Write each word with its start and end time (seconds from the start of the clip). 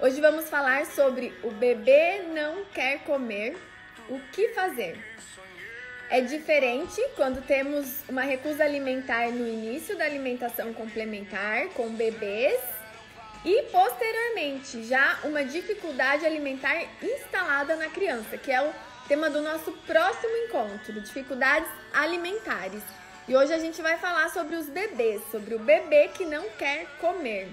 Hoje 0.00 0.20
vamos 0.20 0.48
falar 0.48 0.86
sobre 0.86 1.34
o 1.42 1.50
bebê 1.50 2.22
não 2.32 2.64
quer 2.66 3.00
comer, 3.00 3.56
o 4.08 4.20
que 4.30 4.50
fazer. 4.50 4.96
É 6.08 6.20
diferente 6.20 7.02
quando 7.16 7.44
temos 7.44 8.04
uma 8.08 8.22
recusa 8.22 8.62
alimentar 8.62 9.28
no 9.32 9.44
início 9.44 9.98
da 9.98 10.04
alimentação 10.04 10.72
complementar 10.72 11.70
com 11.70 11.88
bebês 11.88 12.60
e 13.44 13.64
posteriormente 13.72 14.84
já 14.84 15.18
uma 15.24 15.44
dificuldade 15.44 16.24
alimentar 16.24 16.80
instalada 17.02 17.74
na 17.74 17.88
criança, 17.88 18.38
que 18.38 18.52
é 18.52 18.62
o 18.62 18.72
tema 19.08 19.28
do 19.28 19.42
nosso 19.42 19.72
próximo 19.84 20.36
encontro, 20.46 21.00
dificuldades 21.00 21.68
alimentares. 21.92 22.84
E 23.26 23.34
hoje 23.34 23.52
a 23.52 23.58
gente 23.58 23.82
vai 23.82 23.98
falar 23.98 24.30
sobre 24.30 24.54
os 24.54 24.66
bebês, 24.68 25.20
sobre 25.32 25.56
o 25.56 25.58
bebê 25.58 26.06
que 26.14 26.24
não 26.24 26.48
quer 26.50 26.86
comer. 27.00 27.48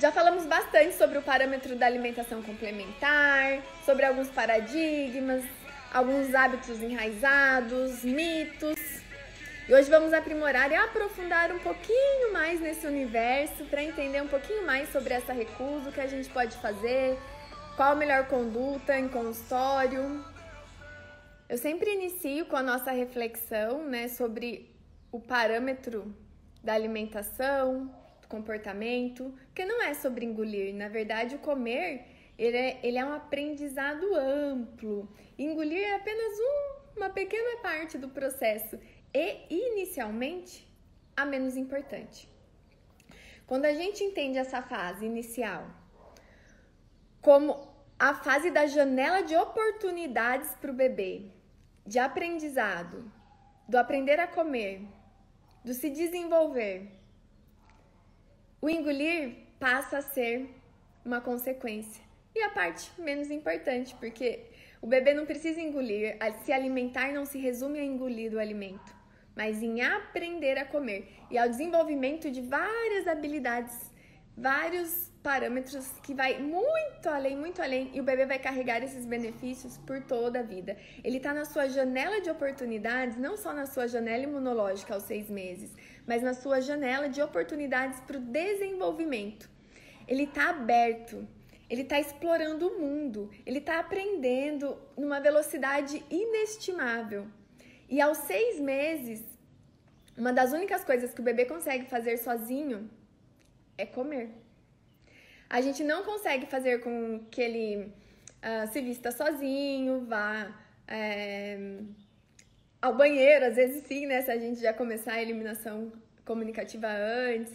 Já 0.00 0.10
falamos 0.10 0.46
bastante 0.46 0.94
sobre 0.94 1.18
o 1.18 1.22
parâmetro 1.22 1.76
da 1.76 1.84
alimentação 1.84 2.40
complementar, 2.42 3.62
sobre 3.84 4.06
alguns 4.06 4.30
paradigmas, 4.30 5.44
alguns 5.92 6.34
hábitos 6.34 6.80
enraizados, 6.80 8.02
mitos. 8.02 8.80
E 9.68 9.74
hoje 9.74 9.90
vamos 9.90 10.14
aprimorar 10.14 10.72
e 10.72 10.74
aprofundar 10.74 11.52
um 11.52 11.58
pouquinho 11.58 12.32
mais 12.32 12.62
nesse 12.62 12.86
universo 12.86 13.66
para 13.66 13.82
entender 13.82 14.22
um 14.22 14.26
pouquinho 14.26 14.64
mais 14.64 14.90
sobre 14.90 15.12
essa 15.12 15.34
recusa, 15.34 15.90
o 15.90 15.92
que 15.92 16.00
a 16.00 16.06
gente 16.06 16.30
pode 16.30 16.56
fazer, 16.56 17.18
qual 17.76 17.92
a 17.92 17.94
melhor 17.94 18.26
conduta 18.26 18.98
em 18.98 19.06
consultório. 19.06 20.24
Eu 21.46 21.58
sempre 21.58 21.92
inicio 21.92 22.46
com 22.46 22.56
a 22.56 22.62
nossa 22.62 22.90
reflexão 22.90 23.84
né, 23.84 24.08
sobre 24.08 24.74
o 25.12 25.20
parâmetro 25.20 26.10
da 26.64 26.72
alimentação, 26.72 27.99
comportamento, 28.30 29.34
que 29.54 29.64
não 29.64 29.82
é 29.82 29.92
sobre 29.92 30.24
engolir. 30.24 30.74
Na 30.74 30.88
verdade, 30.88 31.34
o 31.34 31.38
comer 31.40 32.06
ele 32.40 32.56
é, 32.56 32.80
ele 32.82 32.96
é 32.96 33.04
um 33.04 33.12
aprendizado 33.12 34.14
amplo. 34.14 35.06
Engolir 35.38 35.82
é 35.82 35.96
apenas 35.96 36.38
um, 36.38 36.98
uma 36.98 37.10
pequena 37.10 37.60
parte 37.60 37.98
do 37.98 38.08
processo 38.08 38.78
e, 39.12 39.26
inicialmente, 39.50 40.66
a 41.14 41.26
menos 41.26 41.54
importante. 41.54 42.26
Quando 43.46 43.66
a 43.66 43.74
gente 43.74 44.02
entende 44.02 44.38
essa 44.38 44.62
fase 44.62 45.04
inicial 45.04 45.66
como 47.20 47.68
a 47.98 48.14
fase 48.14 48.50
da 48.50 48.66
janela 48.66 49.20
de 49.22 49.36
oportunidades 49.36 50.50
para 50.54 50.70
o 50.70 50.74
bebê, 50.74 51.26
de 51.86 51.98
aprendizado, 51.98 53.12
do 53.68 53.76
aprender 53.76 54.18
a 54.18 54.26
comer, 54.26 54.88
do 55.62 55.74
se 55.74 55.90
desenvolver, 55.90 56.99
o 58.60 58.68
engolir 58.68 59.36
passa 59.58 59.98
a 59.98 60.02
ser 60.02 60.48
uma 61.04 61.20
consequência. 61.20 62.02
E 62.34 62.42
a 62.42 62.50
parte 62.50 62.90
menos 63.00 63.30
importante, 63.30 63.94
porque 63.96 64.40
o 64.80 64.86
bebê 64.86 65.14
não 65.14 65.26
precisa 65.26 65.60
engolir, 65.60 66.16
se 66.44 66.52
alimentar 66.52 67.12
não 67.12 67.24
se 67.24 67.38
resume 67.38 67.78
a 67.78 67.84
engolir 67.84 68.32
o 68.34 68.38
alimento, 68.38 68.94
mas 69.34 69.62
em 69.62 69.82
aprender 69.82 70.58
a 70.58 70.64
comer 70.64 71.08
e 71.30 71.38
ao 71.38 71.48
desenvolvimento 71.48 72.30
de 72.30 72.40
várias 72.42 73.06
habilidades, 73.08 73.90
vários 74.36 75.10
parâmetros 75.22 75.86
que 76.02 76.14
vai 76.14 76.38
muito 76.38 77.08
além, 77.08 77.36
muito 77.36 77.60
além, 77.60 77.90
e 77.92 78.00
o 78.00 78.04
bebê 78.04 78.24
vai 78.24 78.38
carregar 78.38 78.82
esses 78.82 79.04
benefícios 79.04 79.76
por 79.78 80.00
toda 80.02 80.40
a 80.40 80.42
vida. 80.42 80.76
Ele 81.04 81.18
está 81.18 81.34
na 81.34 81.44
sua 81.44 81.68
janela 81.68 82.20
de 82.20 82.30
oportunidades, 82.30 83.18
não 83.18 83.36
só 83.36 83.52
na 83.52 83.66
sua 83.66 83.86
janela 83.86 84.22
imunológica 84.22 84.94
aos 84.94 85.02
seis 85.02 85.28
meses, 85.28 85.74
mas 86.06 86.22
na 86.22 86.34
sua 86.34 86.60
janela 86.60 87.08
de 87.08 87.20
oportunidades 87.22 88.00
para 88.00 88.18
o 88.18 88.20
desenvolvimento. 88.20 89.48
Ele 90.08 90.24
está 90.24 90.50
aberto 90.50 91.26
ele 91.70 91.82
está 91.82 92.00
explorando 92.00 92.66
o 92.66 92.80
mundo, 92.80 93.30
ele 93.46 93.58
está 93.58 93.78
aprendendo 93.78 94.76
numa 94.96 95.20
velocidade 95.20 96.04
inestimável. 96.10 97.28
E 97.88 98.00
aos 98.00 98.18
seis 98.18 98.58
meses, 98.58 99.22
uma 100.18 100.32
das 100.32 100.52
únicas 100.52 100.82
coisas 100.84 101.14
que 101.14 101.20
o 101.20 101.24
bebê 101.24 101.44
consegue 101.44 101.84
fazer 101.84 102.16
sozinho 102.16 102.90
é 103.78 103.86
comer. 103.86 104.30
A 105.48 105.60
gente 105.60 105.84
não 105.84 106.02
consegue 106.02 106.46
fazer 106.46 106.80
com 106.80 107.24
que 107.30 107.40
ele 107.40 107.66
uh, 107.86 108.66
se 108.72 108.80
vista 108.80 109.12
sozinho, 109.12 110.04
vá 110.06 110.52
é, 110.88 111.56
ao 112.80 112.94
banheiro, 112.96 113.46
às 113.46 113.56
vezes 113.56 113.86
sim, 113.86 114.06
né? 114.06 114.22
Se 114.22 114.30
a 114.30 114.38
gente 114.38 114.60
já 114.60 114.72
começar 114.72 115.14
a 115.14 115.22
eliminação 115.22 115.92
comunicativa 116.24 116.88
antes. 116.88 117.52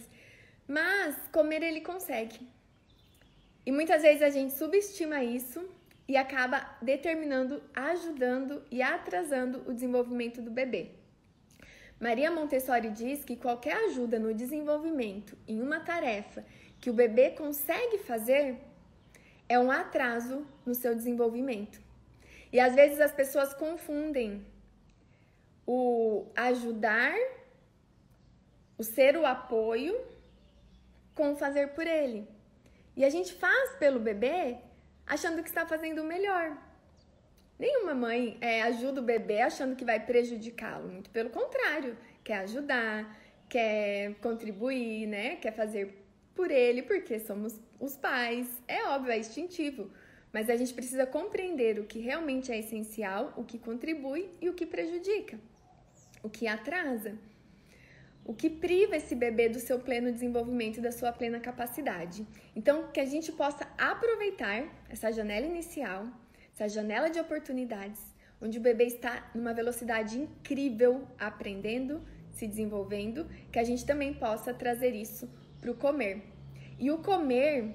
Mas 0.68 1.16
comer 1.32 1.62
ele 1.62 1.80
consegue. 1.80 2.38
E 3.64 3.72
muitas 3.72 4.02
vezes 4.02 4.22
a 4.22 4.30
gente 4.30 4.52
subestima 4.54 5.22
isso 5.24 5.68
e 6.08 6.16
acaba 6.16 6.76
determinando, 6.80 7.62
ajudando 7.74 8.62
e 8.70 8.80
atrasando 8.80 9.64
o 9.66 9.74
desenvolvimento 9.74 10.40
do 10.40 10.50
bebê. 10.50 10.90
Maria 11.98 12.30
Montessori 12.30 12.90
diz 12.90 13.24
que 13.24 13.36
qualquer 13.36 13.76
ajuda 13.86 14.18
no 14.18 14.34
desenvolvimento 14.34 15.36
em 15.48 15.60
uma 15.60 15.80
tarefa 15.80 16.44
que 16.78 16.90
o 16.90 16.92
bebê 16.92 17.30
consegue 17.30 17.98
fazer 17.98 18.56
é 19.48 19.58
um 19.58 19.70
atraso 19.70 20.46
no 20.64 20.74
seu 20.74 20.94
desenvolvimento. 20.94 21.80
E 22.52 22.60
às 22.60 22.74
vezes 22.74 23.00
as 23.00 23.12
pessoas 23.12 23.54
confundem 23.54 24.44
o 25.66 26.26
ajudar, 26.36 27.14
o 28.78 28.84
ser 28.84 29.16
o 29.16 29.26
apoio, 29.26 29.98
com 31.14 31.34
fazer 31.34 31.68
por 31.68 31.86
ele. 31.86 32.28
E 32.96 33.04
a 33.04 33.10
gente 33.10 33.32
faz 33.34 33.76
pelo 33.76 33.98
bebê 33.98 34.58
achando 35.06 35.42
que 35.42 35.48
está 35.48 35.66
fazendo 35.66 36.02
o 36.02 36.04
melhor. 36.04 36.56
Nenhuma 37.58 37.94
mãe 37.94 38.36
é, 38.40 38.62
ajuda 38.62 39.00
o 39.00 39.04
bebê 39.04 39.40
achando 39.40 39.76
que 39.76 39.84
vai 39.84 39.98
prejudicá-lo. 40.04 40.88
Muito 40.88 41.10
pelo 41.10 41.30
contrário, 41.30 41.96
quer 42.22 42.38
ajudar, 42.40 43.18
quer 43.48 44.14
contribuir, 44.16 45.06
né? 45.06 45.36
Quer 45.36 45.52
fazer 45.52 46.04
por 46.34 46.50
ele, 46.50 46.82
porque 46.82 47.18
somos 47.18 47.58
os 47.80 47.96
pais. 47.96 48.62
É 48.68 48.84
óbvio, 48.84 49.12
é 49.12 49.18
instintivo. 49.18 49.90
Mas 50.32 50.50
a 50.50 50.56
gente 50.56 50.74
precisa 50.74 51.06
compreender 51.06 51.78
o 51.78 51.84
que 51.84 51.98
realmente 51.98 52.52
é 52.52 52.58
essencial, 52.58 53.32
o 53.36 53.44
que 53.44 53.58
contribui 53.58 54.28
e 54.38 54.50
o 54.50 54.54
que 54.54 54.66
prejudica, 54.66 55.38
o 56.26 56.30
que 56.30 56.46
atrasa 56.46 57.12
o 58.26 58.34
que 58.34 58.50
priva 58.50 58.96
esse 58.96 59.14
bebê 59.14 59.48
do 59.48 59.60
seu 59.60 59.78
pleno 59.78 60.10
desenvolvimento 60.10 60.78
e 60.78 60.80
da 60.80 60.90
sua 60.90 61.12
plena 61.12 61.38
capacidade. 61.38 62.26
Então, 62.56 62.88
que 62.88 62.98
a 62.98 63.04
gente 63.04 63.30
possa 63.30 63.66
aproveitar 63.78 64.64
essa 64.88 65.12
janela 65.12 65.46
inicial, 65.46 66.08
essa 66.52 66.68
janela 66.68 67.08
de 67.08 67.20
oportunidades, 67.20 68.00
onde 68.42 68.58
o 68.58 68.60
bebê 68.60 68.84
está 68.84 69.30
numa 69.32 69.54
velocidade 69.54 70.18
incrível, 70.18 71.06
aprendendo, 71.18 72.02
se 72.32 72.48
desenvolvendo, 72.48 73.26
que 73.52 73.60
a 73.60 73.64
gente 73.64 73.86
também 73.86 74.12
possa 74.12 74.52
trazer 74.52 74.92
isso 74.94 75.30
para 75.60 75.70
o 75.70 75.74
comer. 75.74 76.24
E 76.80 76.90
o 76.90 76.98
comer 76.98 77.74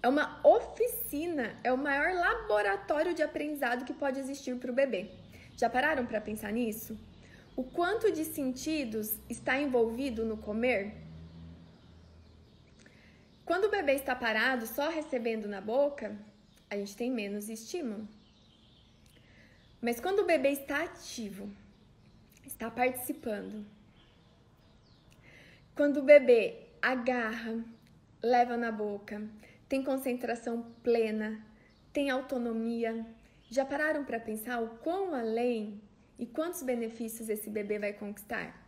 é 0.00 0.08
uma 0.08 0.40
oficina, 0.46 1.58
é 1.64 1.72
o 1.72 1.76
maior 1.76 2.14
laboratório 2.14 3.14
de 3.14 3.22
aprendizado 3.22 3.84
que 3.84 3.92
pode 3.92 4.20
existir 4.20 4.54
para 4.56 4.70
o 4.70 4.74
bebê. 4.74 5.10
Já 5.56 5.68
pararam 5.68 6.06
para 6.06 6.20
pensar 6.20 6.52
nisso? 6.52 6.96
O 7.58 7.64
quanto 7.64 8.12
de 8.12 8.24
sentidos 8.24 9.18
está 9.28 9.60
envolvido 9.60 10.24
no 10.24 10.36
comer? 10.36 10.94
Quando 13.44 13.64
o 13.64 13.68
bebê 13.68 13.94
está 13.94 14.14
parado, 14.14 14.64
só 14.64 14.88
recebendo 14.88 15.48
na 15.48 15.60
boca, 15.60 16.16
a 16.70 16.76
gente 16.76 16.96
tem 16.96 17.10
menos 17.10 17.48
estímulo. 17.48 18.06
Mas 19.82 19.98
quando 19.98 20.20
o 20.20 20.24
bebê 20.24 20.50
está 20.50 20.84
ativo, 20.84 21.50
está 22.46 22.70
participando, 22.70 23.66
quando 25.74 25.96
o 25.96 26.04
bebê 26.04 26.68
agarra, 26.80 27.64
leva 28.22 28.56
na 28.56 28.70
boca, 28.70 29.20
tem 29.68 29.82
concentração 29.82 30.64
plena, 30.84 31.44
tem 31.92 32.08
autonomia, 32.08 33.04
já 33.50 33.64
pararam 33.64 34.04
para 34.04 34.20
pensar 34.20 34.62
o 34.62 34.78
quão 34.78 35.12
além 35.12 35.87
e 36.18 36.26
quantos 36.26 36.62
benefícios 36.62 37.28
esse 37.28 37.48
bebê 37.48 37.78
vai 37.78 37.92
conquistar? 37.92 38.66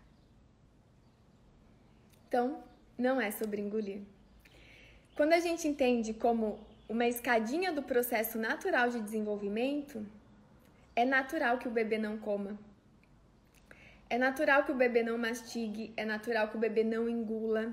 Então, 2.29 2.63
não 2.97 3.21
é 3.21 3.31
sobre 3.31 3.61
engolir. 3.61 4.03
Quando 5.17 5.33
a 5.33 5.41
gente 5.41 5.67
entende 5.67 6.15
como 6.15 6.59
uma 6.89 7.07
escadinha 7.07 7.73
do 7.73 7.83
processo 7.83 8.39
natural 8.39 8.89
de 8.89 9.01
desenvolvimento, 9.01 10.07
é 10.95 11.05
natural 11.05 11.59
que 11.59 11.69
o 11.69 11.71
bebê 11.71 11.99
não 11.99 12.19
coma. 12.19 12.59
É 14.09 14.19
natural 14.19 14.65
que 14.65 14.73
o 14.73 14.75
bebê 14.75 15.03
não 15.03 15.17
mastigue, 15.17 15.93
é 15.97 16.05
natural 16.05 16.49
que 16.49 16.57
o 16.57 16.61
bebê 16.61 16.83
não 16.83 17.09
engula. 17.09 17.73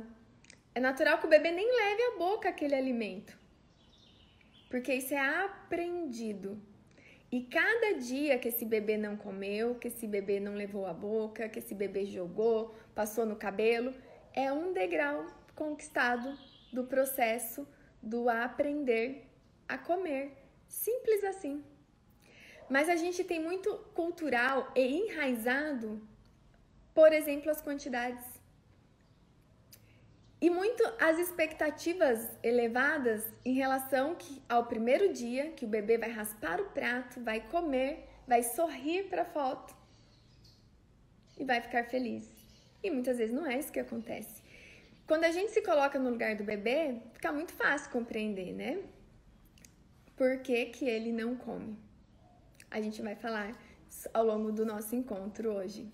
É 0.75 0.80
natural 0.80 1.18
que 1.18 1.25
o 1.25 1.30
bebê 1.30 1.51
nem 1.51 1.68
leve 1.68 2.03
à 2.03 2.18
boca 2.18 2.50
aquele 2.50 2.75
alimento. 2.75 3.38
Porque 4.69 4.94
isso 4.94 5.13
é 5.13 5.44
aprendido. 5.45 6.62
E 7.31 7.41
cada 7.44 7.94
dia 8.00 8.39
que 8.39 8.47
esse 8.47 8.65
bebê 8.65 8.97
não 8.97 9.18
comeu, 9.18 9.75
que 9.75 9.89
esse 9.89 10.07
bebê 10.07 10.39
não 10.39 10.56
levou 10.56 10.85
a 10.85 10.94
boca, 10.94 11.50
que 11.50 11.59
esse 11.59 11.75
bebê 11.75 12.06
jogou, 12.06 12.74
passou 12.95 13.25
no 13.25 13.35
cabelo, 13.35 13.94
é 14.33 14.51
um 14.51 14.71
degrau 14.71 15.25
conquistado 15.53 16.38
do 16.71 16.85
processo 16.85 17.68
do 18.01 18.29
aprender 18.29 19.27
a 19.68 19.77
comer. 19.77 20.38
Simples 20.68 21.24
assim. 21.24 21.63
Mas 22.69 22.88
a 22.88 22.95
gente 22.95 23.24
tem 23.24 23.41
muito 23.41 23.73
cultural 23.94 24.71
e 24.75 24.81
enraizado, 24.81 26.01
por 26.94 27.12
exemplo, 27.12 27.50
as 27.50 27.62
quantidades. 27.62 28.36
E 30.39 30.49
muito 30.49 30.83
as 30.99 31.17
expectativas 31.17 32.29
elevadas 32.43 33.25
em 33.43 33.53
relação 33.53 34.15
ao 34.47 34.67
primeiro 34.67 35.11
dia 35.11 35.51
que 35.51 35.65
o 35.65 35.67
bebê 35.67 35.97
vai 35.97 36.11
raspar 36.11 36.61
o 36.61 36.69
prato, 36.69 37.19
vai 37.23 37.41
comer, 37.41 38.07
vai 38.27 38.43
sorrir 38.43 39.09
para 39.09 39.23
a 39.23 39.25
foto 39.25 39.75
e 41.39 41.43
vai 41.43 41.59
ficar 41.59 41.85
feliz. 41.85 42.29
E 42.83 42.91
muitas 42.91 43.17
vezes 43.17 43.33
não 43.33 43.47
é 43.47 43.57
isso 43.57 43.71
que 43.71 43.79
acontece. 43.79 44.43
Quando 45.07 45.23
a 45.23 45.31
gente 45.31 45.51
se 45.51 45.61
coloca 45.61 45.97
no 45.97 46.09
lugar 46.09 46.35
do 46.35 46.43
bebê, 46.43 47.01
fica 47.13 47.31
muito 47.31 47.53
fácil 47.53 47.89
compreender, 47.91 48.53
né? 48.53 48.83
Por 50.15 50.39
que, 50.41 50.65
que 50.65 50.85
ele 50.85 51.11
não 51.11 51.35
come? 51.35 51.77
A 52.69 52.79
gente 52.81 53.01
vai 53.01 53.15
falar 53.15 53.57
ao 54.13 54.25
longo 54.25 54.51
do 54.51 54.65
nosso 54.65 54.95
encontro 54.95 55.51
hoje. 55.53 55.91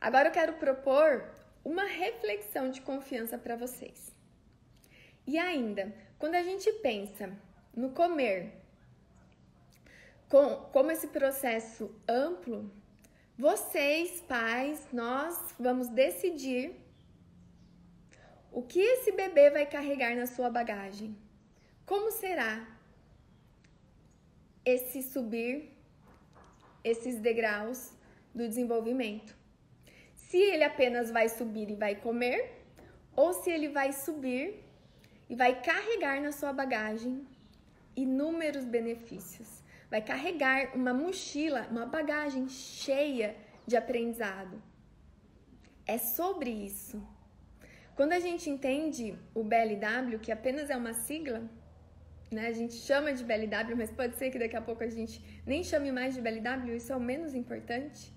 Agora 0.00 0.28
eu 0.28 0.32
quero 0.32 0.54
propor 0.54 1.24
uma 1.64 1.84
reflexão 1.84 2.70
de 2.70 2.80
confiança 2.80 3.38
para 3.38 3.56
vocês. 3.56 4.12
E 5.26 5.38
ainda, 5.38 5.94
quando 6.18 6.34
a 6.34 6.42
gente 6.42 6.70
pensa 6.74 7.32
no 7.74 7.90
comer 7.90 8.52
com, 10.28 10.56
como 10.72 10.90
esse 10.90 11.08
processo 11.08 11.94
amplo, 12.08 12.70
vocês, 13.38 14.20
pais, 14.22 14.88
nós 14.92 15.54
vamos 15.58 15.88
decidir 15.88 16.74
o 18.50 18.62
que 18.62 18.80
esse 18.80 19.12
bebê 19.12 19.50
vai 19.50 19.64
carregar 19.64 20.14
na 20.14 20.26
sua 20.26 20.50
bagagem. 20.50 21.16
Como 21.86 22.10
será 22.10 22.66
esse 24.64 25.02
subir 25.02 25.72
esses 26.84 27.20
degraus 27.20 27.92
do 28.34 28.46
desenvolvimento. 28.46 29.36
Se 30.32 30.40
ele 30.52 30.64
apenas 30.64 31.10
vai 31.10 31.28
subir 31.28 31.68
e 31.68 31.74
vai 31.74 31.94
comer, 31.94 32.38
ou 33.14 33.34
se 33.34 33.50
ele 33.50 33.68
vai 33.68 33.92
subir 33.92 34.64
e 35.28 35.34
vai 35.36 35.60
carregar 35.60 36.22
na 36.22 36.32
sua 36.32 36.54
bagagem 36.54 37.26
inúmeros 37.94 38.64
benefícios. 38.64 39.62
Vai 39.90 40.00
carregar 40.00 40.74
uma 40.74 40.94
mochila, 40.94 41.66
uma 41.70 41.84
bagagem 41.84 42.48
cheia 42.48 43.36
de 43.66 43.76
aprendizado. 43.76 44.56
É 45.86 45.98
sobre 45.98 46.48
isso. 46.48 47.06
Quando 47.94 48.14
a 48.14 48.20
gente 48.26 48.48
entende 48.48 49.14
o 49.34 49.44
BLW, 49.44 50.18
que 50.18 50.32
apenas 50.32 50.70
é 50.70 50.76
uma 50.78 50.94
sigla, 50.94 51.42
né? 52.30 52.46
A 52.46 52.52
gente 52.52 52.76
chama 52.88 53.12
de 53.12 53.22
BLW, 53.22 53.76
mas 53.76 53.90
pode 53.90 54.16
ser 54.16 54.30
que 54.30 54.38
daqui 54.38 54.56
a 54.56 54.62
pouco 54.62 54.82
a 54.82 54.88
gente 54.88 55.22
nem 55.44 55.62
chame 55.62 55.92
mais 55.92 56.14
de 56.14 56.22
BLW, 56.22 56.74
isso 56.74 56.90
é 56.90 56.96
o 56.96 57.06
menos 57.12 57.34
importante. 57.34 58.10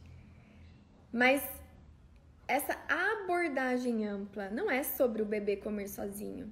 Mas 1.12 1.41
essa 2.47 2.77
abordagem 2.88 4.06
ampla 4.06 4.50
não 4.50 4.69
é 4.69 4.83
sobre 4.83 5.21
o 5.21 5.25
bebê 5.25 5.57
comer 5.57 5.88
sozinho. 5.88 6.51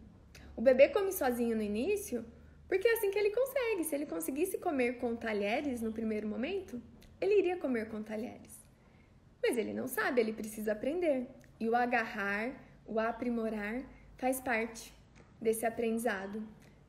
O 0.55 0.61
bebê 0.61 0.89
come 0.89 1.11
sozinho 1.11 1.55
no 1.55 1.61
início 1.61 2.25
porque 2.67 2.87
é 2.87 2.93
assim 2.93 3.11
que 3.11 3.19
ele 3.19 3.29
consegue. 3.29 3.83
Se 3.83 3.93
ele 3.93 4.05
conseguisse 4.05 4.57
comer 4.57 4.93
com 4.93 5.15
talheres 5.15 5.81
no 5.81 5.91
primeiro 5.91 6.27
momento, 6.27 6.81
ele 7.21 7.37
iria 7.37 7.57
comer 7.57 7.89
com 7.89 8.01
talheres. 8.01 8.63
Mas 9.41 9.57
ele 9.57 9.73
não 9.73 9.87
sabe, 9.87 10.21
ele 10.21 10.33
precisa 10.33 10.71
aprender. 10.71 11.27
E 11.59 11.69
o 11.69 11.75
agarrar, 11.75 12.51
o 12.85 12.99
aprimorar, 12.99 13.83
faz 14.17 14.39
parte 14.39 14.93
desse 15.39 15.65
aprendizado 15.65 16.41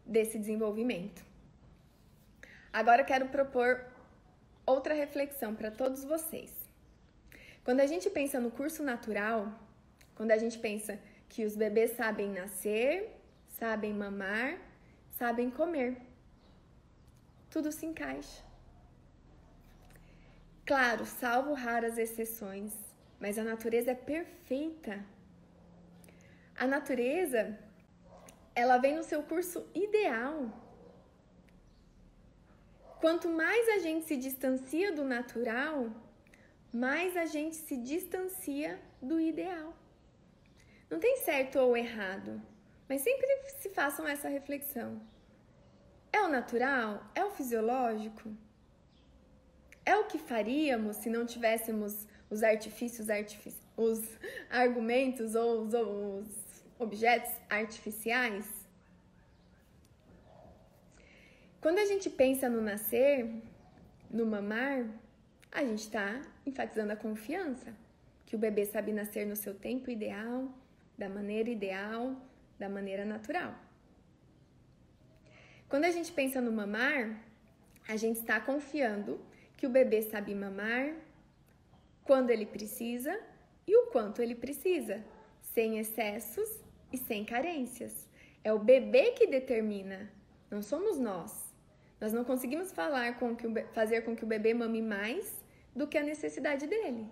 desse 0.06 0.38
desenvolvimento. 0.38 1.24
Agora 2.72 3.04
quero 3.04 3.28
propor 3.28 3.84
outra 4.66 4.94
reflexão 4.94 5.54
para 5.54 5.70
todos 5.70 6.04
vocês. 6.04 6.63
Quando 7.64 7.81
a 7.81 7.87
gente 7.87 8.08
pensa 8.11 8.38
no 8.38 8.50
curso 8.50 8.82
natural, 8.82 9.52
quando 10.14 10.32
a 10.32 10.38
gente 10.38 10.58
pensa 10.58 10.99
que 11.28 11.44
os 11.44 11.56
bebês 11.56 11.93
sabem 11.93 12.28
nascer, 12.31 13.11
sabem 13.49 13.93
mamar, 13.93 14.58
sabem 15.11 15.50
comer, 15.50 15.96
tudo 17.50 17.72
se 17.72 17.87
encaixa. 17.87 18.43
Claro, 20.66 21.05
salvo 21.06 21.55
raras 21.55 21.96
exceções, 21.99 22.72
mas 23.19 23.38
a 23.38 23.44
natureza 23.44 23.90
é 23.93 23.94
perfeita. 23.94 25.05
A 26.56 26.67
natureza 26.67 27.58
ela 28.55 28.78
vem 28.78 28.94
no 28.96 29.02
seu 29.02 29.22
curso 29.22 29.67
ideal. 29.75 30.37
Quanto 33.00 33.28
mais 33.28 33.69
a 33.69 33.78
gente 33.78 34.06
se 34.06 34.17
distancia 34.17 34.93
do 34.93 35.05
natural, 35.05 35.90
mais 36.74 37.16
a 37.16 37.24
gente 37.24 37.54
se 37.54 37.76
distancia 37.76 38.80
do 39.00 39.20
ideal. 39.20 39.72
Não 40.90 40.98
tem 40.98 41.18
certo 41.18 41.60
ou 41.60 41.76
errado, 41.76 42.42
mas 42.88 43.00
sempre 43.00 43.24
se 43.58 43.68
façam 43.68 44.08
essa 44.08 44.28
reflexão. 44.28 45.00
É 46.12 46.20
o 46.20 46.28
natural? 46.28 47.08
É 47.14 47.24
o 47.24 47.30
fisiológico? 47.30 48.36
É 49.86 49.96
o 49.96 50.06
que 50.06 50.18
faríamos 50.18 50.96
se 50.96 51.08
não 51.08 51.24
tivéssemos 51.24 52.08
os 52.28 52.42
artifícios, 52.42 53.06
os 53.76 54.00
argumentos 54.50 55.36
ou 55.36 55.62
os, 55.62 55.74
os 55.74 56.64
objetos 56.76 57.30
artificiais? 57.48 58.48
Quando 61.60 61.78
a 61.78 61.86
gente 61.86 62.10
pensa 62.10 62.48
no 62.48 62.60
nascer, 62.60 63.30
no 64.10 64.26
mamar, 64.26 64.88
a 65.54 65.62
gente 65.62 65.82
está 65.82 66.20
enfatizando 66.44 66.92
a 66.92 66.96
confiança, 66.96 67.72
que 68.26 68.34
o 68.34 68.38
bebê 68.38 68.66
sabe 68.66 68.92
nascer 68.92 69.24
no 69.24 69.36
seu 69.36 69.54
tempo 69.54 69.88
ideal, 69.88 70.52
da 70.98 71.08
maneira 71.08 71.48
ideal, 71.48 72.16
da 72.58 72.68
maneira 72.68 73.04
natural. 73.04 73.54
Quando 75.68 75.84
a 75.84 75.92
gente 75.92 76.12
pensa 76.12 76.40
no 76.40 76.50
mamar, 76.50 77.20
a 77.86 77.96
gente 77.96 78.18
está 78.18 78.40
confiando 78.40 79.20
que 79.56 79.66
o 79.66 79.70
bebê 79.70 80.02
sabe 80.02 80.34
mamar 80.34 80.92
quando 82.02 82.30
ele 82.30 82.46
precisa 82.46 83.18
e 83.66 83.76
o 83.76 83.86
quanto 83.86 84.20
ele 84.20 84.34
precisa, 84.34 85.04
sem 85.40 85.78
excessos 85.78 86.48
e 86.92 86.98
sem 86.98 87.24
carências. 87.24 88.08
É 88.42 88.52
o 88.52 88.58
bebê 88.58 89.12
que 89.12 89.28
determina, 89.28 90.10
não 90.50 90.62
somos 90.62 90.98
nós. 90.98 91.44
Nós 92.00 92.12
não 92.12 92.24
conseguimos 92.24 92.72
falar 92.72 93.19
com 93.19 93.36
que 93.36 93.46
o, 93.46 93.52
fazer 93.72 94.02
com 94.02 94.17
que 94.17 94.24
o 94.24 94.26
bebê 94.26 94.52
mame 94.52 94.82
mais 94.82 95.44
do 95.74 95.86
que 95.86 95.98
a 95.98 96.02
necessidade 96.02 96.66
dele. 96.66 97.06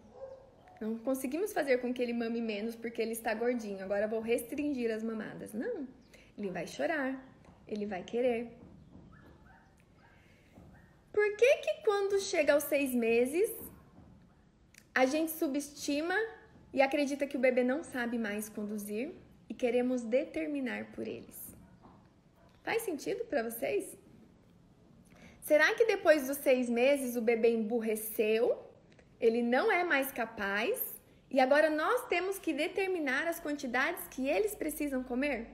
Não 0.80 0.98
conseguimos 0.98 1.52
fazer 1.52 1.78
com 1.78 1.92
que 1.94 2.02
ele 2.02 2.12
mame 2.12 2.40
menos 2.40 2.74
porque 2.74 3.00
ele 3.00 3.12
está 3.12 3.32
gordinho. 3.34 3.84
Agora 3.84 4.08
vou 4.08 4.20
restringir 4.20 4.90
as 4.90 5.02
mamadas. 5.02 5.52
Não. 5.52 5.86
Ele 6.36 6.50
vai 6.50 6.66
chorar, 6.66 7.10
ele 7.68 7.86
vai 7.86 8.02
querer. 8.02 8.50
Por 11.12 11.36
que 11.36 11.56
que 11.58 11.84
quando 11.84 12.18
chega 12.20 12.54
aos 12.54 12.64
seis 12.64 12.94
meses 12.94 13.50
a 14.94 15.06
gente 15.06 15.30
subestima 15.32 16.14
e 16.72 16.82
acredita 16.82 17.26
que 17.26 17.36
o 17.36 17.40
bebê 17.40 17.64
não 17.64 17.82
sabe 17.82 18.18
mais 18.18 18.48
conduzir 18.48 19.12
e 19.48 19.54
queremos 19.54 20.02
determinar 20.02 20.92
por 20.92 21.06
eles. 21.06 21.36
Faz 22.62 22.82
sentido 22.82 23.24
para 23.24 23.42
vocês? 23.42 23.96
Será 25.42 25.74
que 25.74 25.84
depois 25.84 26.28
dos 26.28 26.36
seis 26.38 26.70
meses 26.70 27.16
o 27.16 27.20
bebê 27.20 27.50
emburreceu? 27.52 28.58
Ele 29.20 29.42
não 29.42 29.70
é 29.70 29.82
mais 29.82 30.12
capaz? 30.12 30.80
E 31.28 31.40
agora 31.40 31.68
nós 31.68 32.06
temos 32.06 32.38
que 32.38 32.52
determinar 32.52 33.26
as 33.26 33.40
quantidades 33.40 34.06
que 34.08 34.28
eles 34.28 34.54
precisam 34.54 35.02
comer? 35.02 35.48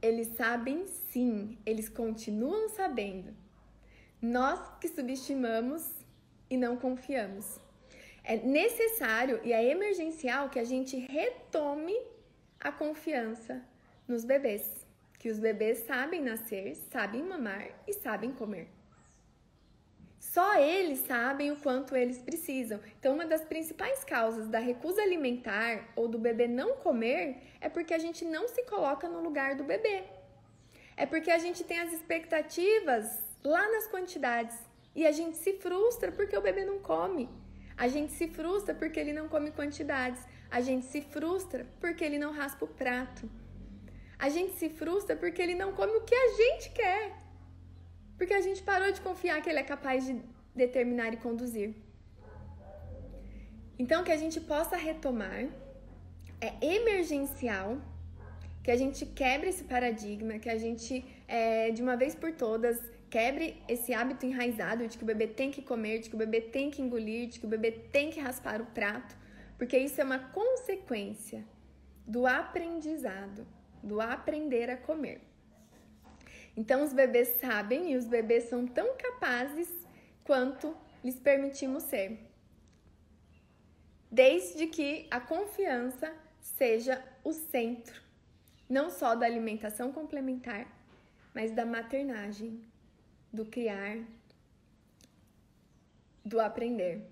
Eles 0.00 0.28
sabem 0.36 0.86
sim, 0.86 1.58
eles 1.66 1.88
continuam 1.88 2.68
sabendo. 2.68 3.34
Nós 4.22 4.60
que 4.80 4.88
subestimamos 4.88 5.90
e 6.48 6.56
não 6.56 6.76
confiamos. 6.76 7.58
É 8.22 8.36
necessário 8.36 9.40
e 9.42 9.52
é 9.52 9.64
emergencial 9.64 10.50
que 10.50 10.58
a 10.58 10.64
gente 10.64 10.96
retome 10.96 11.96
a 12.60 12.70
confiança 12.70 13.62
nos 14.06 14.24
bebês, 14.24 14.83
que 15.24 15.30
os 15.30 15.38
bebês 15.38 15.78
sabem 15.86 16.20
nascer, 16.20 16.76
sabem 16.92 17.22
mamar 17.22 17.66
e 17.88 17.94
sabem 17.94 18.30
comer. 18.30 18.68
Só 20.18 20.60
eles 20.60 20.98
sabem 20.98 21.50
o 21.50 21.56
quanto 21.56 21.96
eles 21.96 22.18
precisam. 22.18 22.78
Então, 23.00 23.14
uma 23.14 23.24
das 23.24 23.42
principais 23.42 24.04
causas 24.04 24.48
da 24.48 24.58
recusa 24.58 25.00
alimentar 25.00 25.88
ou 25.96 26.08
do 26.08 26.18
bebê 26.18 26.46
não 26.46 26.76
comer 26.76 27.38
é 27.58 27.70
porque 27.70 27.94
a 27.94 27.98
gente 27.98 28.22
não 28.22 28.46
se 28.46 28.64
coloca 28.64 29.08
no 29.08 29.22
lugar 29.22 29.54
do 29.54 29.64
bebê. 29.64 30.04
É 30.94 31.06
porque 31.06 31.30
a 31.30 31.38
gente 31.38 31.64
tem 31.64 31.80
as 31.80 31.94
expectativas 31.94 33.06
lá 33.42 33.66
nas 33.72 33.86
quantidades 33.86 34.58
e 34.94 35.06
a 35.06 35.10
gente 35.10 35.38
se 35.38 35.54
frustra 35.54 36.12
porque 36.12 36.36
o 36.36 36.42
bebê 36.42 36.66
não 36.66 36.80
come. 36.80 37.30
A 37.78 37.88
gente 37.88 38.12
se 38.12 38.28
frustra 38.28 38.74
porque 38.74 39.00
ele 39.00 39.14
não 39.14 39.26
come 39.26 39.50
quantidades. 39.52 40.22
A 40.50 40.60
gente 40.60 40.84
se 40.84 41.00
frustra 41.00 41.66
porque 41.80 42.04
ele 42.04 42.18
não 42.18 42.30
raspa 42.30 42.66
o 42.66 42.68
prato. 42.68 43.26
A 44.18 44.28
gente 44.28 44.52
se 44.54 44.68
frustra 44.68 45.16
porque 45.16 45.40
ele 45.42 45.54
não 45.54 45.72
come 45.72 45.92
o 45.92 46.02
que 46.02 46.14
a 46.14 46.28
gente 46.40 46.70
quer. 46.70 47.12
Porque 48.16 48.34
a 48.34 48.40
gente 48.40 48.62
parou 48.62 48.90
de 48.92 49.00
confiar 49.00 49.40
que 49.42 49.50
ele 49.50 49.58
é 49.58 49.62
capaz 49.62 50.06
de 50.06 50.20
determinar 50.54 51.12
e 51.12 51.16
conduzir. 51.16 51.74
Então, 53.78 54.04
que 54.04 54.12
a 54.12 54.16
gente 54.16 54.40
possa 54.40 54.76
retomar, 54.76 55.48
é 56.40 56.52
emergencial, 56.76 57.78
que 58.62 58.70
a 58.70 58.76
gente 58.76 59.04
quebre 59.04 59.48
esse 59.48 59.64
paradigma, 59.64 60.38
que 60.38 60.48
a 60.48 60.56
gente, 60.56 61.04
é, 61.26 61.70
de 61.70 61.82
uma 61.82 61.96
vez 61.96 62.14
por 62.14 62.32
todas, 62.32 62.80
quebre 63.10 63.62
esse 63.68 63.92
hábito 63.92 64.24
enraizado 64.26 64.86
de 64.86 64.96
que 64.96 65.04
o 65.04 65.06
bebê 65.06 65.26
tem 65.26 65.50
que 65.50 65.60
comer, 65.60 65.98
de 65.98 66.08
que 66.08 66.14
o 66.14 66.18
bebê 66.18 66.40
tem 66.40 66.70
que 66.70 66.80
engolir, 66.80 67.28
de 67.28 67.40
que 67.40 67.46
o 67.46 67.48
bebê 67.48 67.70
tem 67.70 68.10
que 68.10 68.20
raspar 68.20 68.60
o 68.60 68.66
prato, 68.66 69.16
porque 69.58 69.76
isso 69.76 70.00
é 70.00 70.04
uma 70.04 70.18
consequência 70.18 71.44
do 72.06 72.26
aprendizado, 72.26 73.46
do 73.84 74.00
aprender 74.00 74.68
a 74.70 74.76
comer. 74.76 75.20
Então, 76.56 76.82
os 76.82 76.92
bebês 76.92 77.28
sabem 77.40 77.92
e 77.92 77.96
os 77.96 78.06
bebês 78.06 78.44
são 78.44 78.66
tão 78.66 78.96
capazes 78.96 79.68
quanto 80.24 80.76
lhes 81.02 81.18
permitimos 81.18 81.84
ser 81.84 82.34
desde 84.14 84.68
que 84.68 85.08
a 85.10 85.18
confiança 85.18 86.14
seja 86.40 87.04
o 87.24 87.32
centro, 87.32 88.00
não 88.70 88.88
só 88.88 89.16
da 89.16 89.26
alimentação 89.26 89.90
complementar, 89.90 90.68
mas 91.34 91.50
da 91.50 91.66
maternagem, 91.66 92.62
do 93.32 93.44
criar, 93.44 93.98
do 96.24 96.40
aprender. 96.40 97.04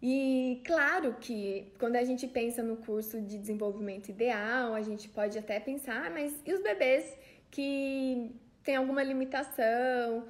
E 0.00 0.62
claro 0.64 1.16
que 1.20 1.72
quando 1.78 1.96
a 1.96 2.04
gente 2.04 2.26
pensa 2.28 2.62
no 2.62 2.76
curso 2.76 3.20
de 3.20 3.36
desenvolvimento 3.36 4.08
ideal, 4.08 4.74
a 4.74 4.82
gente 4.82 5.08
pode 5.08 5.36
até 5.36 5.58
pensar, 5.58 6.06
ah, 6.06 6.10
mas 6.10 6.40
e 6.46 6.52
os 6.52 6.62
bebês 6.62 7.16
que 7.50 8.30
têm 8.62 8.76
alguma 8.76 9.02
limitação? 9.02 10.26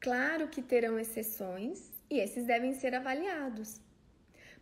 Claro 0.00 0.48
que 0.48 0.60
terão 0.60 0.98
exceções 0.98 1.92
e 2.10 2.18
esses 2.18 2.44
devem 2.44 2.74
ser 2.74 2.94
avaliados. 2.94 3.80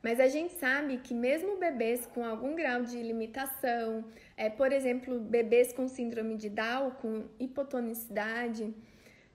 Mas 0.03 0.21
a 0.21 0.29
gente 0.29 0.53
sabe 0.55 0.99
que 0.99 1.15
mesmo 1.15 1.57
bebês 1.57 2.07
com 2.07 2.25
algum 2.25 2.55
grau 2.55 2.83
de 2.83 3.01
limitação, 3.01 4.05
é, 4.37 4.51
por 4.51 4.73
exemplo, 4.73 5.21
bebês 5.21 5.73
com 5.73 5.87
síndrome 5.87 6.37
de 6.37 6.49
Down, 6.51 6.91
com 7.01 7.25
hipotonicidade, 7.39 8.75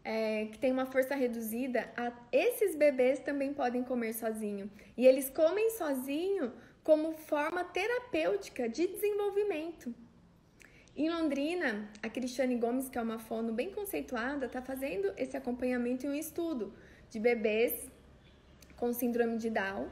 é, 0.08 0.46
que 0.46 0.58
tem 0.58 0.72
uma 0.72 0.86
força 0.86 1.16
reduzida, 1.16 1.92
a, 1.98 2.14
esses 2.32 2.78
bebês 2.78 3.20
também 3.20 3.54
podem 3.54 3.84
comer 3.84 4.14
sozinho. 4.14 4.72
E 4.96 5.06
eles 5.06 5.30
comem 5.30 5.70
sozinho 5.72 6.54
como 6.82 7.12
forma 7.12 7.66
terapêutica 7.66 8.70
de 8.70 8.88
desenvolvimento. 8.88 9.94
Em 10.96 11.10
Londrina, 11.10 11.90
a 12.02 12.08
Cristiane 12.10 12.56
Gomes, 12.56 12.88
que 12.88 12.98
é 12.98 13.02
uma 13.02 13.20
fono 13.20 13.52
bem 13.52 13.70
conceituada, 13.70 14.46
está 14.46 14.62
fazendo 14.62 15.12
esse 15.18 15.36
acompanhamento 15.36 16.06
em 16.06 16.10
um 16.12 16.16
estudo 16.16 16.74
de 17.10 17.20
bebês 17.20 17.74
com 18.78 18.94
síndrome 18.94 19.38
de 19.38 19.50
Down 19.50 19.90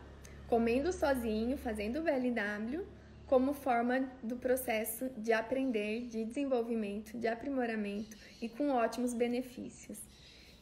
comendo 0.47 0.93
sozinho, 0.93 1.57
fazendo 1.57 2.03
VLW, 2.03 2.85
como 3.27 3.53
forma 3.53 4.09
do 4.21 4.35
processo 4.35 5.09
de 5.17 5.33
aprender, 5.33 6.07
de 6.07 6.23
desenvolvimento, 6.25 7.17
de 7.17 7.27
aprimoramento 7.27 8.15
e 8.41 8.47
com 8.47 8.69
ótimos 8.69 9.13
benefícios. 9.13 9.99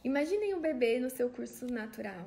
Imaginem 0.04 0.54
um 0.54 0.62
bebê 0.62 1.00
no 1.00 1.10
seu 1.10 1.30
curso 1.30 1.66
natural. 1.68 2.26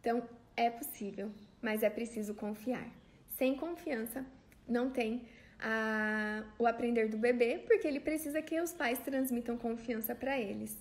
Então, 0.00 0.22
é 0.56 0.70
possível, 0.70 1.30
mas 1.60 1.82
é 1.82 1.90
preciso 1.90 2.34
confiar. 2.34 2.88
Sem 3.36 3.56
confiança, 3.56 4.24
não 4.66 4.90
tem 4.90 5.22
a, 5.58 6.44
o 6.58 6.66
aprender 6.66 7.08
do 7.08 7.16
bebê, 7.16 7.58
porque 7.66 7.86
ele 7.86 8.00
precisa 8.00 8.40
que 8.42 8.60
os 8.60 8.72
pais 8.72 8.98
transmitam 9.00 9.56
confiança 9.56 10.14
para 10.14 10.38
eles 10.38 10.76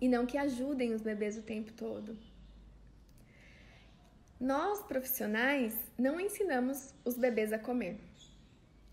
e 0.00 0.08
não 0.08 0.24
que 0.24 0.38
ajudem 0.38 0.94
os 0.94 1.02
bebês 1.02 1.36
o 1.36 1.42
tempo 1.42 1.72
todo. 1.72 2.16
Nós, 4.40 4.82
profissionais, 4.82 5.76
não 5.98 6.18
ensinamos 6.18 6.94
os 7.04 7.18
bebês 7.18 7.52
a 7.52 7.58
comer. 7.58 8.00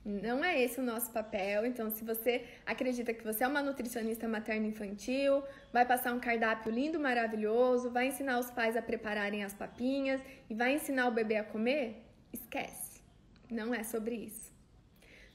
Não 0.03 0.43
é 0.43 0.61
esse 0.61 0.77
o 0.77 0.83
nosso 0.83 1.09
papel. 1.11 1.65
Então, 1.65 1.89
se 1.89 2.03
você 2.03 2.45
acredita 2.65 3.13
que 3.13 3.23
você 3.23 3.45
é 3.45 3.47
uma 3.47 3.61
nutricionista 3.61 4.27
materno-infantil, 4.27 5.41
vai 5.71 5.85
passar 5.85 6.13
um 6.13 6.19
cardápio 6.19 6.69
lindo, 6.69 6.99
maravilhoso, 6.99 7.89
vai 7.89 8.07
ensinar 8.07 8.39
os 8.39 8.51
pais 8.51 8.75
a 8.75 8.81
prepararem 8.81 9.45
as 9.45 9.53
papinhas 9.53 10.21
e 10.49 10.53
vai 10.53 10.73
ensinar 10.73 11.07
o 11.07 11.11
bebê 11.11 11.37
a 11.37 11.45
comer, 11.45 12.03
esquece. 12.33 13.01
Não 13.49 13.73
é 13.73 13.83
sobre 13.83 14.15
isso. 14.15 14.51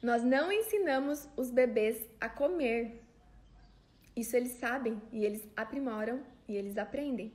Nós 0.03 0.23
não 0.23 0.53
ensinamos 0.53 1.27
os 1.39 1.51
bebês 1.51 2.07
a 2.21 2.29
comer. 2.29 3.03
Isso 4.15 4.37
eles 4.37 4.53
sabem 4.53 5.01
e 5.11 5.25
eles 5.25 5.49
aprimoram 5.57 6.23
e 6.47 6.55
eles 6.55 6.77
aprendem. 6.77 7.33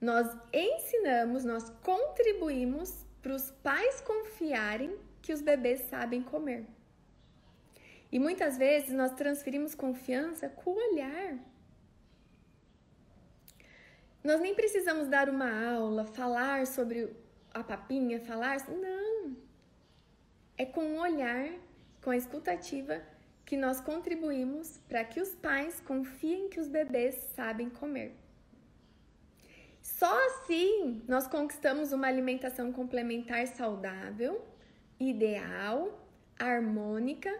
Nós 0.00 0.26
ensinamos, 0.52 1.44
nós 1.44 1.70
contribuímos 1.82 3.04
para 3.22 3.34
os 3.34 3.50
pais 3.50 4.00
confiarem 4.00 4.96
que 5.22 5.32
os 5.32 5.40
bebês 5.40 5.80
sabem 5.88 6.22
comer. 6.22 6.66
E 8.12 8.18
muitas 8.18 8.56
vezes 8.56 8.92
nós 8.92 9.12
transferimos 9.12 9.74
confiança 9.74 10.48
com 10.48 10.70
o 10.70 10.92
olhar. 10.92 11.38
Nós 14.22 14.40
nem 14.40 14.54
precisamos 14.54 15.08
dar 15.08 15.28
uma 15.28 15.50
aula, 15.74 16.04
falar 16.04 16.66
sobre 16.66 17.14
a 17.52 17.64
papinha, 17.64 18.20
falar. 18.20 18.58
Não! 18.68 19.36
É 20.58 20.64
com 20.64 20.94
o 20.94 21.00
olhar, 21.00 21.50
com 22.02 22.10
a 22.10 22.16
escutativa, 22.16 23.02
que 23.44 23.56
nós 23.56 23.80
contribuímos 23.80 24.78
para 24.88 25.04
que 25.04 25.20
os 25.20 25.34
pais 25.34 25.80
confiem 25.80 26.48
que 26.48 26.60
os 26.60 26.68
bebês 26.68 27.14
sabem 27.34 27.70
comer. 27.70 28.14
Só 29.96 30.26
assim 30.26 31.02
nós 31.08 31.26
conquistamos 31.26 31.90
uma 31.90 32.06
alimentação 32.06 32.70
complementar 32.70 33.46
saudável, 33.46 34.44
ideal, 35.00 36.06
harmônica, 36.38 37.34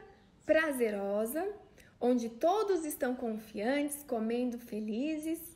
prazerosa, 0.46 1.46
onde 2.00 2.30
todos 2.30 2.86
estão 2.86 3.14
confiantes, 3.14 4.02
comendo 4.04 4.58
felizes 4.58 5.54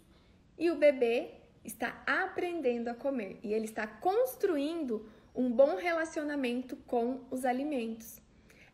e 0.58 0.70
o 0.70 0.76
bebê 0.76 1.30
está 1.64 2.02
aprendendo 2.06 2.88
a 2.88 2.94
comer 2.94 3.40
e 3.42 3.54
ele 3.54 3.64
está 3.64 3.86
construindo 3.86 5.08
um 5.34 5.50
bom 5.50 5.76
relacionamento 5.76 6.76
com 6.86 7.22
os 7.30 7.46
alimentos. 7.46 8.20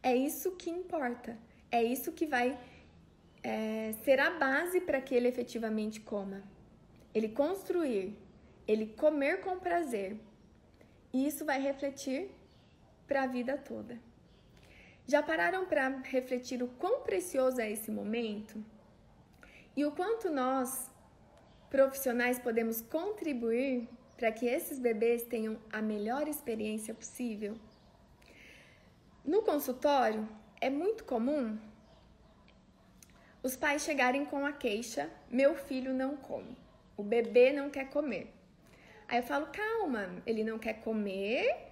É 0.03 0.17
isso 0.17 0.57
que 0.57 0.69
importa, 0.69 1.39
é 1.71 1.81
isso 1.81 2.11
que 2.11 2.27
vai 2.27 2.59
é, 3.41 3.95
ser 4.03 4.19
a 4.19 4.31
base 4.31 4.81
para 4.81 5.01
que 5.01 5.15
ele 5.15 5.29
efetivamente 5.29 6.01
coma 6.01 6.56
ele 7.17 7.31
construir, 7.31 8.15
ele 8.69 8.89
comer 8.89 9.41
com 9.41 9.59
prazer. 9.59 10.21
E 11.15 11.27
isso 11.27 11.47
vai 11.47 11.59
refletir 11.59 12.31
para 13.09 13.23
a 13.23 13.27
vida 13.27 13.57
toda. 13.57 13.99
Já 15.07 15.23
pararam 15.23 15.65
para 15.65 15.89
refletir 16.05 16.63
o 16.63 16.69
quão 16.69 17.01
precioso 17.01 17.59
é 17.59 17.71
esse 17.71 17.91
momento? 17.91 18.63
E 19.75 19.83
o 19.87 19.93
quanto 19.93 20.29
nós, 20.29 20.91
profissionais, 21.71 22.39
podemos 22.39 22.83
contribuir 22.83 23.89
para 24.19 24.31
que 24.31 24.45
esses 24.45 24.79
bebês 24.79 25.23
tenham 25.23 25.59
a 25.73 25.81
melhor 25.81 26.29
experiência 26.29 26.93
possível? 26.93 27.57
No 29.25 29.41
consultório, 29.41 30.29
é 30.61 30.69
muito 30.69 31.03
comum 31.05 31.59
os 33.43 33.57
pais 33.57 33.85
chegarem 33.85 34.27
com 34.27 34.45
a 34.45 34.53
queixa: 34.53 35.11
meu 35.31 35.55
filho 35.55 35.95
não 35.95 36.15
come. 36.15 36.66
O 36.97 37.03
bebê 37.03 37.53
não 37.53 37.71
quer 37.71 37.91
comer. 37.91 38.33
Aí 39.09 39.19
eu 39.19 39.23
falo, 39.23 39.47
calma, 39.47 40.23
ele 40.27 40.43
não 40.43 40.59
quer 40.59 40.75
comer? 40.75 41.67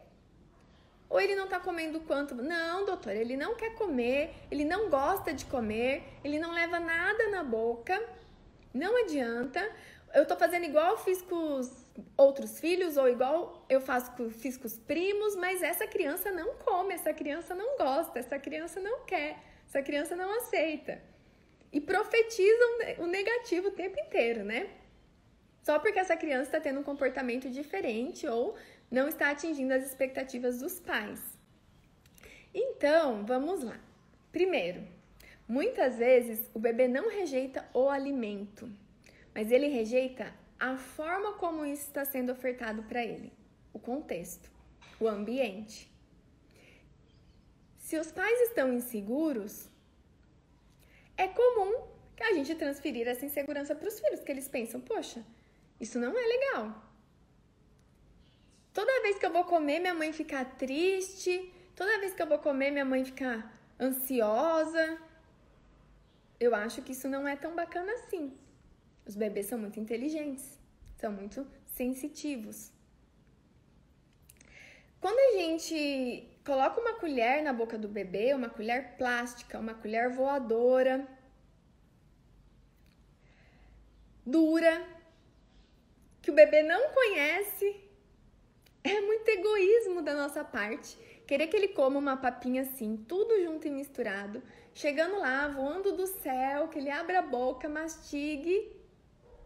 Ou 1.09 1.21
ele 1.21 1.35
não 1.35 1.47
tá 1.47 1.61
comendo 1.61 2.01
quanto? 2.01 2.35
Não, 2.35 2.85
doutor, 2.85 3.15
ele 3.15 3.37
não 3.37 3.55
quer 3.55 3.75
comer, 3.75 4.35
ele 4.51 4.65
não 4.65 4.89
gosta 4.89 5.33
de 5.33 5.45
comer, 5.45 6.03
ele 6.25 6.39
não 6.39 6.53
leva 6.53 6.81
nada 6.81 7.29
na 7.31 7.43
boca, 7.43 8.01
não 8.73 8.97
adianta. 8.97 9.61
Eu 10.13 10.27
tô 10.27 10.37
fazendo 10.37 10.65
igual 10.65 10.93
eu 10.93 10.99
fiz 10.99 11.23
com 11.23 11.59
os 11.59 11.85
outros 12.17 12.59
filhos, 12.59 12.97
ou 12.97 13.09
igual 13.09 13.65
eu 13.69 13.81
faço 13.81 14.13
com, 14.13 14.31
fiz 14.31 14.57
com 14.57 14.67
os 14.67 14.79
primos, 14.79 15.37
mas 15.37 15.63
essa 15.63 15.87
criança 15.87 16.31
não 16.31 16.55
come, 16.55 16.95
essa 16.95 17.13
criança 17.13 17.55
não 17.55 17.77
gosta, 17.77 18.19
essa 18.19 18.39
criança 18.39 18.81
não 18.81 19.05
quer, 19.05 19.39
essa 19.69 19.83
criança 19.83 20.17
não 20.17 20.37
aceita. 20.39 21.01
E 21.73 21.81
profetizam 21.81 22.71
o 22.99 23.07
negativo 23.07 23.69
o 23.69 23.73
tempo 23.73 23.99
inteiro, 24.01 24.45
né? 24.45 24.69
Só 25.65 25.79
porque 25.79 25.99
essa 25.99 26.15
criança 26.15 26.49
está 26.51 26.61
tendo 26.61 26.81
um 26.81 26.83
comportamento 26.83 27.49
diferente 27.49 28.27
ou 28.27 28.55
não 28.91 29.09
está 29.09 29.31
atingindo 29.31 29.73
as 29.73 29.83
expectativas 29.83 30.61
dos 30.61 30.79
pais. 30.79 31.19
Então, 32.53 33.25
vamos 33.25 33.63
lá. 33.63 33.81
Primeiro, 34.31 34.87
muitas 35.49 35.97
vezes 35.97 36.51
o 36.53 36.59
bebê 36.59 36.87
não 36.87 37.09
rejeita 37.09 37.67
o 37.73 37.89
alimento, 37.89 38.71
mas 39.35 39.51
ele 39.51 39.69
rejeita 39.69 40.35
a 40.61 40.77
forma 40.77 41.33
como 41.39 41.65
isso 41.65 41.85
está 41.85 42.05
sendo 42.05 42.31
ofertado 42.31 42.83
para 42.83 43.03
ele, 43.03 43.33
o 43.73 43.79
contexto. 43.79 44.53
o 45.01 45.09
ambiente. 45.09 45.91
Se 47.79 47.99
os 47.99 48.13
pais 48.13 48.39
estão 48.43 48.73
inseguros, 48.73 49.69
é 51.17 51.27
comum 51.27 51.89
que 52.15 52.23
a 52.23 52.35
gente 52.35 52.55
transferir 52.55 53.09
essa 53.09 53.25
insegurança 53.25 53.75
para 53.75 53.89
os 53.89 53.99
filhos, 53.99 54.21
que 54.21 54.31
eles 54.31 54.47
pensam, 54.47 54.81
poxa, 54.81 55.25
isso 55.81 55.99
não 55.99 56.17
é 56.17 56.27
legal. 56.27 56.83
Toda 58.73 59.03
vez 59.03 59.19
que 59.19 59.27
eu 59.27 59.33
vou 59.33 59.45
comer, 59.45 59.79
minha 59.79 59.95
mãe 59.95 60.13
fica 60.13 60.45
triste. 60.45 61.53
Toda 61.77 61.99
vez 62.01 62.15
que 62.15 62.23
eu 62.23 62.27
vou 62.27 62.39
comer, 62.39 62.71
minha 62.71 62.85
mãe 62.85 63.05
fica 63.05 63.49
ansiosa. 63.79 64.99
Eu 66.39 66.55
acho 66.55 66.83
que 66.83 66.93
isso 66.93 67.09
não 67.09 67.27
é 67.27 67.37
tão 67.37 67.55
bacana 67.55 67.93
assim. 67.93 68.37
Os 69.07 69.15
bebês 69.15 69.47
são 69.47 69.59
muito 69.59 69.79
inteligentes, 69.79 70.59
são 70.97 71.13
muito 71.13 71.47
sensitivos. 71.67 72.73
Quando 75.01 75.19
a 75.19 75.39
gente 75.39 76.29
coloca 76.45 76.81
uma 76.81 76.95
colher 76.95 77.43
na 77.43 77.53
boca 77.53 77.77
do 77.77 77.89
bebê, 77.89 78.33
uma 78.33 78.49
colher 78.49 78.97
plástica, 78.97 79.59
uma 79.59 79.75
colher 79.75 80.11
voadora, 80.11 81.07
dura, 84.25 84.83
que 86.25 86.31
o 86.31 86.35
bebê 86.35 86.63
não 86.63 86.89
conhece, 86.89 87.77
é 88.83 88.99
muito 88.99 89.29
egoísmo 89.29 90.01
da 90.01 90.15
nossa 90.15 90.43
parte. 90.43 90.97
Querer 91.27 91.49
que 91.49 91.57
ele 91.57 91.69
coma 91.69 91.99
uma 91.99 92.17
papinha 92.17 92.63
assim, 92.63 92.97
tudo 93.07 93.43
junto 93.43 93.69
e 93.69 93.71
misturado, 93.71 94.43
chegando 94.73 95.19
lá, 95.19 95.47
voando 95.49 95.93
do 95.93 96.07
céu, 96.07 96.69
que 96.69 96.79
ele 96.79 96.89
abra 96.89 97.19
a 97.19 97.23
boca, 97.23 97.69
mastigue, 97.69 98.75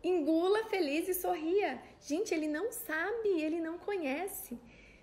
engula 0.04 0.66
feliz 0.66 1.08
e 1.08 1.14
sorria. 1.14 1.82
Gente, 2.00 2.32
ele 2.32 2.46
não 2.46 2.70
sabe, 2.70 3.28
ele 3.40 3.60
não 3.60 3.76
conhece. 3.76 4.56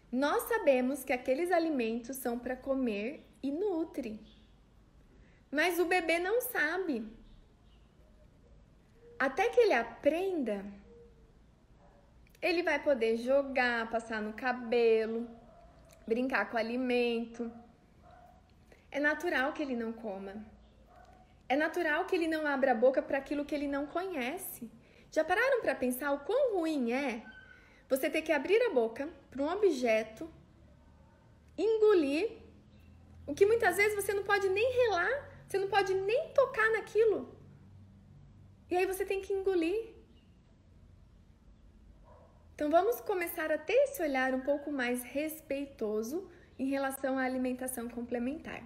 Nós 0.10 0.44
sabemos 0.44 1.04
que 1.04 1.12
aqueles 1.12 1.52
alimentos 1.52 2.16
são 2.16 2.40
para 2.40 2.56
comer 2.56 3.30
e 3.44 3.52
nutre. 3.52 4.22
Mas 5.52 5.78
o 5.78 5.86
bebê 5.86 6.20
não 6.20 6.40
sabe. 6.40 7.06
Até 9.20 9.50
que 9.50 9.60
ele 9.60 9.74
aprenda, 9.74 10.66
ele 12.48 12.62
vai 12.62 12.78
poder 12.78 13.18
jogar, 13.18 13.90
passar 13.90 14.22
no 14.22 14.32
cabelo, 14.34 15.28
brincar 16.06 16.48
com 16.50 16.58
alimento. 16.58 17.52
É 18.92 19.00
natural 19.00 19.52
que 19.52 19.64
ele 19.64 19.76
não 19.76 19.92
coma. 19.92 20.46
É 21.50 21.56
natural 21.56 22.06
que 22.06 22.16
ele 22.16 22.28
não 22.28 22.46
abra 22.46 22.72
a 22.72 22.76
boca 22.76 23.02
para 23.02 23.18
aquilo 23.18 23.46
que 23.46 23.56
ele 23.56 23.68
não 23.68 23.88
conhece. 23.88 24.70
Já 25.12 25.24
pararam 25.24 25.60
para 25.62 25.74
pensar 25.74 26.12
o 26.12 26.20
quão 26.20 26.56
ruim 26.56 26.92
é 26.92 27.24
você 27.90 28.12
ter 28.12 28.22
que 28.22 28.32
abrir 28.32 28.62
a 28.62 28.70
boca 28.70 29.10
para 29.32 29.42
um 29.42 29.50
objeto, 29.52 30.30
engolir, 31.58 32.30
o 33.26 33.34
que 33.34 33.48
muitas 33.48 33.76
vezes 33.78 33.96
você 33.96 34.14
não 34.14 34.24
pode 34.24 34.48
nem 34.50 34.72
relar, 34.72 35.14
você 35.48 35.58
não 35.58 35.68
pode 35.68 35.96
nem 35.96 36.30
tocar 36.30 36.70
naquilo. 36.74 37.36
E 38.70 38.78
aí 38.78 38.86
você 38.86 39.04
tem 39.04 39.20
que 39.20 39.34
engolir. 39.34 39.95
Então 42.56 42.70
vamos 42.70 43.02
começar 43.02 43.52
a 43.52 43.58
ter 43.58 43.74
esse 43.74 44.02
olhar 44.02 44.34
um 44.34 44.40
pouco 44.40 44.72
mais 44.72 45.04
respeitoso 45.04 46.26
em 46.58 46.70
relação 46.70 47.18
à 47.20 47.24
alimentação 47.24 47.90
complementar. 47.90 48.64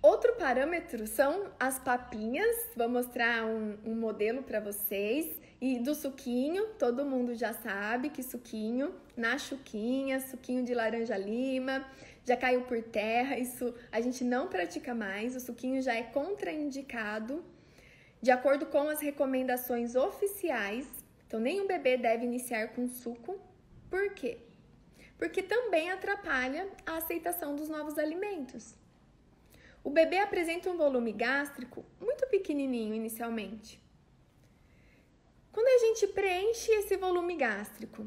Outro 0.00 0.34
parâmetro 0.36 1.08
são 1.08 1.50
as 1.58 1.80
papinhas. 1.80 2.54
Vou 2.76 2.88
mostrar 2.88 3.44
um, 3.44 3.76
um 3.84 3.96
modelo 3.96 4.44
para 4.44 4.60
vocês. 4.60 5.40
E 5.60 5.80
do 5.80 5.92
suquinho, 5.92 6.68
todo 6.78 7.04
mundo 7.04 7.34
já 7.34 7.52
sabe 7.52 8.10
que 8.10 8.22
suquinho, 8.22 8.94
na 9.16 9.36
chuquinha, 9.36 10.20
suquinho 10.20 10.62
de 10.62 10.72
laranja 10.72 11.16
lima, 11.16 11.84
já 12.24 12.36
caiu 12.36 12.62
por 12.62 12.80
terra. 12.80 13.36
Isso 13.36 13.74
a 13.90 14.00
gente 14.00 14.22
não 14.22 14.46
pratica 14.46 14.94
mais. 14.94 15.34
O 15.34 15.40
suquinho 15.40 15.82
já 15.82 15.94
é 15.96 16.04
contraindicado 16.04 17.44
de 18.22 18.30
acordo 18.30 18.66
com 18.66 18.88
as 18.88 19.00
recomendações 19.00 19.96
oficiais. 19.96 21.03
Então, 21.26 21.40
nenhum 21.40 21.66
bebê 21.66 21.96
deve 21.96 22.24
iniciar 22.24 22.68
com 22.68 22.88
suco. 22.88 23.38
Por 23.90 24.14
quê? 24.14 24.38
Porque 25.18 25.42
também 25.42 25.90
atrapalha 25.90 26.68
a 26.84 26.96
aceitação 26.96 27.54
dos 27.54 27.68
novos 27.68 27.98
alimentos. 27.98 28.74
O 29.82 29.90
bebê 29.90 30.18
apresenta 30.18 30.70
um 30.70 30.76
volume 30.76 31.12
gástrico 31.12 31.84
muito 32.00 32.26
pequenininho 32.28 32.94
inicialmente. 32.94 33.80
Quando 35.52 35.68
a 35.68 35.86
gente 35.86 36.08
preenche 36.08 36.72
esse 36.72 36.96
volume 36.96 37.36
gástrico 37.36 38.06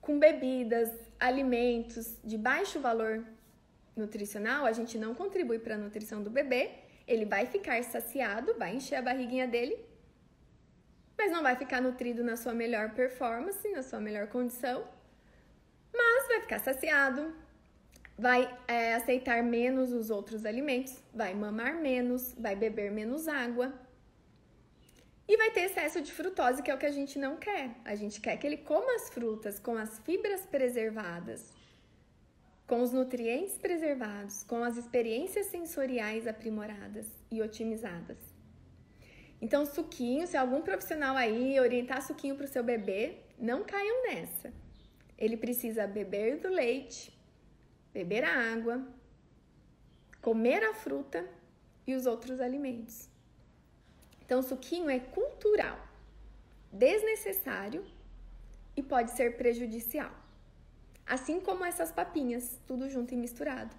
com 0.00 0.18
bebidas, 0.18 0.90
alimentos 1.18 2.16
de 2.22 2.36
baixo 2.36 2.78
valor 2.78 3.24
nutricional, 3.96 4.64
a 4.64 4.72
gente 4.72 4.98
não 4.98 5.14
contribui 5.14 5.58
para 5.58 5.74
a 5.74 5.78
nutrição 5.78 6.22
do 6.22 6.30
bebê, 6.30 6.70
ele 7.06 7.24
vai 7.24 7.46
ficar 7.46 7.82
saciado, 7.82 8.54
vai 8.58 8.76
encher 8.76 8.96
a 8.96 9.02
barriguinha 9.02 9.46
dele, 9.46 9.76
mas 11.16 11.30
não 11.30 11.42
vai 11.42 11.56
ficar 11.56 11.80
nutrido 11.80 12.22
na 12.24 12.36
sua 12.36 12.52
melhor 12.52 12.90
performance, 12.94 13.68
na 13.70 13.82
sua 13.82 14.00
melhor 14.00 14.26
condição, 14.28 14.84
mas 15.92 16.28
vai 16.28 16.40
ficar 16.40 16.58
saciado, 16.58 17.34
vai 18.16 18.56
é, 18.66 18.94
aceitar 18.94 19.42
menos 19.42 19.92
os 19.92 20.10
outros 20.10 20.44
alimentos, 20.44 21.02
vai 21.12 21.34
mamar 21.34 21.76
menos, 21.76 22.34
vai 22.38 22.56
beber 22.56 22.90
menos 22.90 23.28
água. 23.28 23.72
E 25.28 25.36
vai 25.36 25.50
ter 25.50 25.62
excesso 25.62 26.00
de 26.00 26.12
frutose, 26.12 26.62
que 26.62 26.70
é 26.70 26.74
o 26.74 26.78
que 26.78 26.86
a 26.86 26.90
gente 26.90 27.18
não 27.18 27.36
quer. 27.36 27.70
A 27.84 27.94
gente 27.94 28.20
quer 28.20 28.36
que 28.36 28.46
ele 28.46 28.56
coma 28.56 28.94
as 28.96 29.08
frutas 29.08 29.58
com 29.58 29.76
as 29.76 29.98
fibras 30.00 30.44
preservadas, 30.44 31.52
com 32.66 32.82
os 32.82 32.92
nutrientes 32.92 33.56
preservados, 33.56 34.42
com 34.44 34.64
as 34.64 34.76
experiências 34.76 35.46
sensoriais 35.46 36.26
aprimoradas 36.26 37.06
e 37.30 37.40
otimizadas. 37.40 38.31
Então, 39.42 39.66
suquinho, 39.66 40.24
se 40.24 40.36
algum 40.36 40.62
profissional 40.62 41.16
aí 41.16 41.58
orientar 41.58 42.00
suquinho 42.00 42.36
para 42.36 42.44
o 42.44 42.48
seu 42.48 42.62
bebê, 42.62 43.16
não 43.36 43.64
caiam 43.64 44.04
nessa. 44.04 44.52
Ele 45.18 45.36
precisa 45.36 45.84
beber 45.84 46.38
do 46.38 46.48
leite, 46.48 47.12
beber 47.92 48.22
a 48.22 48.52
água, 48.52 48.86
comer 50.20 50.62
a 50.62 50.72
fruta 50.72 51.28
e 51.84 51.92
os 51.92 52.06
outros 52.06 52.40
alimentos. 52.40 53.08
Então, 54.24 54.40
suquinho 54.42 54.88
é 54.88 55.00
cultural, 55.00 55.76
desnecessário 56.70 57.84
e 58.76 58.82
pode 58.82 59.10
ser 59.10 59.36
prejudicial. 59.36 60.12
Assim 61.04 61.40
como 61.40 61.64
essas 61.64 61.90
papinhas, 61.90 62.60
tudo 62.64 62.88
junto 62.88 63.12
e 63.12 63.16
misturado. 63.16 63.74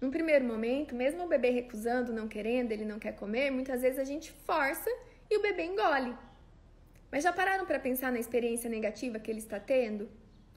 Num 0.00 0.10
primeiro 0.10 0.44
momento, 0.44 0.94
mesmo 0.94 1.24
o 1.24 1.28
bebê 1.28 1.50
recusando, 1.50 2.12
não 2.12 2.26
querendo, 2.26 2.72
ele 2.72 2.84
não 2.84 2.98
quer 2.98 3.12
comer, 3.12 3.50
muitas 3.50 3.82
vezes 3.82 3.98
a 3.98 4.04
gente 4.04 4.30
força 4.46 4.88
e 5.30 5.36
o 5.36 5.42
bebê 5.42 5.64
engole. 5.64 6.14
Mas 7.12 7.24
já 7.24 7.32
pararam 7.32 7.66
para 7.66 7.78
pensar 7.78 8.10
na 8.10 8.18
experiência 8.18 8.70
negativa 8.70 9.18
que 9.18 9.30
ele 9.30 9.40
está 9.40 9.60
tendo? 9.60 10.08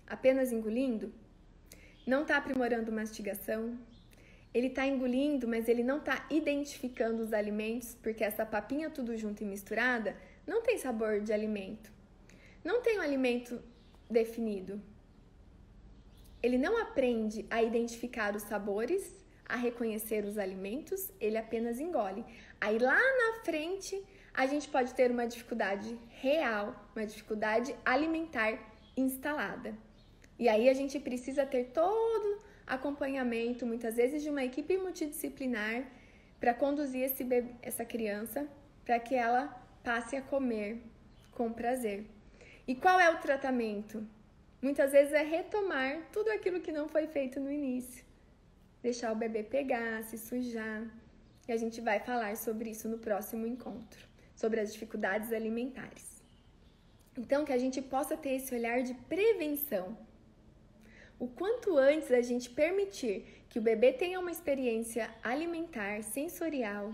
Apenas 0.07 0.51
engolindo? 0.51 1.13
não 2.05 2.23
está 2.23 2.37
aprimorando 2.37 2.91
mastigação, 2.91 3.77
ele 4.53 4.67
está 4.67 4.85
engolindo, 4.85 5.47
mas 5.47 5.67
ele 5.67 5.83
não 5.83 5.97
está 5.97 6.27
identificando 6.29 7.23
os 7.23 7.33
alimentos, 7.33 7.95
porque 8.03 8.23
essa 8.23 8.45
papinha 8.45 8.89
tudo 8.89 9.15
junto 9.17 9.41
e 9.41 9.45
misturada 9.45 10.15
não 10.45 10.61
tem 10.61 10.77
sabor 10.77 11.21
de 11.21 11.33
alimento. 11.33 11.91
Não 12.63 12.81
tem 12.81 12.99
um 12.99 13.01
alimento 13.01 13.61
definido. 14.09 14.81
Ele 16.41 16.57
não 16.57 16.77
aprende 16.77 17.45
a 17.49 17.63
identificar 17.63 18.35
os 18.35 18.43
sabores, 18.43 19.22
a 19.47 19.55
reconhecer 19.55 20.25
os 20.25 20.37
alimentos, 20.37 21.11
ele 21.19 21.37
apenas 21.37 21.79
engole. 21.79 22.25
Aí 22.59 22.77
lá 22.79 22.97
na 22.97 23.43
frente, 23.43 24.01
a 24.33 24.45
gente 24.45 24.67
pode 24.69 24.93
ter 24.93 25.11
uma 25.11 25.27
dificuldade 25.27 25.97
real, 26.09 26.75
uma 26.95 27.05
dificuldade 27.05 27.75
alimentar 27.85 28.57
instalada. 28.95 29.75
E 30.39 30.49
aí 30.49 30.69
a 30.69 30.73
gente 30.73 30.99
precisa 30.99 31.45
ter 31.45 31.65
todo 31.65 32.39
acompanhamento, 32.65 33.65
muitas 33.65 33.95
vezes 33.95 34.23
de 34.23 34.29
uma 34.29 34.43
equipe 34.43 34.77
multidisciplinar, 34.77 35.85
para 36.39 36.53
conduzir 36.53 37.03
esse 37.03 37.23
bebê, 37.23 37.51
essa 37.61 37.85
criança 37.85 38.45
para 38.83 38.99
que 38.99 39.15
ela 39.15 39.47
passe 39.81 40.15
a 40.17 40.21
comer 40.21 40.81
com 41.31 41.53
prazer. 41.53 42.05
E 42.67 42.75
qual 42.75 42.99
é 42.99 43.09
o 43.09 43.19
tratamento? 43.19 44.05
Muitas 44.61 44.91
vezes 44.91 45.13
é 45.13 45.23
retomar 45.23 46.01
tudo 46.11 46.29
aquilo 46.31 46.59
que 46.59 46.71
não 46.71 46.87
foi 46.87 47.07
feito 47.07 47.39
no 47.39 47.51
início. 47.51 48.02
Deixar 48.83 49.11
o 49.11 49.21
bebê 49.23 49.41
pegar, 49.41 50.03
se 50.03 50.17
sujar. 50.17 50.81
E 51.47 51.51
a 51.51 51.57
gente 51.57 51.81
vai 51.81 51.99
falar 51.99 52.35
sobre 52.37 52.69
isso 52.69 52.87
no 52.87 52.99
próximo 52.99 53.47
encontro, 53.47 54.07
sobre 54.35 54.59
as 54.59 54.71
dificuldades 54.73 55.31
alimentares. 55.31 56.07
Então, 57.17 57.45
que 57.45 57.53
a 57.53 57.57
gente 57.57 57.81
possa 57.81 58.15
ter 58.15 58.33
esse 58.37 58.53
olhar 58.53 58.83
de 58.83 58.93
prevenção 59.13 59.85
o 61.23 61.27
quanto 61.27 61.77
antes 61.77 62.11
a 62.11 62.21
gente 62.21 62.49
permitir 62.49 63.45
que 63.49 63.57
o 63.57 63.61
bebê 63.61 63.93
tenha 63.93 64.19
uma 64.19 64.31
experiência 64.31 65.09
alimentar, 65.23 66.03
sensorial, 66.03 66.93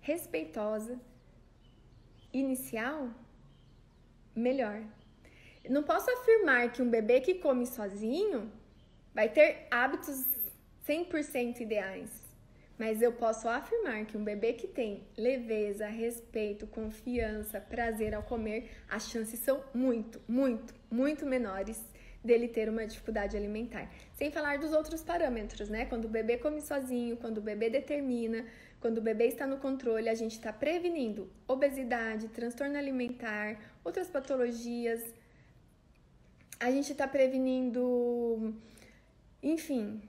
respeitosa, 0.00 0.98
inicial, 2.32 3.10
melhor. 4.34 4.82
Não 5.68 5.82
posso 5.82 6.10
afirmar 6.10 6.72
que 6.72 6.82
um 6.82 6.90
bebê 6.90 7.20
que 7.20 7.34
come 7.34 7.66
sozinho 7.66 8.50
vai 9.14 9.28
ter 9.28 9.68
hábitos 9.70 10.24
100% 10.88 11.60
ideais. 11.60 12.10
Mas 12.78 13.02
eu 13.02 13.12
posso 13.12 13.48
afirmar 13.48 14.06
que 14.06 14.16
um 14.16 14.22
bebê 14.22 14.52
que 14.52 14.68
tem 14.68 15.02
leveza, 15.16 15.86
respeito, 15.88 16.66
confiança, 16.66 17.60
prazer 17.60 18.14
ao 18.14 18.22
comer, 18.22 18.70
as 18.88 19.10
chances 19.10 19.40
são 19.40 19.62
muito, 19.74 20.20
muito, 20.28 20.72
muito 20.88 21.26
menores 21.26 21.82
dele 22.22 22.46
ter 22.46 22.68
uma 22.68 22.86
dificuldade 22.86 23.36
alimentar. 23.36 23.90
Sem 24.14 24.30
falar 24.30 24.58
dos 24.58 24.72
outros 24.72 25.02
parâmetros, 25.02 25.68
né? 25.68 25.86
Quando 25.86 26.04
o 26.04 26.08
bebê 26.08 26.36
come 26.36 26.60
sozinho, 26.60 27.16
quando 27.16 27.38
o 27.38 27.42
bebê 27.42 27.68
determina, 27.68 28.46
quando 28.80 28.98
o 28.98 29.02
bebê 29.02 29.26
está 29.26 29.44
no 29.46 29.58
controle, 29.58 30.08
a 30.08 30.14
gente 30.14 30.32
está 30.32 30.52
prevenindo 30.52 31.28
obesidade, 31.48 32.28
transtorno 32.28 32.78
alimentar, 32.78 33.58
outras 33.84 34.08
patologias. 34.08 35.02
A 36.60 36.70
gente 36.70 36.92
está 36.92 37.06
prevenindo, 37.08 38.54
enfim, 39.42 40.00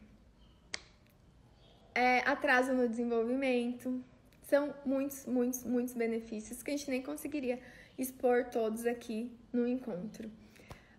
é, 1.99 2.19
atraso 2.19 2.71
no 2.71 2.88
desenvolvimento. 2.88 4.01
São 4.43 4.73
muitos, 4.85 5.25
muitos, 5.25 5.63
muitos 5.65 5.93
benefícios 5.93 6.63
que 6.63 6.71
a 6.71 6.77
gente 6.77 6.89
nem 6.89 7.01
conseguiria 7.01 7.59
expor 7.97 8.45
todos 8.45 8.85
aqui 8.85 9.38
no 9.51 9.67
encontro. 9.67 10.31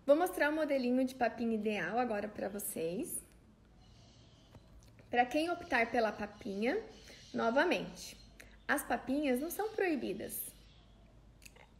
Vou 0.05 0.15
mostrar 0.15 0.51
o 0.51 0.55
modelinho 0.55 1.03
de 1.03 1.15
papinha 1.15 1.55
ideal 1.55 1.97
agora 1.97 2.27
para 2.27 2.47
vocês. 2.49 3.25
Para 5.09 5.25
quem 5.25 5.49
optar 5.49 5.89
pela 5.89 6.11
papinha, 6.11 6.79
novamente, 7.33 8.15
as 8.67 8.83
papinhas 8.83 9.39
não 9.39 9.49
são 9.49 9.69
proibidas, 9.69 10.39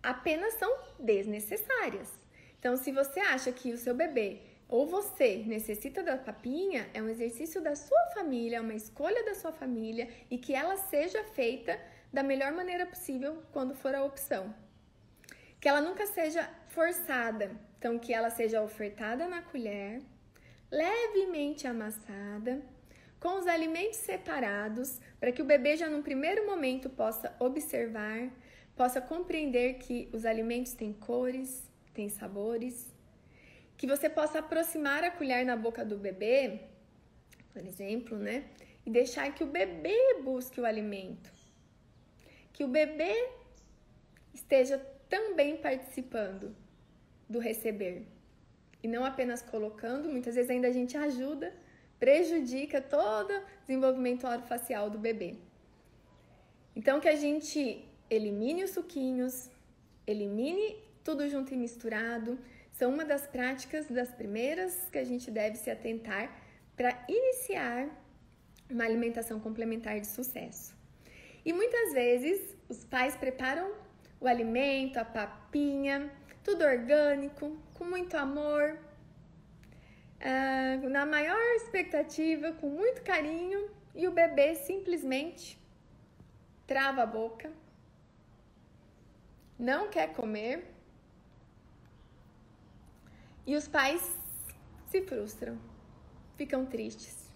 apenas 0.01 0.55
são 0.55 0.75
desnecessárias. 0.99 2.09
Então, 2.59 2.75
se 2.75 2.91
você 2.91 3.19
acha 3.19 3.51
que 3.51 3.71
o 3.71 3.77
seu 3.77 3.93
bebê 3.93 4.41
ou 4.71 4.87
você 4.87 5.43
necessita 5.45 6.01
da 6.01 6.17
papinha, 6.17 6.89
é 6.93 7.01
um 7.01 7.09
exercício 7.09 7.61
da 7.61 7.75
sua 7.75 8.01
família, 8.13 8.55
é 8.55 8.61
uma 8.61 8.73
escolha 8.73 9.21
da 9.25 9.35
sua 9.35 9.51
família 9.51 10.07
e 10.29 10.37
que 10.37 10.53
ela 10.53 10.77
seja 10.77 11.21
feita 11.25 11.77
da 12.11 12.23
melhor 12.23 12.53
maneira 12.53 12.85
possível 12.85 13.43
quando 13.51 13.75
for 13.75 13.93
a 13.93 14.05
opção. 14.05 14.55
Que 15.59 15.67
ela 15.67 15.81
nunca 15.81 16.07
seja 16.07 16.49
forçada, 16.69 17.51
então 17.77 17.99
que 17.99 18.13
ela 18.13 18.29
seja 18.29 18.63
ofertada 18.63 19.27
na 19.27 19.41
colher, 19.41 20.01
levemente 20.71 21.67
amassada, 21.67 22.61
com 23.19 23.39
os 23.39 23.47
alimentos 23.47 23.97
separados, 23.97 25.01
para 25.19 25.33
que 25.33 25.41
o 25.41 25.45
bebê 25.45 25.75
já 25.75 25.89
num 25.89 26.01
primeiro 26.01 26.45
momento 26.45 26.89
possa 26.89 27.35
observar, 27.39 28.31
possa 28.73 29.01
compreender 29.01 29.73
que 29.75 30.09
os 30.13 30.25
alimentos 30.25 30.71
têm 30.71 30.93
cores, 30.93 31.69
têm 31.93 32.07
sabores 32.07 32.90
que 33.81 33.87
você 33.87 34.07
possa 34.07 34.37
aproximar 34.37 35.03
a 35.03 35.09
colher 35.09 35.43
na 35.43 35.55
boca 35.57 35.83
do 35.83 35.97
bebê, 35.97 36.59
por 37.51 37.65
exemplo, 37.65 38.15
né? 38.15 38.43
E 38.85 38.91
deixar 38.91 39.33
que 39.33 39.43
o 39.43 39.47
bebê 39.47 40.21
busque 40.21 40.61
o 40.61 40.65
alimento. 40.67 41.33
Que 42.53 42.63
o 42.63 42.67
bebê 42.67 43.11
esteja 44.35 44.77
também 45.09 45.57
participando 45.57 46.55
do 47.27 47.39
receber. 47.39 48.05
E 48.83 48.87
não 48.87 49.03
apenas 49.03 49.41
colocando, 49.41 50.07
muitas 50.07 50.35
vezes 50.35 50.51
ainda 50.51 50.67
a 50.67 50.71
gente 50.79 50.95
ajuda, 50.95 51.51
prejudica 51.99 52.79
todo 52.79 53.31
o 53.31 53.43
desenvolvimento 53.65 54.27
orofacial 54.27 54.91
do 54.91 54.99
bebê. 54.99 55.37
Então 56.75 56.99
que 56.99 57.09
a 57.09 57.15
gente 57.15 57.83
elimine 58.11 58.63
os 58.63 58.69
suquinhos, 58.69 59.49
elimine 60.05 60.77
tudo 61.03 61.27
junto 61.27 61.51
e 61.51 61.57
misturado, 61.57 62.37
são 62.81 62.89
uma 62.91 63.05
das 63.05 63.27
práticas 63.27 63.85
das 63.89 64.11
primeiras 64.11 64.89
que 64.91 64.97
a 64.97 65.03
gente 65.03 65.29
deve 65.29 65.55
se 65.55 65.69
atentar 65.69 66.35
para 66.75 66.91
iniciar 67.07 67.87
uma 68.67 68.85
alimentação 68.85 69.39
complementar 69.39 69.99
de 69.99 70.07
sucesso. 70.07 70.73
E 71.45 71.53
muitas 71.53 71.93
vezes 71.93 72.57
os 72.67 72.83
pais 72.83 73.15
preparam 73.15 73.71
o 74.19 74.25
alimento, 74.27 74.97
a 74.97 75.05
papinha, 75.05 76.11
tudo 76.43 76.65
orgânico, 76.65 77.55
com 77.75 77.85
muito 77.85 78.17
amor, 78.17 78.75
uh, 80.19 80.89
na 80.89 81.05
maior 81.05 81.45
expectativa, 81.57 82.51
com 82.53 82.67
muito 82.67 83.03
carinho, 83.03 83.69
e 83.93 84.07
o 84.07 84.11
bebê 84.11 84.55
simplesmente 84.55 85.55
trava 86.65 87.03
a 87.03 87.05
boca, 87.05 87.51
não 89.59 89.87
quer 89.87 90.13
comer 90.13 90.70
e 93.45 93.55
os 93.55 93.67
pais 93.67 94.01
se 94.87 95.01
frustram, 95.01 95.57
ficam 96.37 96.65
tristes. 96.65 97.29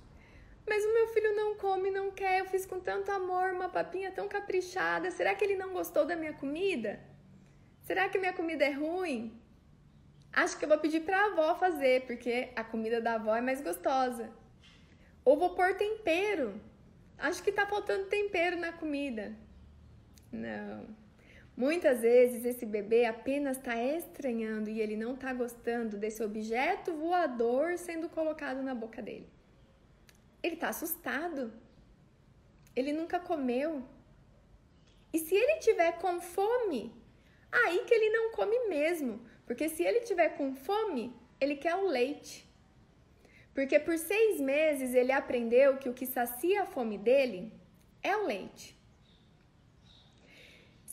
Mas 0.68 0.84
o 0.84 0.94
meu 0.94 1.08
filho 1.10 1.36
não 1.36 1.56
come, 1.56 1.91
não 1.91 2.12
quer. 2.12 2.39
Eu 2.39 2.46
fiz 2.46 2.65
com 2.65 2.80
tanto 2.80 3.12
amor, 3.12 3.52
uma 3.52 3.70
papinha 3.70 4.12
tão 4.12 4.28
caprichada. 4.28 5.12
Será 5.12 5.36
que 5.36 5.44
ele 5.44 5.56
não 5.56 5.74
gostou 5.74 6.06
da 6.06 6.15
minha 6.15 6.34
comida? 6.34 7.00
Será 7.84 8.10
que 8.10 8.18
minha 8.18 8.34
comida 8.34 8.65
é 8.65 8.72
ruim? 8.72 9.39
Acho 10.34 10.58
que 10.58 10.65
eu 10.65 10.70
vou 10.70 10.80
pedir 10.80 11.02
para 11.02 11.18
a 11.18 11.26
avó 11.28 11.56
fazer, 11.56 12.06
porque 12.06 12.50
a 12.56 12.63
comida 12.63 13.00
da 13.00 13.13
avó 13.13 13.36
é 13.36 13.41
mais 13.41 13.62
gostosa. 13.62 14.30
Ou 15.24 15.38
vou 15.38 15.56
pôr 15.56 15.76
tempero. 15.76 16.60
Acho 17.18 17.41
que 17.44 17.52
tá 17.52 17.65
faltando 17.65 18.06
tempero 18.08 18.58
na 18.58 18.74
comida. 18.74 19.36
Não. 20.32 21.05
Muitas 21.58 22.02
vezes 22.02 22.44
esse 22.44 22.65
bebê 22.65 23.06
apenas 23.06 23.58
está 23.58 23.82
estranhando 23.82 24.70
e 24.70 24.82
ele 24.82 24.98
não 24.98 25.13
está 25.13 25.32
gostando 25.32 25.98
desse 25.98 26.22
objeto 26.22 26.94
voador 26.94 27.78
sendo 27.78 28.10
colocado 28.10 28.62
na 28.62 28.76
boca 28.76 29.02
dele. 29.02 29.30
Ele 30.44 30.56
está 30.56 30.70
assustado. 30.70 31.54
Ele 32.76 32.91
nunca 32.91 33.20
comeu. 33.20 33.84
E 35.13 35.20
se 35.20 35.34
ele 35.34 35.60
tiver 35.60 35.94
com 35.94 36.20
fome, 36.20 36.94
aí 37.50 37.86
que 37.86 37.94
ele 37.94 38.10
não 38.10 38.32
come 38.34 38.68
mesmo. 38.68 39.26
Porque 39.46 39.70
se 39.70 39.82
ele 39.82 40.02
tiver 40.02 40.30
com 40.30 40.54
fome, 40.54 41.15
ele 41.39 41.56
quer 41.56 41.76
o 41.76 41.88
leite. 41.88 42.46
Porque 43.54 43.80
por 43.80 43.98
seis 43.98 44.41
meses 44.41 44.94
ele 44.94 45.13
aprendeu 45.13 45.78
que 45.78 45.88
o 45.88 45.94
que 45.94 46.06
sacia 46.06 46.63
a 46.63 46.65
fome 46.65 46.98
dele 46.98 47.54
é 48.04 48.13
o 48.18 48.26
leite. 48.26 48.75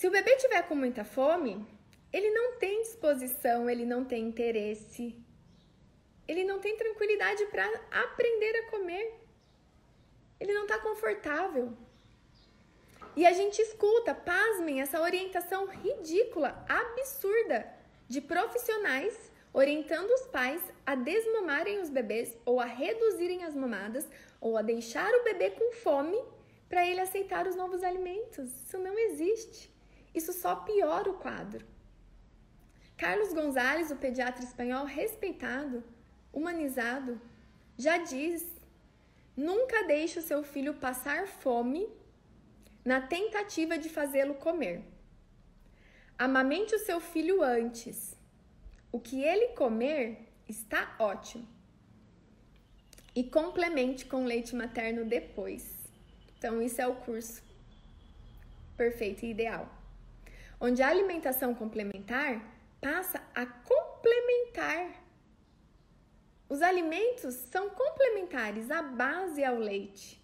Se 0.03 0.09
o 0.09 0.11
bebê 0.11 0.35
tiver 0.35 0.63
com 0.63 0.75
muita 0.75 1.05
fome, 1.05 1.65
ele 2.13 2.29
não 2.31 2.59
tem 2.59 2.83
disposição, 2.83 3.71
ele 3.71 3.87
não 3.87 4.05
tem 4.05 4.25
interesse, 4.25 5.17
ele 6.27 6.43
não 6.43 6.59
tem 6.59 6.77
tranquilidade 6.77 7.47
para 7.47 7.65
aprender 7.89 8.51
a 8.57 8.71
comer. 8.73 9.15
Ele 10.41 10.55
não 10.55 10.63
está 10.63 10.81
confortável. 10.81 11.73
E 13.15 13.25
a 13.25 13.31
gente 13.31 13.63
escuta, 13.63 14.13
pasmem, 14.13 14.81
essa 14.81 15.01
orientação 15.01 15.67
ridícula, 15.67 16.67
absurda, 16.69 17.73
de 18.09 18.21
profissionais 18.21 19.31
orientando 19.53 20.11
os 20.11 20.23
pais 20.23 20.61
a 20.85 20.97
desmamarem 20.97 21.79
os 21.79 21.91
bebês 21.91 22.37
ou 22.45 22.59
a 22.59 22.65
reduzirem 22.65 23.45
as 23.45 23.55
mamadas 23.55 24.05
ou 24.41 24.59
a 24.59 24.63
deixar 24.63 25.15
o 25.15 25.23
bebê 25.23 25.51
com 25.51 25.71
fome 25.75 26.21
para 26.69 26.85
ele 26.85 27.01
aceitar 27.01 27.47
os 27.47 27.55
novos 27.55 27.85
alimentos. 27.85 28.51
Isso 28.65 28.79
não 28.79 28.99
existe. 28.99 29.72
Isso 30.15 30.33
só 30.33 30.57
piora 30.57 31.11
o 31.11 31.15
quadro. 31.15 31.65
Carlos 32.97 33.33
Gonzalez, 33.33 33.91
o 33.91 33.97
pediatra 33.97 34.45
espanhol 34.45 34.85
respeitado, 34.85 35.83
humanizado, 36.33 37.21
já 37.77 37.99
diz: 37.99 38.47
nunca 39.37 39.85
deixe 39.85 40.19
o 40.19 40.23
seu 40.23 40.43
filho 40.43 40.75
passar 40.75 41.27
fome 41.27 41.89
na 42.85 43.01
tentativa 43.01 43.79
de 43.79 43.89
fazê-lo 43.89 44.35
comer. 44.35 44.85
Amamente 46.19 46.75
o 46.75 46.79
seu 46.79 47.01
filho 47.01 47.43
antes. 47.43 48.17
O 48.93 49.01
que 49.01 49.25
ele 49.25 49.49
comer 49.49 50.29
está 50.47 50.95
ótimo. 50.99 51.49
E 53.15 53.25
complemente 53.25 54.05
com 54.05 54.25
leite 54.25 54.55
materno 54.55 55.05
depois. 55.05 55.89
Então, 56.37 56.61
isso 56.61 56.81
é 56.81 56.87
o 56.87 56.97
curso 56.97 57.43
perfeito 58.77 59.25
e 59.25 59.31
ideal 59.31 59.82
onde 60.65 60.81
a 60.81 60.89
alimentação 60.89 61.53
complementar 61.57 62.41
passa 62.81 63.21
a 63.35 63.45
complementar. 63.45 65.03
Os 66.49 66.63
alimentos 66.63 67.35
são 67.35 67.69
complementares, 67.71 68.71
a 68.71 68.81
base 68.81 69.43
é 69.43 69.51
o 69.51 69.59
leite. 69.59 70.23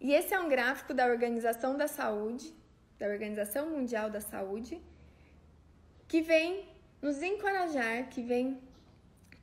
E 0.00 0.12
esse 0.12 0.34
é 0.34 0.40
um 0.40 0.48
gráfico 0.48 0.92
da 0.92 1.06
Organização 1.06 1.76
da 1.76 1.86
Saúde, 1.86 2.52
da 2.98 3.06
Organização 3.06 3.70
Mundial 3.70 4.10
da 4.10 4.20
Saúde, 4.20 4.82
que 6.08 6.20
vem 6.20 6.68
nos 7.00 7.22
encorajar, 7.22 8.08
que 8.08 8.22
vem 8.22 8.60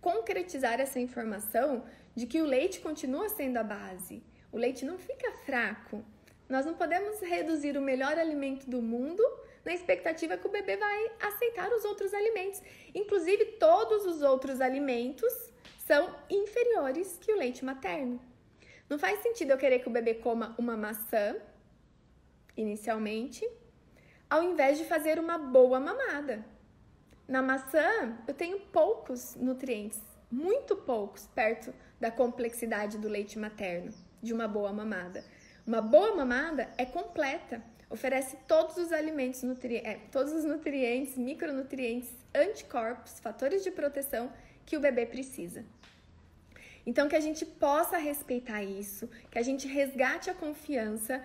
concretizar 0.02 0.82
essa 0.82 1.00
informação 1.00 1.86
de 2.14 2.26
que 2.28 2.42
o 2.42 2.46
leite 2.46 2.82
continua 2.82 3.30
sendo 3.30 3.56
a 3.56 3.64
base. 3.64 4.22
O 4.52 4.58
leite 4.58 4.84
não 4.84 4.98
fica 4.98 5.32
fraco. 5.46 6.04
Nós 6.50 6.66
não 6.66 6.74
podemos 6.74 7.22
reduzir 7.22 7.78
o 7.78 7.82
melhor 7.82 8.18
alimento 8.18 8.70
do 8.70 8.82
mundo 8.82 9.24
na 9.66 9.74
expectativa 9.74 10.38
que 10.38 10.48
o 10.48 10.52
bebê 10.52 10.78
vai 10.78 11.12
aceitar 11.22 11.72
os 11.72 11.86
outros 11.86 12.14
alimentos. 12.14 12.62
Inclusive, 12.94 13.46
todos 13.60 14.06
os 14.06 14.22
outros 14.22 14.62
alimentos 14.62 15.34
são 15.86 16.16
inferiores 16.30 17.18
que 17.20 17.32
o 17.32 17.38
leite 17.38 17.66
materno. 17.66 18.20
Não 18.90 18.98
faz 18.98 19.22
sentido 19.22 19.52
eu 19.52 19.58
querer 19.58 19.80
que 19.80 19.88
o 19.88 19.92
bebê 19.92 20.16
coma 20.16 20.56
uma 20.58 20.76
maçã, 20.76 21.36
inicialmente, 22.58 23.48
ao 24.30 24.44
invés 24.44 24.78
de 24.78 24.86
fazer 24.86 25.20
uma 25.20 25.38
boa 25.38 25.80
mamada. 25.80 26.46
Na 27.28 27.42
maçã, 27.42 28.18
eu 28.28 28.34
tenho 28.34 28.60
poucos 28.60 29.36
nutrientes, 29.36 30.02
muito 30.32 30.76
poucos, 30.76 31.28
perto 31.28 31.74
da 32.00 32.10
complexidade 32.10 32.98
do 32.98 33.08
leite 33.08 33.38
materno, 33.38 33.92
de 34.22 34.34
uma 34.34 34.48
boa 34.48 34.74
mamada. 34.74 35.24
Uma 35.66 35.82
boa 35.82 36.16
mamada 36.16 36.70
é 36.78 36.86
completa, 36.86 37.64
oferece 37.90 38.38
todos 38.48 38.78
os 38.78 38.92
alimentos, 38.92 39.42
nutri 39.44 39.78
é, 39.78 40.00
todos 40.12 40.32
os 40.32 40.44
nutrientes, 40.44 41.18
micronutrientes, 41.18 42.10
anticorpos, 42.34 43.20
fatores 43.20 43.64
de 43.64 43.72
proteção 43.72 44.32
que 44.66 44.78
o 44.78 44.80
bebê 44.80 45.06
precisa. 45.06 45.66
Então, 46.86 47.08
que 47.08 47.16
a 47.16 47.20
gente 47.20 47.46
possa 47.46 47.98
respeitar 47.98 48.64
isso, 48.64 49.08
que 49.30 49.38
a 49.38 49.42
gente 49.42 49.68
resgate 49.68 50.30
a 50.30 50.34
confiança 50.34 51.24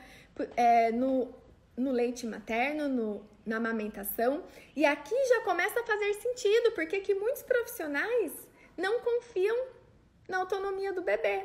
é, 0.57 0.91
no, 0.91 1.33
no 1.77 1.91
leite 1.91 2.27
materno, 2.27 2.89
no, 2.89 3.27
na 3.47 3.57
amamentação. 3.57 4.45
E 4.75 4.85
aqui 4.85 5.15
já 5.27 5.41
começa 5.43 5.81
a 5.81 5.87
fazer 5.87 6.15
sentido, 6.15 6.73
porque 6.73 7.01
que 7.01 7.15
muitos 7.15 7.43
profissionais 7.43 8.33
não 8.77 9.01
confiam 9.01 9.69
na 10.29 10.39
autonomia 10.39 10.93
do 10.93 11.03
bebê. 11.03 11.45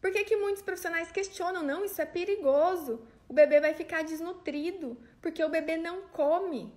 Por 0.00 0.12
que, 0.12 0.24
que 0.24 0.36
muitos 0.36 0.62
profissionais 0.62 1.10
questionam? 1.10 1.62
Não, 1.62 1.84
isso 1.84 2.00
é 2.00 2.06
perigoso. 2.06 3.00
O 3.28 3.32
bebê 3.32 3.60
vai 3.60 3.74
ficar 3.74 4.02
desnutrido, 4.02 4.96
porque 5.20 5.42
o 5.42 5.48
bebê 5.48 5.76
não 5.76 6.02
come. 6.08 6.72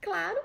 Claro, 0.00 0.40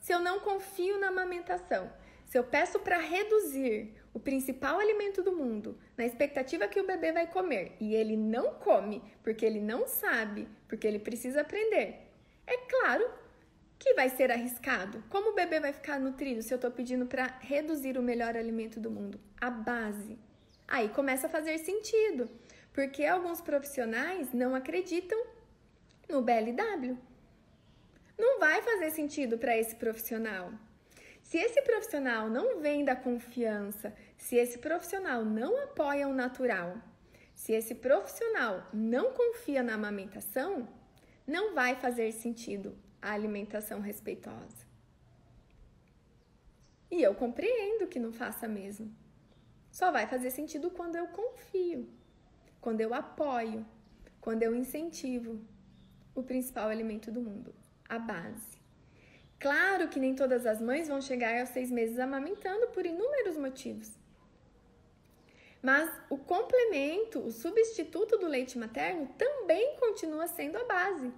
se 0.00 0.12
eu 0.12 0.18
não 0.18 0.40
confio 0.40 0.98
na 0.98 1.08
amamentação, 1.08 1.92
se 2.24 2.38
eu 2.38 2.44
peço 2.44 2.78
para 2.80 2.98
reduzir 2.98 3.94
o 4.12 4.20
principal 4.20 4.78
alimento 4.78 5.22
do 5.22 5.32
mundo 5.32 5.78
na 5.96 6.04
expectativa 6.04 6.68
que 6.68 6.80
o 6.80 6.86
bebê 6.86 7.12
vai 7.12 7.26
comer 7.26 7.76
e 7.80 7.94
ele 7.94 8.16
não 8.16 8.54
come 8.54 9.02
porque 9.22 9.46
ele 9.46 9.60
não 9.60 9.86
sabe, 9.86 10.48
porque 10.66 10.86
ele 10.86 10.98
precisa 10.98 11.42
aprender, 11.42 12.10
é 12.46 12.56
claro 12.56 13.08
que 13.78 13.94
vai 13.94 14.08
ser 14.08 14.32
arriscado. 14.32 15.04
Como 15.08 15.30
o 15.30 15.34
bebê 15.34 15.60
vai 15.60 15.72
ficar 15.72 16.00
nutrido 16.00 16.42
se 16.42 16.52
eu 16.52 16.56
estou 16.56 16.70
pedindo 16.70 17.06
para 17.06 17.38
reduzir 17.40 17.96
o 17.96 18.02
melhor 18.02 18.36
alimento 18.36 18.80
do 18.80 18.90
mundo? 18.90 19.20
A 19.40 19.48
base 19.48 20.18
Aí 20.68 20.90
começa 20.90 21.26
a 21.26 21.30
fazer 21.30 21.56
sentido, 21.58 22.30
porque 22.74 23.04
alguns 23.04 23.40
profissionais 23.40 24.32
não 24.34 24.54
acreditam 24.54 25.18
no 26.08 26.20
BLW. 26.20 26.98
Não 28.18 28.38
vai 28.38 28.60
fazer 28.60 28.90
sentido 28.90 29.38
para 29.38 29.56
esse 29.56 29.74
profissional. 29.76 30.52
Se 31.22 31.38
esse 31.38 31.62
profissional 31.62 32.28
não 32.28 32.60
vem 32.60 32.84
da 32.84 32.94
confiança, 32.94 33.94
se 34.16 34.36
esse 34.36 34.58
profissional 34.58 35.24
não 35.24 35.62
apoia 35.62 36.06
o 36.06 36.14
natural, 36.14 36.76
se 37.34 37.52
esse 37.52 37.74
profissional 37.74 38.66
não 38.72 39.12
confia 39.12 39.62
na 39.62 39.74
amamentação, 39.74 40.68
não 41.26 41.54
vai 41.54 41.76
fazer 41.76 42.12
sentido 42.12 42.76
a 43.00 43.12
alimentação 43.12 43.80
respeitosa. 43.80 44.66
E 46.90 47.02
eu 47.02 47.14
compreendo 47.14 47.86
que 47.86 48.00
não 48.00 48.12
faça 48.12 48.48
mesmo. 48.48 48.94
Só 49.78 49.92
vai 49.92 50.08
fazer 50.08 50.30
sentido 50.32 50.70
quando 50.70 50.96
eu 50.96 51.06
confio, 51.06 51.88
quando 52.60 52.80
eu 52.80 52.92
apoio, 52.92 53.64
quando 54.20 54.42
eu 54.42 54.52
incentivo 54.52 55.40
o 56.16 56.20
principal 56.20 56.68
alimento 56.68 57.12
do 57.12 57.20
mundo, 57.20 57.54
a 57.88 57.96
base. 57.96 58.58
Claro 59.38 59.86
que 59.86 60.00
nem 60.00 60.16
todas 60.16 60.46
as 60.46 60.60
mães 60.60 60.88
vão 60.88 61.00
chegar 61.00 61.38
aos 61.38 61.50
seis 61.50 61.70
meses 61.70 62.00
amamentando 62.00 62.66
por 62.70 62.84
inúmeros 62.84 63.36
motivos. 63.36 63.96
Mas 65.62 65.88
o 66.10 66.18
complemento, 66.18 67.20
o 67.20 67.30
substituto 67.30 68.18
do 68.18 68.26
leite 68.26 68.58
materno 68.58 69.06
também 69.16 69.76
continua 69.76 70.26
sendo 70.26 70.58
a 70.58 70.64
base. 70.64 71.12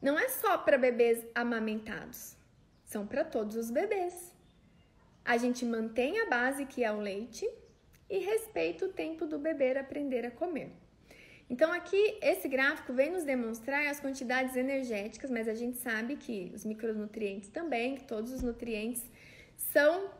Não 0.00 0.18
é 0.18 0.28
só 0.28 0.58
para 0.58 0.76
bebês 0.76 1.24
amamentados, 1.36 2.36
são 2.84 3.06
para 3.06 3.24
todos 3.24 3.54
os 3.54 3.70
bebês 3.70 4.31
a 5.24 5.36
gente 5.36 5.64
mantém 5.64 6.20
a 6.20 6.26
base 6.26 6.66
que 6.66 6.82
é 6.84 6.92
o 6.92 7.00
leite 7.00 7.48
e 8.08 8.18
respeita 8.18 8.86
o 8.86 8.92
tempo 8.92 9.26
do 9.26 9.38
bebê 9.38 9.76
aprender 9.78 10.26
a 10.26 10.30
comer. 10.30 10.70
Então 11.48 11.72
aqui 11.72 12.18
esse 12.22 12.48
gráfico 12.48 12.92
vem 12.92 13.10
nos 13.10 13.24
demonstrar 13.24 13.86
as 13.86 14.00
quantidades 14.00 14.56
energéticas, 14.56 15.30
mas 15.30 15.48
a 15.48 15.54
gente 15.54 15.78
sabe 15.78 16.16
que 16.16 16.50
os 16.54 16.64
micronutrientes 16.64 17.48
também, 17.48 17.96
que 17.96 18.04
todos 18.04 18.32
os 18.32 18.42
nutrientes 18.42 19.02
são 19.56 20.10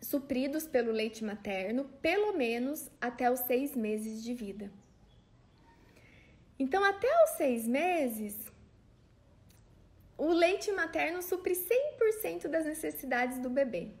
supridos 0.00 0.66
pelo 0.66 0.92
leite 0.92 1.24
materno, 1.24 1.84
pelo 2.00 2.32
menos 2.36 2.90
até 3.00 3.30
os 3.30 3.40
seis 3.40 3.74
meses 3.74 4.22
de 4.22 4.34
vida. 4.34 4.70
Então, 6.58 6.82
até 6.84 7.08
os 7.24 7.30
seis 7.30 7.66
meses, 7.68 8.36
o 10.16 10.32
leite 10.32 10.72
materno 10.72 11.22
supre 11.22 11.54
100% 11.54 12.48
das 12.48 12.66
necessidades 12.66 13.38
do 13.38 13.48
bebê. 13.48 13.92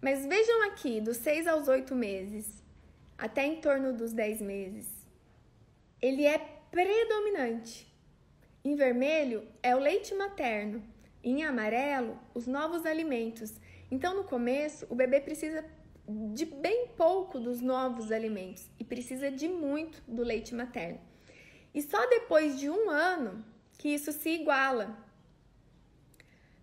Mas 0.00 0.24
vejam 0.24 0.62
aqui, 0.62 1.00
dos 1.00 1.18
6 1.18 1.46
aos 1.46 1.68
8 1.68 1.94
meses, 1.94 2.62
até 3.18 3.44
em 3.44 3.60
torno 3.60 3.92
dos 3.92 4.12
10 4.12 4.40
meses, 4.40 4.88
ele 6.00 6.24
é 6.24 6.38
predominante. 6.70 7.86
Em 8.64 8.74
vermelho 8.74 9.46
é 9.62 9.76
o 9.76 9.78
leite 9.78 10.14
materno, 10.14 10.82
em 11.22 11.44
amarelo, 11.44 12.18
os 12.34 12.46
novos 12.46 12.86
alimentos. 12.86 13.52
Então, 13.90 14.14
no 14.14 14.24
começo, 14.24 14.86
o 14.88 14.94
bebê 14.94 15.20
precisa 15.20 15.64
de 16.32 16.46
bem 16.46 16.88
pouco 16.96 17.38
dos 17.38 17.60
novos 17.60 18.10
alimentos 18.10 18.68
e 18.78 18.84
precisa 18.84 19.30
de 19.30 19.48
muito 19.48 20.02
do 20.08 20.22
leite 20.22 20.54
materno. 20.54 21.00
E 21.74 21.82
só 21.82 22.08
depois 22.08 22.58
de 22.58 22.68
um 22.68 22.88
ano 22.90 23.44
que 23.78 23.90
isso 23.90 24.12
se 24.12 24.30
iguala 24.30 24.96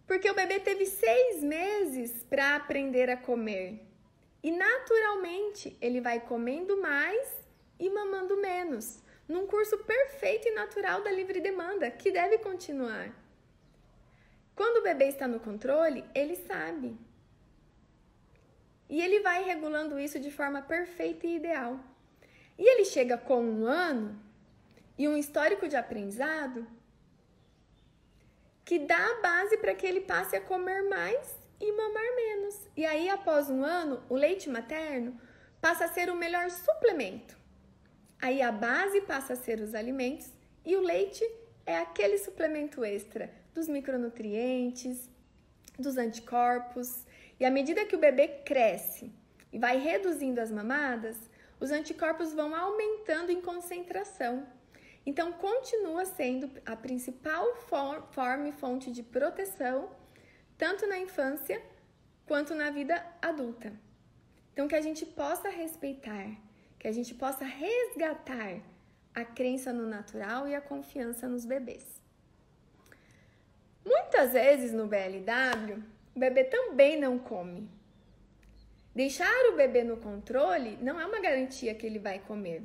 porque 0.08 0.32
o 0.32 0.34
bebê 0.34 0.60
teve 0.60 0.86
seis 0.86 1.44
meses 1.44 2.24
para 2.24 2.56
aprender 2.56 3.10
a 3.10 3.18
comer. 3.18 3.86
E 4.42 4.50
naturalmente 4.50 5.78
ele 5.82 6.00
vai 6.00 6.22
comendo 6.22 6.82
mais 6.82 7.28
e 7.78 7.90
mamando 7.90 8.38
menos, 8.38 9.04
num 9.28 9.46
curso 9.46 9.78
perfeito 9.80 10.48
e 10.48 10.52
natural 10.52 11.04
da 11.04 11.12
livre 11.12 11.42
demanda, 11.42 11.92
que 11.92 12.10
deve 12.10 12.38
continuar. 12.38 13.14
Quando 14.56 14.78
o 14.78 14.84
bebê 14.84 15.10
está 15.10 15.28
no 15.28 15.40
controle, 15.40 16.06
ele 16.16 16.36
sabe. 16.36 16.98
E 18.90 19.02
ele 19.02 19.20
vai 19.20 19.44
regulando 19.44 20.00
isso 20.00 20.18
de 20.20 20.32
forma 20.32 20.62
perfeita 20.62 21.28
e 21.28 21.36
ideal. 21.36 21.78
E 22.58 22.64
ele 22.64 22.86
chega 22.86 23.18
com 23.18 23.44
um 23.44 23.66
ano 23.66 24.20
e 24.98 25.08
um 25.08 25.18
histórico 25.18 25.68
de 25.68 25.76
aprendizado 25.76 26.66
que 28.68 28.78
dá 28.78 28.98
a 28.98 29.22
base 29.22 29.56
para 29.56 29.74
que 29.74 29.88
ele 29.88 30.02
passe 30.02 30.36
a 30.36 30.42
comer 30.42 30.84
mais 30.90 31.40
e 31.58 31.72
mamar 31.72 32.16
menos. 32.18 32.68
E 32.76 32.86
aí, 32.86 33.10
após 33.10 33.50
um 33.50 33.64
ano, 33.64 34.04
o 34.10 34.14
leite 34.14 34.50
materno 34.50 35.18
passa 35.62 35.86
a 35.86 35.88
ser 35.88 36.10
o 36.10 36.18
melhor 36.18 36.52
suplemento. 36.52 37.38
Aí 38.22 38.42
a 38.42 38.52
base 38.52 39.00
passa 39.00 39.34
a 39.34 39.36
ser 39.38 39.62
os 39.62 39.74
alimentos 39.74 40.34
e 40.66 40.76
o 40.76 40.82
leite 40.82 41.24
é 41.66 41.78
aquele 41.78 42.18
suplemento 42.18 42.84
extra 42.84 43.34
dos 43.56 43.70
micronutrientes, 43.70 45.10
dos 45.80 45.98
anticorpos. 45.98 47.06
E 47.40 47.46
à 47.46 47.50
medida 47.50 47.86
que 47.86 47.96
o 47.96 48.00
bebê 48.00 48.28
cresce 48.28 49.14
e 49.54 49.58
vai 49.58 49.78
reduzindo 49.78 50.42
as 50.42 50.52
mamadas, 50.52 51.16
os 51.58 51.72
anticorpos 51.72 52.34
vão 52.34 52.54
aumentando 52.54 53.32
em 53.32 53.40
concentração. 53.40 54.46
Então, 55.08 55.32
continua 55.32 56.04
sendo 56.04 56.52
a 56.66 56.76
principal 56.76 57.56
forma 58.12 58.50
e 58.50 58.52
fonte 58.52 58.92
de 58.92 59.02
proteção, 59.02 59.90
tanto 60.58 60.86
na 60.86 61.00
infância 61.00 61.62
quanto 62.26 62.54
na 62.54 62.70
vida 62.70 63.02
adulta. 63.22 63.72
Então, 64.52 64.68
que 64.68 64.76
a 64.76 64.82
gente 64.82 65.06
possa 65.06 65.48
respeitar, 65.48 66.28
que 66.78 66.90
a 66.90 66.92
gente 66.92 67.14
possa 67.16 67.46
resgatar 67.46 68.60
a 69.16 69.24
crença 69.24 69.72
no 69.72 69.88
natural 69.88 70.46
e 70.46 70.54
a 70.54 70.60
confiança 70.60 71.26
nos 71.26 71.46
bebês. 71.46 71.86
Muitas 73.86 74.34
vezes 74.34 74.74
no 74.74 74.88
BLW, 74.88 75.84
o 76.14 76.20
bebê 76.20 76.44
também 76.44 77.00
não 77.00 77.18
come. 77.18 77.70
Deixar 78.94 79.54
o 79.54 79.56
bebê 79.56 79.86
no 79.86 79.96
controle 79.96 80.78
não 80.82 81.00
é 81.00 81.06
uma 81.06 81.22
garantia 81.22 81.74
que 81.74 81.86
ele 81.86 81.98
vai 81.98 82.20
comer, 82.20 82.62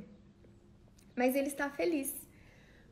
mas 1.15 1.37
ele 1.37 1.47
está 1.47 1.69
feliz 1.69 2.22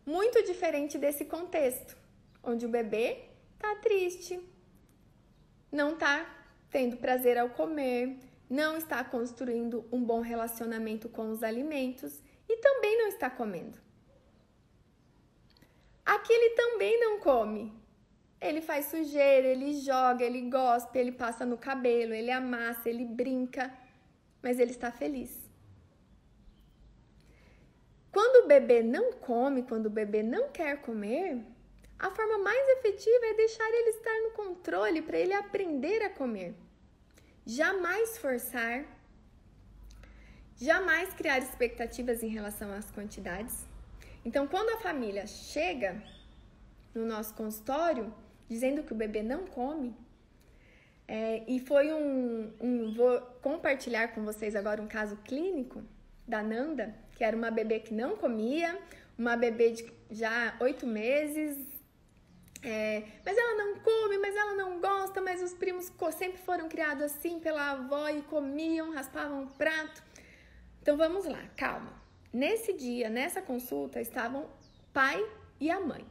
muito 0.05 0.43
diferente 0.43 0.97
desse 0.97 1.25
contexto, 1.25 1.97
onde 2.43 2.65
o 2.65 2.69
bebê 2.69 3.25
tá 3.59 3.75
triste, 3.75 4.39
não 5.71 5.95
tá 5.95 6.25
tendo 6.69 6.97
prazer 6.97 7.37
ao 7.37 7.49
comer, 7.49 8.17
não 8.49 8.77
está 8.77 9.03
construindo 9.03 9.85
um 9.91 10.03
bom 10.03 10.19
relacionamento 10.19 11.07
com 11.07 11.29
os 11.29 11.43
alimentos 11.43 12.21
e 12.49 12.57
também 12.57 12.97
não 12.97 13.07
está 13.07 13.29
comendo. 13.29 13.79
Aqui 16.05 16.33
ele 16.33 16.55
também 16.55 16.99
não 16.99 17.19
come. 17.19 17.71
Ele 18.41 18.59
faz 18.59 18.87
sujeira, 18.87 19.47
ele 19.47 19.79
joga, 19.79 20.25
ele 20.25 20.41
gospe, 20.49 20.97
ele 20.97 21.11
passa 21.11 21.45
no 21.45 21.57
cabelo, 21.57 22.13
ele 22.13 22.31
amassa, 22.31 22.89
ele 22.89 23.05
brinca, 23.05 23.71
mas 24.41 24.59
ele 24.59 24.71
está 24.71 24.91
feliz. 24.91 25.40
Quando 28.11 28.43
o 28.43 28.47
bebê 28.47 28.83
não 28.83 29.13
come, 29.13 29.63
quando 29.63 29.85
o 29.85 29.89
bebê 29.89 30.21
não 30.21 30.49
quer 30.49 30.81
comer, 30.81 31.39
a 31.97 32.09
forma 32.11 32.37
mais 32.39 32.67
efetiva 32.77 33.25
é 33.27 33.33
deixar 33.35 33.69
ele 33.69 33.89
estar 33.91 34.21
no 34.23 34.31
controle 34.31 35.01
para 35.01 35.17
ele 35.17 35.33
aprender 35.33 36.01
a 36.03 36.09
comer. 36.09 36.53
Jamais 37.45 38.17
forçar, 38.17 38.85
jamais 40.55 41.13
criar 41.13 41.39
expectativas 41.39 42.21
em 42.21 42.27
relação 42.27 42.71
às 42.73 42.91
quantidades. 42.91 43.65
Então, 44.25 44.47
quando 44.47 44.71
a 44.71 44.77
família 44.77 45.25
chega 45.25 46.03
no 46.93 47.05
nosso 47.05 47.33
consultório 47.33 48.13
dizendo 48.49 48.83
que 48.83 48.91
o 48.91 48.95
bebê 48.95 49.23
não 49.23 49.45
come, 49.45 49.95
é, 51.07 51.43
e 51.45 51.59
foi 51.59 51.91
um, 51.91 52.53
um. 52.59 52.93
Vou 52.93 53.19
compartilhar 53.41 54.09
com 54.09 54.23
vocês 54.23 54.55
agora 54.55 54.81
um 54.81 54.87
caso 54.87 55.17
clínico 55.17 55.83
da 56.27 56.41
Nanda, 56.41 56.95
que 57.21 57.25
era 57.25 57.37
uma 57.37 57.51
bebê 57.51 57.79
que 57.79 57.93
não 57.93 58.17
comia, 58.17 58.75
uma 59.15 59.37
bebê 59.37 59.69
de 59.69 59.93
já 60.09 60.57
oito 60.59 60.87
meses, 60.87 61.55
é, 62.63 63.03
mas 63.23 63.37
ela 63.37 63.53
não 63.63 63.79
come, 63.79 64.17
mas 64.17 64.35
ela 64.35 64.55
não 64.55 64.81
gosta, 64.81 65.21
mas 65.21 65.39
os 65.39 65.53
primos 65.53 65.91
sempre 66.17 66.39
foram 66.39 66.67
criados 66.67 67.03
assim 67.03 67.39
pela 67.39 67.73
avó 67.73 68.09
e 68.09 68.23
comiam, 68.23 68.91
raspavam 68.91 69.43
o 69.43 69.47
prato. 69.51 70.01
Então 70.81 70.97
vamos 70.97 71.25
lá, 71.25 71.47
calma. 71.55 71.93
Nesse 72.33 72.73
dia, 72.73 73.07
nessa 73.07 73.39
consulta, 73.39 74.01
estavam 74.01 74.49
pai 74.91 75.23
e 75.59 75.69
a 75.69 75.79
mãe. 75.79 76.03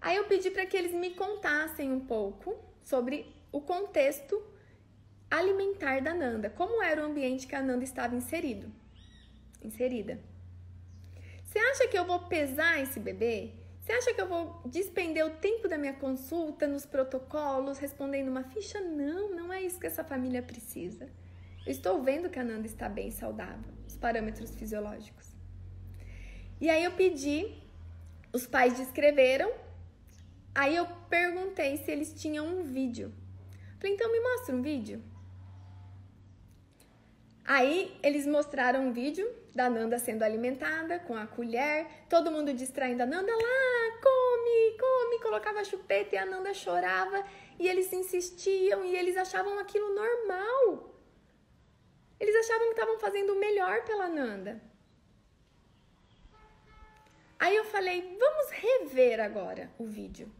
Aí 0.00 0.16
eu 0.16 0.24
pedi 0.24 0.50
para 0.50 0.64
que 0.64 0.74
eles 0.74 0.94
me 0.94 1.10
contassem 1.10 1.92
um 1.92 2.00
pouco 2.00 2.56
sobre 2.82 3.30
o 3.52 3.60
contexto 3.60 4.42
alimentar 5.30 6.00
da 6.00 6.14
Nanda, 6.14 6.48
como 6.48 6.82
era 6.82 7.02
o 7.02 7.04
ambiente 7.04 7.46
que 7.46 7.54
a 7.54 7.60
Nanda 7.60 7.84
estava 7.84 8.16
inserido, 8.16 8.79
inserida. 9.62 10.20
Você 11.44 11.58
acha 11.58 11.88
que 11.88 11.98
eu 11.98 12.04
vou 12.04 12.20
pesar 12.20 12.80
esse 12.80 13.00
bebê? 13.00 13.52
Você 13.80 13.92
acha 13.92 14.14
que 14.14 14.20
eu 14.20 14.28
vou 14.28 14.62
despender 14.66 15.26
o 15.26 15.30
tempo 15.30 15.68
da 15.68 15.76
minha 15.76 15.94
consulta 15.94 16.68
nos 16.68 16.86
protocolos, 16.86 17.78
respondendo 17.78 18.28
uma 18.28 18.44
ficha? 18.44 18.80
Não, 18.80 19.34
não 19.34 19.52
é 19.52 19.62
isso 19.62 19.80
que 19.80 19.86
essa 19.86 20.04
família 20.04 20.42
precisa. 20.42 21.08
Eu 21.66 21.72
estou 21.72 22.02
vendo 22.02 22.30
que 22.30 22.38
a 22.38 22.44
Nanda 22.44 22.66
está 22.66 22.88
bem 22.88 23.10
saudável, 23.10 23.72
os 23.86 23.96
parâmetros 23.96 24.54
fisiológicos. 24.54 25.28
E 26.60 26.70
aí 26.70 26.84
eu 26.84 26.92
pedi, 26.92 27.52
os 28.32 28.46
pais 28.46 28.76
descreveram, 28.76 29.52
aí 30.54 30.76
eu 30.76 30.86
perguntei 31.08 31.76
se 31.78 31.90
eles 31.90 32.14
tinham 32.14 32.46
um 32.46 32.62
vídeo. 32.62 33.12
Falei, 33.78 33.94
então 33.94 34.12
me 34.12 34.20
mostra 34.20 34.54
um 34.54 34.62
vídeo. 34.62 35.02
Aí 37.44 37.98
eles 38.02 38.26
mostraram 38.26 38.86
um 38.86 38.92
vídeo 38.92 39.28
da 39.54 39.68
Nanda 39.68 39.98
sendo 39.98 40.22
alimentada 40.22 40.98
com 41.00 41.16
a 41.16 41.26
colher, 41.26 41.86
todo 42.08 42.30
mundo 42.30 42.52
distraindo 42.54 43.02
a 43.02 43.06
Nanda 43.06 43.32
lá, 43.32 44.00
come, 44.02 44.78
come, 44.78 45.22
colocava 45.22 45.64
chupeta 45.64 46.14
e 46.14 46.18
a 46.18 46.26
Nanda 46.26 46.54
chorava 46.54 47.24
e 47.58 47.68
eles 47.68 47.92
insistiam 47.92 48.84
e 48.84 48.94
eles 48.96 49.16
achavam 49.16 49.58
aquilo 49.58 49.94
normal. 49.94 50.94
Eles 52.18 52.36
achavam 52.36 52.66
que 52.68 52.74
estavam 52.74 52.98
fazendo 52.98 53.32
o 53.32 53.40
melhor 53.40 53.84
pela 53.84 54.08
Nanda. 54.08 54.62
Aí 57.38 57.56
eu 57.56 57.64
falei, 57.64 58.16
vamos 58.18 58.50
rever 58.50 59.18
agora 59.18 59.72
o 59.78 59.86
vídeo. 59.86 60.30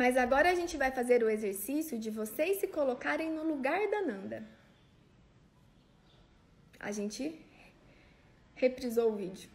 Mas 0.00 0.16
agora 0.16 0.50
a 0.50 0.54
gente 0.54 0.78
vai 0.82 0.90
fazer 0.90 1.22
o 1.22 1.28
exercício 1.28 1.98
de 1.98 2.10
vocês 2.18 2.58
se 2.58 2.66
colocarem 2.66 3.30
no 3.30 3.42
lugar 3.52 3.80
da 3.90 4.00
Nanda. 4.00 4.38
A 6.88 6.90
gente 6.90 7.22
reprisou 8.54 9.12
o 9.12 9.16
vídeo. 9.16 9.50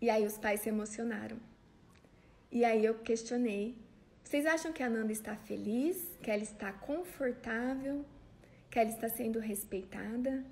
E 0.00 0.08
aí 0.08 0.24
os 0.24 0.38
pais 0.38 0.60
se 0.62 0.70
emocionaram. 0.70 1.36
E 2.50 2.64
aí 2.64 2.82
eu 2.86 2.94
questionei: 3.08 3.76
vocês 4.24 4.46
acham 4.46 4.72
que 4.72 4.82
a 4.82 4.88
Nanda 4.88 5.12
está 5.12 5.36
feliz? 5.36 5.98
Que 6.22 6.30
ela 6.30 6.42
está 6.42 6.72
confortável? 6.72 8.06
Que 8.70 8.78
ela 8.78 8.88
está 8.88 9.10
sendo 9.10 9.38
respeitada? 9.38 10.42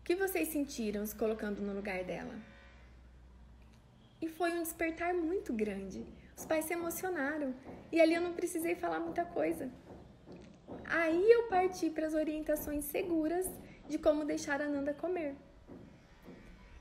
O 0.00 0.02
que 0.02 0.16
vocês 0.16 0.48
sentiram 0.48 1.04
se 1.04 1.14
colocando 1.14 1.60
no 1.60 1.74
lugar 1.74 2.02
dela? 2.04 2.51
E 4.22 4.28
foi 4.28 4.52
um 4.52 4.62
despertar 4.62 5.12
muito 5.12 5.52
grande. 5.52 6.06
Os 6.36 6.46
pais 6.46 6.64
se 6.64 6.72
emocionaram. 6.72 7.52
E 7.90 8.00
ali 8.00 8.14
eu 8.14 8.20
não 8.20 8.32
precisei 8.32 8.76
falar 8.76 9.00
muita 9.00 9.24
coisa. 9.24 9.68
Aí 10.86 11.30
eu 11.30 11.48
parti 11.48 11.90
para 11.90 12.06
as 12.06 12.14
orientações 12.14 12.84
seguras 12.84 13.46
de 13.88 13.98
como 13.98 14.24
deixar 14.24 14.62
a 14.62 14.68
Nanda 14.68 14.94
comer. 14.94 15.34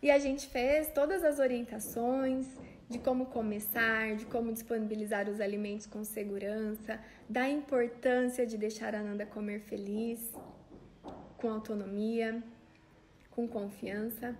E 0.03 0.11
a 0.11 0.19
gente 0.19 0.47
fez 0.47 0.89
todas 0.89 1.23
as 1.23 1.39
orientações 1.39 2.47
de 2.87 2.99
como 2.99 3.25
começar, 3.27 4.15
de 4.15 4.25
como 4.25 4.51
disponibilizar 4.51 5.29
os 5.29 5.39
alimentos 5.39 5.87
com 5.87 6.03
segurança, 6.03 6.99
da 7.27 7.49
importância 7.49 8.45
de 8.45 8.57
deixar 8.57 8.93
a 8.93 9.01
Nanda 9.01 9.25
comer 9.25 9.61
feliz, 9.61 10.31
com 11.37 11.49
autonomia, 11.49 12.43
com 13.31 13.47
confiança. 13.47 14.35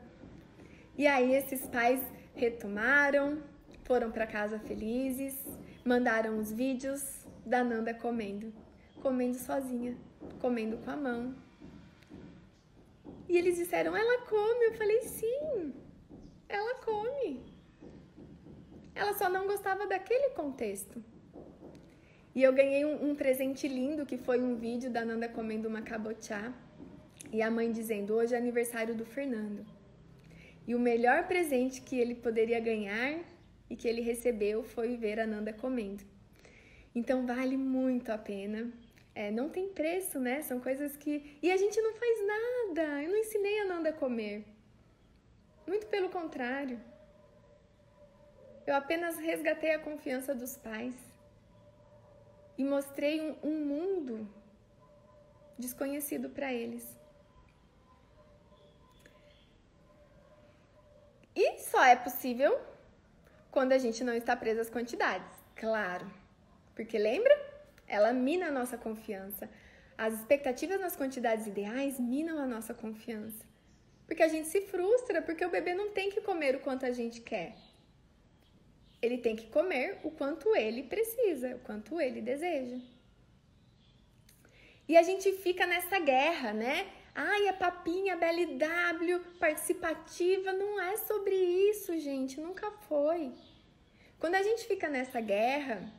E 0.97 1.07
aí 1.07 1.33
esses 1.33 1.65
pais 1.67 2.01
retomaram, 2.35 3.41
foram 3.83 4.11
para 4.11 4.27
casa 4.27 4.59
felizes, 4.59 5.35
mandaram 5.83 6.37
os 6.39 6.51
vídeos 6.51 7.25
da 7.45 7.63
Nanda 7.63 7.93
comendo, 7.93 8.53
comendo 9.01 9.37
sozinha, 9.37 9.97
comendo 10.39 10.77
com 10.77 10.91
a 10.91 10.95
mão. 10.95 11.35
E 13.27 13.37
eles 13.37 13.57
disseram: 13.57 13.95
"Ela 13.95 14.21
come". 14.25 14.65
Eu 14.65 14.73
falei: 14.73 15.01
"Sim. 15.01 15.73
Ela 16.47 16.75
come". 16.75 17.43
Ela 18.93 19.13
só 19.13 19.29
não 19.29 19.47
gostava 19.47 19.87
daquele 19.87 20.29
contexto. 20.31 21.03
E 22.33 22.43
eu 22.43 22.53
ganhei 22.53 22.85
um, 22.85 23.09
um 23.09 23.15
presente 23.15 23.67
lindo 23.67 24.05
que 24.05 24.17
foi 24.17 24.41
um 24.41 24.55
vídeo 24.55 24.89
da 24.89 25.03
Nanda 25.03 25.27
comendo 25.27 25.67
uma 25.67 25.81
cabochá 25.81 26.53
e 27.31 27.41
a 27.41 27.51
mãe 27.51 27.71
dizendo: 27.71 28.13
"Hoje 28.13 28.35
é 28.35 28.37
aniversário 28.37 28.95
do 28.95 29.05
Fernando". 29.05 29.65
E 30.67 30.75
o 30.75 30.79
melhor 30.79 31.27
presente 31.27 31.81
que 31.81 31.97
ele 31.99 32.15
poderia 32.15 32.59
ganhar 32.59 33.19
e 33.69 33.75
que 33.75 33.87
ele 33.87 34.01
recebeu 34.01 34.63
foi 34.63 34.95
ver 34.97 35.19
a 35.19 35.25
Nanda 35.25 35.51
comendo. 35.51 36.03
Então 36.93 37.25
vale 37.25 37.57
muito 37.57 38.11
a 38.11 38.17
pena. 38.17 38.71
É, 39.13 39.31
não 39.31 39.49
tem 39.49 39.69
preço, 39.69 40.19
né? 40.19 40.41
São 40.41 40.59
coisas 40.59 40.95
que. 40.95 41.37
E 41.41 41.51
a 41.51 41.57
gente 41.57 41.79
não 41.81 41.93
faz 41.93 42.27
nada. 42.27 43.03
Eu 43.03 43.09
não 43.09 43.17
ensinei 43.17 43.59
a 43.59 43.65
Nanda 43.65 43.89
a 43.89 43.93
comer. 43.93 44.45
Muito 45.67 45.87
pelo 45.87 46.09
contrário. 46.09 46.79
Eu 48.65 48.75
apenas 48.75 49.17
resgatei 49.17 49.71
a 49.71 49.79
confiança 49.79 50.35
dos 50.35 50.57
pais 50.57 50.93
e 52.57 52.63
mostrei 52.63 53.19
um, 53.19 53.35
um 53.43 53.65
mundo 53.65 54.27
desconhecido 55.57 56.29
para 56.29 56.53
eles. 56.53 57.00
E 61.35 61.59
só 61.59 61.83
é 61.83 61.95
possível 61.95 62.59
quando 63.49 63.73
a 63.73 63.77
gente 63.77 64.03
não 64.03 64.13
está 64.13 64.35
preso 64.35 64.61
às 64.61 64.69
quantidades, 64.69 65.31
claro. 65.55 66.11
Porque 66.75 66.97
lembra? 66.97 67.33
Ela 67.87 68.13
mina 68.13 68.47
a 68.47 68.51
nossa 68.51 68.77
confiança. 68.77 69.49
As 69.97 70.13
expectativas 70.13 70.79
nas 70.79 70.95
quantidades 70.95 71.45
ideais 71.47 71.99
minam 71.99 72.39
a 72.39 72.47
nossa 72.47 72.73
confiança. 72.73 73.45
Porque 74.07 74.23
a 74.23 74.27
gente 74.27 74.47
se 74.47 74.61
frustra, 74.61 75.21
porque 75.21 75.45
o 75.45 75.49
bebê 75.49 75.73
não 75.73 75.91
tem 75.91 76.09
que 76.09 76.21
comer 76.21 76.55
o 76.55 76.59
quanto 76.59 76.85
a 76.85 76.91
gente 76.91 77.21
quer. 77.21 77.55
Ele 79.01 79.17
tem 79.17 79.35
que 79.35 79.47
comer 79.47 79.99
o 80.03 80.11
quanto 80.11 80.55
ele 80.55 80.83
precisa, 80.83 81.55
o 81.55 81.59
quanto 81.59 81.99
ele 81.99 82.21
deseja. 82.21 82.77
E 84.87 84.97
a 84.97 85.03
gente 85.03 85.31
fica 85.33 85.65
nessa 85.65 85.99
guerra, 85.99 86.51
né? 86.53 86.91
Ai, 87.13 87.47
a 87.49 87.53
papinha 87.53 88.15
BLW 88.15 89.19
participativa 89.37 90.53
não 90.53 90.79
é 90.79 90.95
sobre 90.97 91.35
isso, 91.35 91.99
gente, 91.99 92.39
nunca 92.39 92.71
foi. 92.71 93.33
Quando 94.17 94.35
a 94.35 94.43
gente 94.43 94.65
fica 94.65 94.87
nessa 94.87 95.19
guerra 95.19 95.91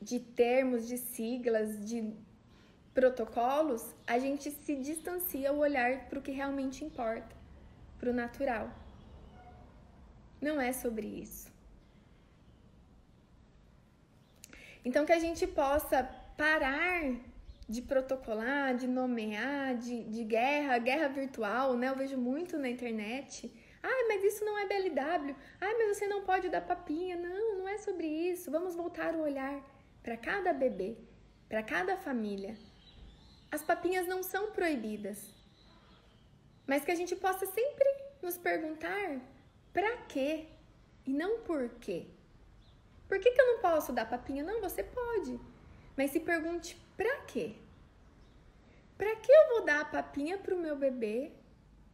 de 0.00 0.18
termos, 0.18 0.86
de 0.86 0.96
siglas, 0.96 1.84
de 1.84 2.14
protocolos, 2.94 3.94
a 4.06 4.18
gente 4.18 4.50
se 4.50 4.76
distancia 4.76 5.52
o 5.52 5.58
olhar 5.58 6.08
para 6.08 6.18
o 6.18 6.22
que 6.22 6.30
realmente 6.30 6.84
importa, 6.84 7.34
para 7.98 8.10
o 8.10 8.12
natural. 8.14 8.70
Não 10.40 10.60
é 10.60 10.72
sobre 10.72 11.06
isso. 11.06 11.52
Então, 14.84 15.06
que 15.06 15.12
a 15.12 15.18
gente 15.18 15.46
possa 15.46 16.02
parar 16.36 17.04
de 17.72 17.80
protocolar, 17.80 18.76
de 18.76 18.86
nomear, 18.86 19.74
de, 19.76 20.04
de 20.04 20.24
guerra, 20.24 20.76
guerra 20.76 21.08
virtual, 21.08 21.74
né? 21.74 21.88
Eu 21.88 21.96
vejo 21.96 22.18
muito 22.18 22.58
na 22.58 22.68
internet. 22.68 23.50
Ai, 23.82 24.02
mas 24.08 24.22
isso 24.22 24.44
não 24.44 24.58
é 24.58 24.66
BLW. 24.66 25.34
Ai, 25.58 25.74
mas 25.78 25.96
você 25.96 26.06
não 26.06 26.22
pode 26.22 26.50
dar 26.50 26.60
papinha. 26.60 27.16
Não, 27.16 27.58
não 27.58 27.66
é 27.66 27.78
sobre 27.78 28.06
isso. 28.06 28.50
Vamos 28.50 28.74
voltar 28.74 29.14
o 29.14 29.22
olhar 29.22 29.56
para 30.02 30.18
cada 30.18 30.52
bebê, 30.52 30.98
para 31.48 31.62
cada 31.62 31.96
família. 31.96 32.54
As 33.50 33.62
papinhas 33.62 34.06
não 34.06 34.22
são 34.22 34.50
proibidas, 34.50 35.34
mas 36.66 36.84
que 36.84 36.90
a 36.90 36.94
gente 36.94 37.16
possa 37.16 37.46
sempre 37.46 37.88
nos 38.20 38.36
perguntar 38.36 39.18
para 39.72 39.96
quê 40.12 40.46
e 41.06 41.12
não 41.14 41.40
por 41.40 41.70
quê. 41.80 42.06
Por 43.08 43.18
que, 43.18 43.30
que 43.30 43.40
eu 43.40 43.46
não 43.54 43.60
posso 43.62 43.94
dar 43.94 44.08
papinha? 44.08 44.44
Não, 44.44 44.60
você 44.60 44.82
pode. 44.82 45.40
Mas 45.96 46.10
se 46.10 46.20
pergunte 46.20 46.76
para 46.96 47.22
quê? 47.22 47.61
Para 49.02 49.16
que 49.16 49.32
eu 49.32 49.48
vou 49.48 49.64
dar 49.64 49.80
a 49.80 49.84
papinha 49.84 50.38
para 50.38 50.54
o 50.54 50.58
meu 50.64 50.76
bebê 50.76 51.32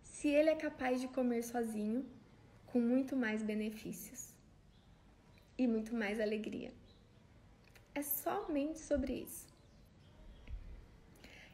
se 0.03 0.29
ele 0.29 0.51
é 0.51 0.55
capaz 0.55 1.01
de 1.01 1.09
comer 1.09 1.43
sozinho 1.43 2.05
com 2.67 2.79
muito 2.79 3.17
mais 3.17 3.43
benefícios 3.43 4.35
e 5.57 5.67
muito 5.67 5.95
mais 5.95 6.21
alegria? 6.21 6.71
É 7.95 8.03
somente 8.03 8.79
sobre 8.81 9.15
isso. 9.23 9.47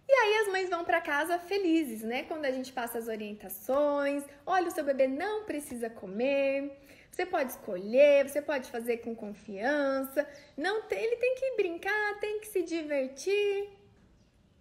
E 0.08 0.12
aí 0.12 0.34
as 0.38 0.48
mães 0.48 0.68
vão 0.68 0.84
para 0.84 1.00
casa 1.00 1.38
felizes, 1.38 2.02
né? 2.02 2.24
Quando 2.24 2.46
a 2.46 2.50
gente 2.50 2.72
passa 2.72 2.98
as 2.98 3.06
orientações, 3.06 4.24
olha, 4.44 4.66
o 4.66 4.72
seu 4.72 4.82
bebê 4.82 5.06
não 5.06 5.44
precisa 5.44 5.88
comer, 5.88 6.76
você 7.12 7.24
pode 7.24 7.52
escolher, 7.52 8.28
você 8.28 8.42
pode 8.42 8.68
fazer 8.72 8.96
com 8.96 9.14
confiança. 9.14 10.28
Não 10.56 10.82
tem, 10.82 10.98
ele 11.00 11.14
tem 11.14 11.36
que 11.36 11.54
brincar, 11.54 12.18
tem 12.18 12.40
que 12.40 12.48
se 12.48 12.64
divertir. 12.64 13.83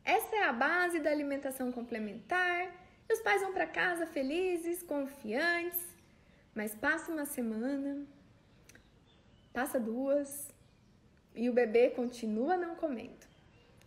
Essa 0.06 0.36
é 0.36 0.44
a 0.44 0.54
base 0.54 1.00
da 1.00 1.10
alimentação 1.10 1.72
complementar. 1.72 2.74
E 3.08 3.14
os 3.14 3.22
pais 3.22 3.42
vão 3.42 3.54
para 3.54 3.68
casa 3.68 4.06
felizes, 4.06 4.84
confiantes. 4.84 5.80
Mas 6.54 6.76
passa 6.76 7.12
uma 7.12 7.26
semana, 7.26 8.06
passa 9.52 9.80
duas 9.80 10.54
e 11.36 11.50
o 11.50 11.54
bebê 11.54 11.90
continua 11.90 12.56
não 12.56 12.76
comendo. 12.76 13.26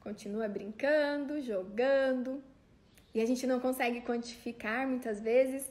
Continua 0.01 0.49
brincando, 0.49 1.41
jogando. 1.41 2.43
E 3.15 3.21
a 3.21 3.27
gente 3.27 3.47
não 3.47 3.61
consegue 3.61 4.01
quantificar 4.01 4.87
muitas 4.87 5.21
vezes. 5.21 5.71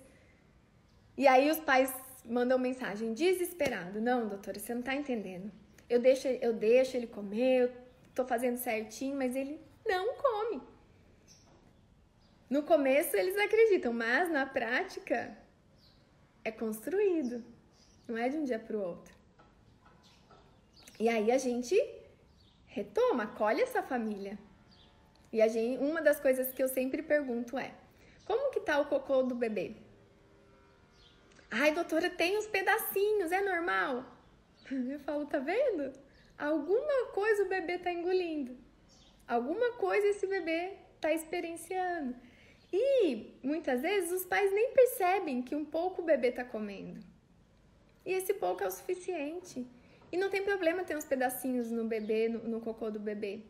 E 1.18 1.28
aí 1.28 1.50
os 1.50 1.60
pais 1.60 1.94
mandam 2.24 2.58
mensagem 2.58 3.14
desesperado. 3.14 4.02
Não, 4.02 4.28
doutora, 4.28 4.58
você 4.60 4.74
não 4.74 4.82
tá 4.82 4.96
entendendo. 4.96 5.52
Eu 5.90 6.00
deixo, 6.00 6.28
eu 6.28 6.54
deixo 6.54 6.98
ele 6.98 7.08
comer, 7.08 7.64
eu 7.64 7.72
tô 8.14 8.26
fazendo 8.26 8.58
certinho, 8.58 9.16
mas 9.16 9.36
ele 9.36 9.60
não 9.86 10.16
come. 10.16 10.62
No 12.50 12.64
começo 12.64 13.16
eles 13.16 13.38
acreditam, 13.38 13.94
mas 13.94 14.30
na 14.30 14.46
prática 14.46 15.38
é 16.44 16.52
construído. 16.52 17.44
Não 18.08 18.18
é 18.18 18.30
de 18.30 18.38
um 18.38 18.44
dia 18.44 18.60
para 18.60 18.78
o 18.78 18.82
outro. 18.82 19.14
E 21.00 21.10
aí 21.10 21.32
a 21.32 21.38
gente 21.38 21.76
retoma, 22.68 23.24
acolhe 23.24 23.62
essa 23.62 23.82
família. 23.82 24.38
E 25.32 25.42
a 25.42 25.48
gente, 25.48 25.84
uma 25.84 26.02
das 26.02 26.20
coisas 26.20 26.52
que 26.54 26.62
eu 26.64 26.68
sempre 26.68 27.02
pergunto 27.02 27.58
é: 27.58 27.74
como 28.26 28.52
que 28.52 28.60
tá 28.60 28.80
o 28.80 28.86
cocô 28.86 29.24
do 29.24 29.36
bebê? 29.36 29.76
Ai, 31.50 31.74
doutora, 31.74 32.10
tem 32.10 32.38
uns 32.38 32.48
pedacinhos, 32.48 33.32
é 33.32 33.42
normal? 33.42 34.06
Eu 34.70 35.00
falo, 35.00 35.26
tá 35.26 35.40
vendo? 35.40 35.94
Alguma 36.38 37.08
coisa 37.14 37.44
o 37.44 37.48
bebê 37.48 37.78
tá 37.78 37.92
engolindo. 37.92 38.58
Alguma 39.28 39.74
coisa 39.74 40.08
esse 40.08 40.28
bebê 40.28 40.74
tá 41.02 41.12
experienciando. 41.12 42.16
E 42.72 43.40
muitas 43.44 43.82
vezes 43.82 44.12
os 44.12 44.26
pais 44.26 44.52
nem 44.52 44.72
percebem 44.74 45.42
que 45.42 45.56
um 45.56 45.66
pouco 45.66 46.02
o 46.02 46.06
bebê 46.06 46.32
tá 46.32 46.44
comendo. 46.44 47.00
E 48.06 48.12
esse 48.12 48.34
pouco 48.34 48.64
é 48.64 48.68
o 48.68 48.72
suficiente. 48.72 49.66
E 50.12 50.18
não 50.18 50.30
tem 50.30 50.44
problema 50.44 50.84
ter 50.84 50.96
uns 50.96 51.06
pedacinhos 51.06 51.72
no 51.72 51.86
bebê, 51.86 52.30
no, 52.30 52.40
no 52.48 52.62
cocô 52.62 52.92
do 52.92 53.00
bebê. 53.00 53.42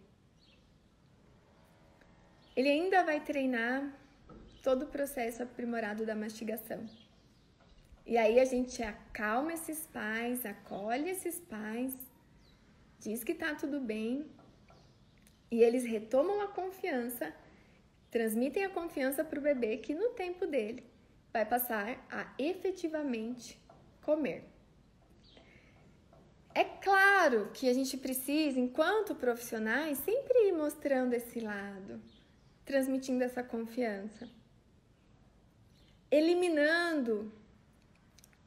Ele 2.56 2.70
ainda 2.70 3.04
vai 3.04 3.20
treinar 3.20 3.94
todo 4.64 4.84
o 4.84 4.88
processo 4.88 5.44
aprimorado 5.44 6.06
da 6.06 6.16
mastigação. 6.16 6.86
E 8.06 8.18
aí 8.18 8.40
a 8.40 8.46
gente 8.46 8.82
acalma 8.82 9.54
esses 9.54 9.86
pais, 9.88 10.46
acolhe 10.46 11.10
esses 11.10 11.40
pais, 11.40 11.94
diz 13.00 13.24
que 13.24 13.34
tá 13.34 13.56
tudo 13.56 13.80
bem 13.80 14.26
e 15.56 15.64
eles 15.64 15.86
retomam 15.86 16.42
a 16.42 16.50
confiança, 16.50 17.34
transmitem 18.12 18.66
a 18.66 18.70
confiança 18.70 19.24
para 19.24 19.40
o 19.40 19.42
bebê 19.42 19.78
que 19.78 19.94
no 19.94 20.10
tempo 20.10 20.46
dele 20.46 20.84
vai 21.32 21.46
passar 21.46 22.06
a 22.12 22.34
efetivamente 22.38 23.58
comer. 24.02 24.44
É 26.54 26.64
claro 26.64 27.52
que 27.54 27.70
a 27.70 27.74
gente 27.74 27.96
precisa, 27.98 28.60
enquanto 28.60 29.16
profissionais, 29.16 29.98
sempre 30.00 30.48
ir 30.48 30.52
mostrando 30.54 31.14
esse 31.14 31.40
lado, 31.40 32.02
transmitindo 32.66 33.24
essa 33.24 33.44
confiança, 33.44 34.30
eliminando 36.12 37.32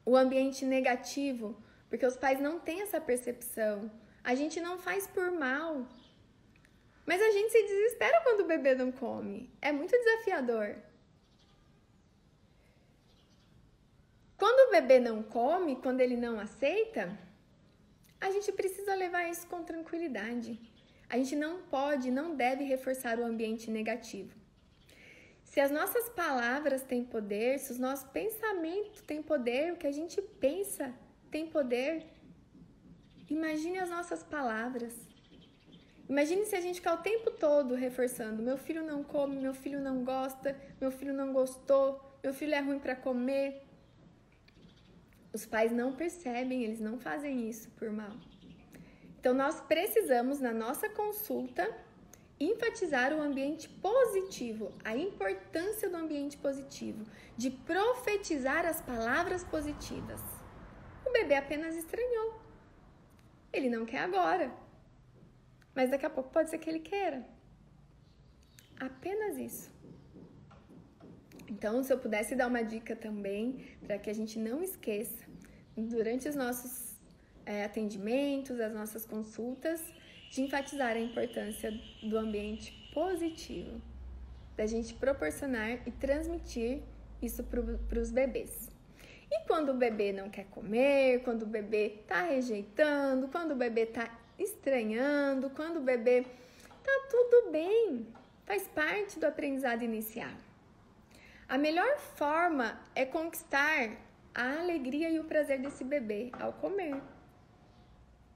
o 0.05 0.15
ambiente 0.15 0.63
negativo, 0.63 1.59
porque 1.89 2.05
os 2.05 2.17
pais 2.17 2.39
não 2.39 2.59
têm 2.59 2.81
essa 2.81 3.01
percepção. 3.01 3.91
A 4.23 4.35
gente 4.35 4.59
não 4.59 4.77
faz 4.77 5.07
por 5.07 5.31
mal. 5.31 5.87
Mas 7.09 7.19
a 7.23 7.31
gente 7.31 7.51
se 7.51 7.63
desespera 7.63 8.21
quando 8.21 8.41
o 8.41 8.45
bebê 8.45 8.75
não 8.75 8.91
come. 8.91 9.51
É 9.59 9.71
muito 9.71 9.97
desafiador. 9.97 10.75
Quando 14.37 14.67
o 14.67 14.71
bebê 14.73 14.99
não 14.99 15.23
come, 15.23 15.77
quando 15.77 16.01
ele 16.01 16.15
não 16.15 16.39
aceita, 16.39 17.17
a 18.21 18.29
gente 18.29 18.51
precisa 18.51 18.93
levar 18.93 19.27
isso 19.27 19.47
com 19.47 19.63
tranquilidade. 19.63 20.59
A 21.09 21.17
gente 21.17 21.35
não 21.35 21.63
pode, 21.63 22.11
não 22.11 22.35
deve 22.35 22.63
reforçar 22.63 23.17
o 23.17 23.25
ambiente 23.25 23.71
negativo. 23.71 24.31
Se 25.43 25.59
as 25.59 25.71
nossas 25.71 26.09
palavras 26.09 26.83
têm 26.83 27.03
poder, 27.03 27.57
se 27.57 27.71
os 27.71 27.79
nossos 27.79 28.07
pensamentos 28.11 29.01
têm 29.01 29.23
poder, 29.23 29.73
o 29.73 29.77
que 29.77 29.87
a 29.87 29.91
gente 29.99 30.21
pensa 30.21 30.93
tem 31.31 31.47
poder, 31.47 32.05
imagine 33.27 33.79
as 33.79 33.89
nossas 33.89 34.21
palavras. 34.21 35.08
Imagine 36.09 36.43
se 36.43 36.55
a 36.55 36.61
gente 36.61 36.77
ficar 36.77 36.95
o 36.95 37.03
tempo 37.03 37.29
todo 37.29 37.75
reforçando: 37.75 38.41
meu 38.41 38.57
filho 38.57 38.83
não 38.83 39.03
come, 39.03 39.37
meu 39.37 39.53
filho 39.53 39.79
não 39.79 40.03
gosta, 40.03 40.59
meu 40.81 40.91
filho 40.91 41.13
não 41.13 41.31
gostou, 41.31 42.01
meu 42.23 42.33
filho 42.33 42.55
é 42.55 42.59
ruim 42.59 42.79
para 42.79 42.95
comer. 42.95 43.63
Os 45.31 45.45
pais 45.45 45.71
não 45.71 45.93
percebem, 45.93 46.63
eles 46.63 46.79
não 46.79 46.97
fazem 46.97 47.47
isso 47.47 47.69
por 47.77 47.91
mal. 47.91 48.13
Então, 49.19 49.33
nós 49.35 49.61
precisamos, 49.61 50.39
na 50.39 50.51
nossa 50.51 50.89
consulta, 50.89 51.69
enfatizar 52.39 53.13
o 53.13 53.21
ambiente 53.21 53.69
positivo, 53.69 54.71
a 54.83 54.95
importância 54.95 55.89
do 55.89 55.97
ambiente 55.97 56.37
positivo, 56.37 57.05
de 57.37 57.51
profetizar 57.51 58.65
as 58.65 58.81
palavras 58.81 59.43
positivas. 59.43 60.21
O 61.05 61.11
bebê 61.11 61.35
apenas 61.35 61.75
estranhou. 61.75 62.39
Ele 63.51 63.69
não 63.69 63.85
quer 63.85 63.99
agora, 63.99 64.51
mas 65.79 65.89
daqui 65.91 66.05
a 66.05 66.09
pouco 66.09 66.29
pode 66.29 66.49
ser 66.49 66.57
que 66.57 66.69
ele 66.69 66.81
queira. 66.91 67.19
Apenas 68.87 69.37
isso. 69.37 69.71
Então, 71.49 71.81
se 71.81 71.93
eu 71.93 71.97
pudesse 71.97 72.35
dar 72.35 72.47
uma 72.47 72.61
dica 72.61 72.97
também, 72.97 73.43
para 73.85 73.97
que 73.97 74.09
a 74.09 74.13
gente 74.19 74.37
não 74.37 74.61
esqueça, 74.61 75.23
durante 75.77 76.27
os 76.27 76.35
nossos 76.35 76.73
é, 77.45 77.63
atendimentos, 77.63 78.59
as 78.59 78.73
nossas 78.73 79.05
consultas, 79.05 79.81
de 80.29 80.41
enfatizar 80.41 80.97
a 80.97 80.99
importância 80.99 81.71
do 82.03 82.17
ambiente 82.17 82.73
positivo, 82.93 83.81
da 84.57 84.65
gente 84.65 84.93
proporcionar 84.95 85.87
e 85.87 85.91
transmitir 85.91 86.81
isso 87.21 87.41
para 87.41 87.99
os 88.01 88.11
bebês. 88.11 88.69
E 89.31 89.45
quando 89.47 89.69
o 89.69 89.75
bebê 89.85 90.11
não 90.11 90.29
quer 90.29 90.47
comer, 90.47 91.23
quando 91.23 91.43
o 91.43 91.45
bebê 91.45 92.01
está 92.01 92.23
rejeitando, 92.23 93.29
quando 93.29 93.53
o 93.53 93.55
bebê 93.55 93.83
está 93.83 94.19
estranhando, 94.39 95.49
quando 95.51 95.77
o 95.77 95.81
bebê 95.81 96.25
tá 96.83 97.07
tudo 97.11 97.51
bem, 97.51 98.07
faz 98.45 98.67
parte 98.67 99.19
do 99.19 99.25
aprendizado 99.25 99.83
inicial. 99.83 100.31
A 101.47 101.57
melhor 101.57 101.97
forma 101.97 102.79
é 102.95 103.05
conquistar 103.05 103.97
a 104.33 104.59
alegria 104.59 105.09
e 105.09 105.19
o 105.19 105.23
prazer 105.23 105.59
desse 105.59 105.83
bebê 105.83 106.31
ao 106.39 106.53
comer. 106.53 107.01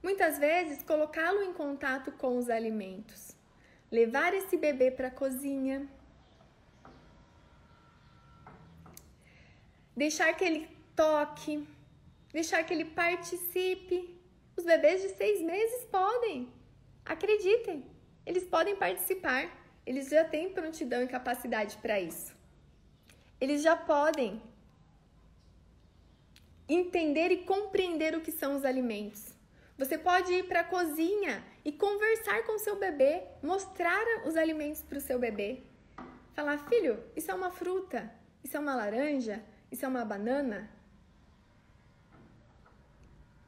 Muitas 0.02 0.38
vezes, 0.38 0.84
colocá-lo 0.84 1.42
em 1.44 1.54
contato 1.54 2.12
com 2.12 2.38
os 2.38 2.50
alimentos, 2.50 3.36
levar 3.90 4.34
esse 4.34 4.58
bebê 4.58 4.92
para 4.92 5.08
a 5.08 5.12
cozinha, 5.12 5.88
deixar 9.96 10.34
que 10.34 10.44
ele 10.44 10.68
toque, 10.96 11.68
deixar 12.32 12.64
que 12.64 12.74
ele 12.74 12.86
participe. 12.86 14.20
Os 14.56 14.64
bebês 14.64 15.02
de 15.02 15.10
seis 15.10 15.42
meses 15.42 15.86
podem, 15.86 16.52
acreditem, 17.06 17.86
eles 18.26 18.46
podem 18.46 18.76
participar. 18.76 19.62
eles 19.86 20.10
já 20.10 20.24
têm 20.24 20.54
prontidão 20.54 21.04
e 21.04 21.08
capacidade 21.08 21.78
para 21.78 22.00
isso. 22.00 22.34
Eles 23.40 23.62
já 23.62 23.76
podem 23.76 24.42
entender 26.70 27.30
e 27.32 27.44
compreender 27.44 28.16
o 28.16 28.22
que 28.22 28.32
são 28.32 28.56
os 28.56 28.64
alimentos. 28.64 29.34
Você 29.78 29.98
pode 29.98 30.32
ir 30.32 30.48
para 30.48 30.62
a 30.62 30.64
cozinha 30.64 31.44
e 31.66 31.72
conversar 31.72 32.44
com 32.46 32.58
seu 32.58 32.78
bebê, 32.78 33.24
mostrar 33.42 34.06
os 34.26 34.38
alimentos 34.38 34.82
para 34.82 34.98
o 34.98 35.02
seu 35.02 35.20
bebê. 35.20 35.64
Falar, 36.34 36.58
filho, 36.70 37.04
isso 37.16 37.30
é 37.30 37.34
uma 37.34 37.52
fruta, 37.52 38.10
isso 38.44 38.56
é 38.56 38.60
uma 38.60 38.76
laranja, 38.76 39.44
isso 39.72 39.84
é 39.84 39.88
uma 39.88 40.06
banana. 40.06 40.70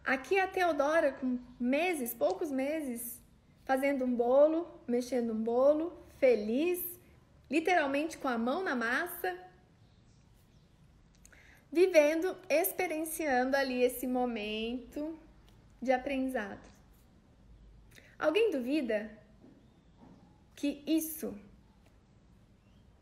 Aqui 0.05 0.39
a 0.39 0.47
Teodora, 0.47 1.13
com 1.13 1.39
meses, 1.59 2.13
poucos 2.13 2.51
meses, 2.51 3.19
fazendo 3.63 4.05
um 4.05 4.15
bolo, 4.15 4.67
mexendo 4.87 5.33
um 5.33 5.43
bolo, 5.43 5.97
feliz, 6.19 6.79
literalmente 7.49 8.15
com 8.15 8.27
a 8.27 8.37
mão 8.37 8.63
na 8.63 8.75
massa, 8.75 9.35
vivendo, 11.71 12.37
experienciando 12.47 13.57
ali 13.57 13.81
esse 13.81 14.05
momento 14.05 15.17
de 15.81 15.91
aprendizado. 15.91 16.69
Alguém 18.19 18.51
duvida 18.51 19.11
que 20.55 20.83
isso 20.85 21.35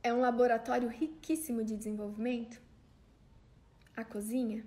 é 0.01 0.13
um 0.13 0.21
laboratório 0.21 0.87
riquíssimo 0.87 1.65
de 1.65 1.75
desenvolvimento? 1.75 2.61
A 3.95 4.05
cozinha, 4.05 4.65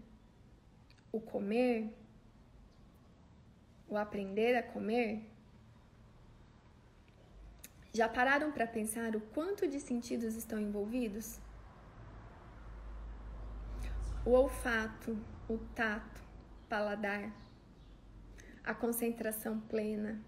o 1.11 1.19
comer, 1.19 1.93
o 3.89 3.97
aprender 3.97 4.57
a 4.57 4.63
comer? 4.63 5.23
Já 7.93 8.09
pararam 8.09 8.53
para 8.53 8.67
pensar 8.67 9.17
o 9.17 9.21
quanto 9.21 9.67
de 9.67 9.81
sentidos 9.81 10.35
estão 10.35 10.61
envolvidos? 10.61 11.39
O 14.25 14.31
olfato, 14.31 15.17
o 15.49 15.57
tato, 15.75 16.21
paladar, 16.69 17.33
a 18.63 18.75
concentração 18.75 19.61
plena, 19.61 20.21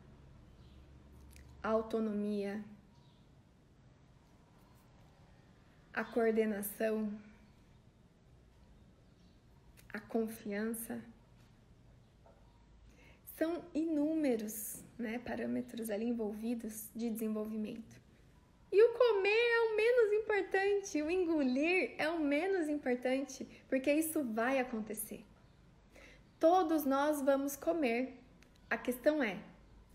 a 1.62 1.68
autonomia, 1.68 2.64
a 5.92 6.04
coordenação, 6.04 7.12
a 9.92 9.98
confiança. 9.98 11.02
São 13.38 13.62
inúmeros 13.72 14.82
né, 14.98 15.20
parâmetros 15.20 15.90
ali 15.90 16.06
envolvidos 16.06 16.90
de 16.92 17.08
desenvolvimento. 17.08 18.00
E 18.72 18.82
o 18.82 18.92
comer 18.94 19.30
é 19.30 19.60
o 19.60 19.76
menos 19.76 20.12
importante, 20.12 21.00
o 21.00 21.08
engolir 21.08 21.94
é 21.98 22.10
o 22.10 22.18
menos 22.18 22.68
importante, 22.68 23.46
porque 23.68 23.92
isso 23.92 24.24
vai 24.24 24.58
acontecer. 24.58 25.24
Todos 26.40 26.84
nós 26.84 27.22
vamos 27.22 27.54
comer. 27.54 28.20
A 28.68 28.76
questão 28.76 29.22
é: 29.22 29.38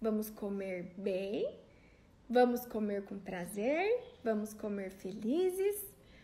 vamos 0.01 0.29
comer 0.29 0.93
bem? 0.97 1.59
Vamos 2.29 2.65
comer 2.65 3.03
com 3.03 3.19
prazer? 3.19 4.05
Vamos 4.23 4.53
comer 4.53 4.89
felizes? 4.89 5.83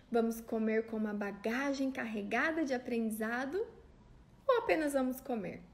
Vamos 0.10 0.40
comer 0.40 0.86
com 0.88 0.96
uma 0.96 1.14
bagagem 1.14 1.92
carregada 1.92 2.64
de 2.64 2.74
aprendizado? 2.74 3.68
Ou 4.48 4.58
apenas 4.60 4.94
vamos 4.94 5.20
comer? 5.20 5.69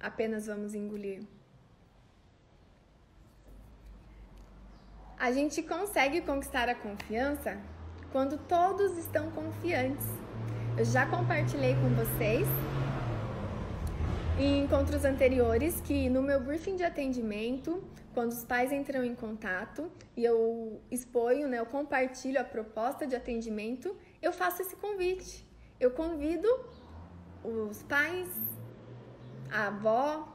Apenas 0.00 0.46
vamos 0.46 0.74
engolir? 0.74 1.22
A 5.18 5.32
gente 5.32 5.62
consegue 5.62 6.20
conquistar 6.20 6.68
a 6.68 6.74
confiança 6.74 7.58
quando 8.12 8.36
todos 8.36 8.98
estão 8.98 9.30
confiantes. 9.30 10.06
Eu 10.76 10.84
já 10.84 11.06
compartilhei 11.06 11.74
com 11.74 11.88
vocês 11.94 12.46
em 14.38 14.64
encontros 14.64 15.04
anteriores 15.06 15.80
que 15.80 16.10
no 16.10 16.20
meu 16.20 16.38
briefing 16.38 16.76
de 16.76 16.84
atendimento, 16.84 17.82
quando 18.12 18.32
os 18.32 18.44
pais 18.44 18.70
entram 18.70 19.02
em 19.02 19.14
contato 19.14 19.90
e 20.14 20.22
eu 20.22 20.80
exponho, 20.90 21.48
né, 21.48 21.58
eu 21.58 21.66
compartilho 21.66 22.38
a 22.38 22.44
proposta 22.44 23.06
de 23.06 23.16
atendimento, 23.16 23.96
eu 24.20 24.32
faço 24.32 24.60
esse 24.60 24.76
convite. 24.76 25.46
Eu 25.80 25.90
convido 25.90 26.48
os 27.42 27.82
pais, 27.84 28.28
a 29.50 29.68
avó, 29.68 30.28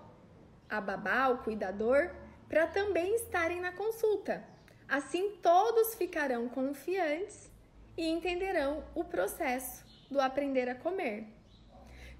a 0.69 0.79
babá, 0.79 1.29
o 1.29 1.39
cuidador, 1.39 2.11
para 2.47 2.67
também 2.67 3.15
estarem 3.15 3.61
na 3.61 3.71
consulta. 3.71 4.43
Assim, 4.87 5.37
todos 5.41 5.95
ficarão 5.95 6.49
confiantes 6.49 7.49
e 7.97 8.07
entenderão 8.07 8.83
o 8.93 9.03
processo 9.03 9.85
do 10.09 10.19
aprender 10.19 10.67
a 10.69 10.75
comer. 10.75 11.25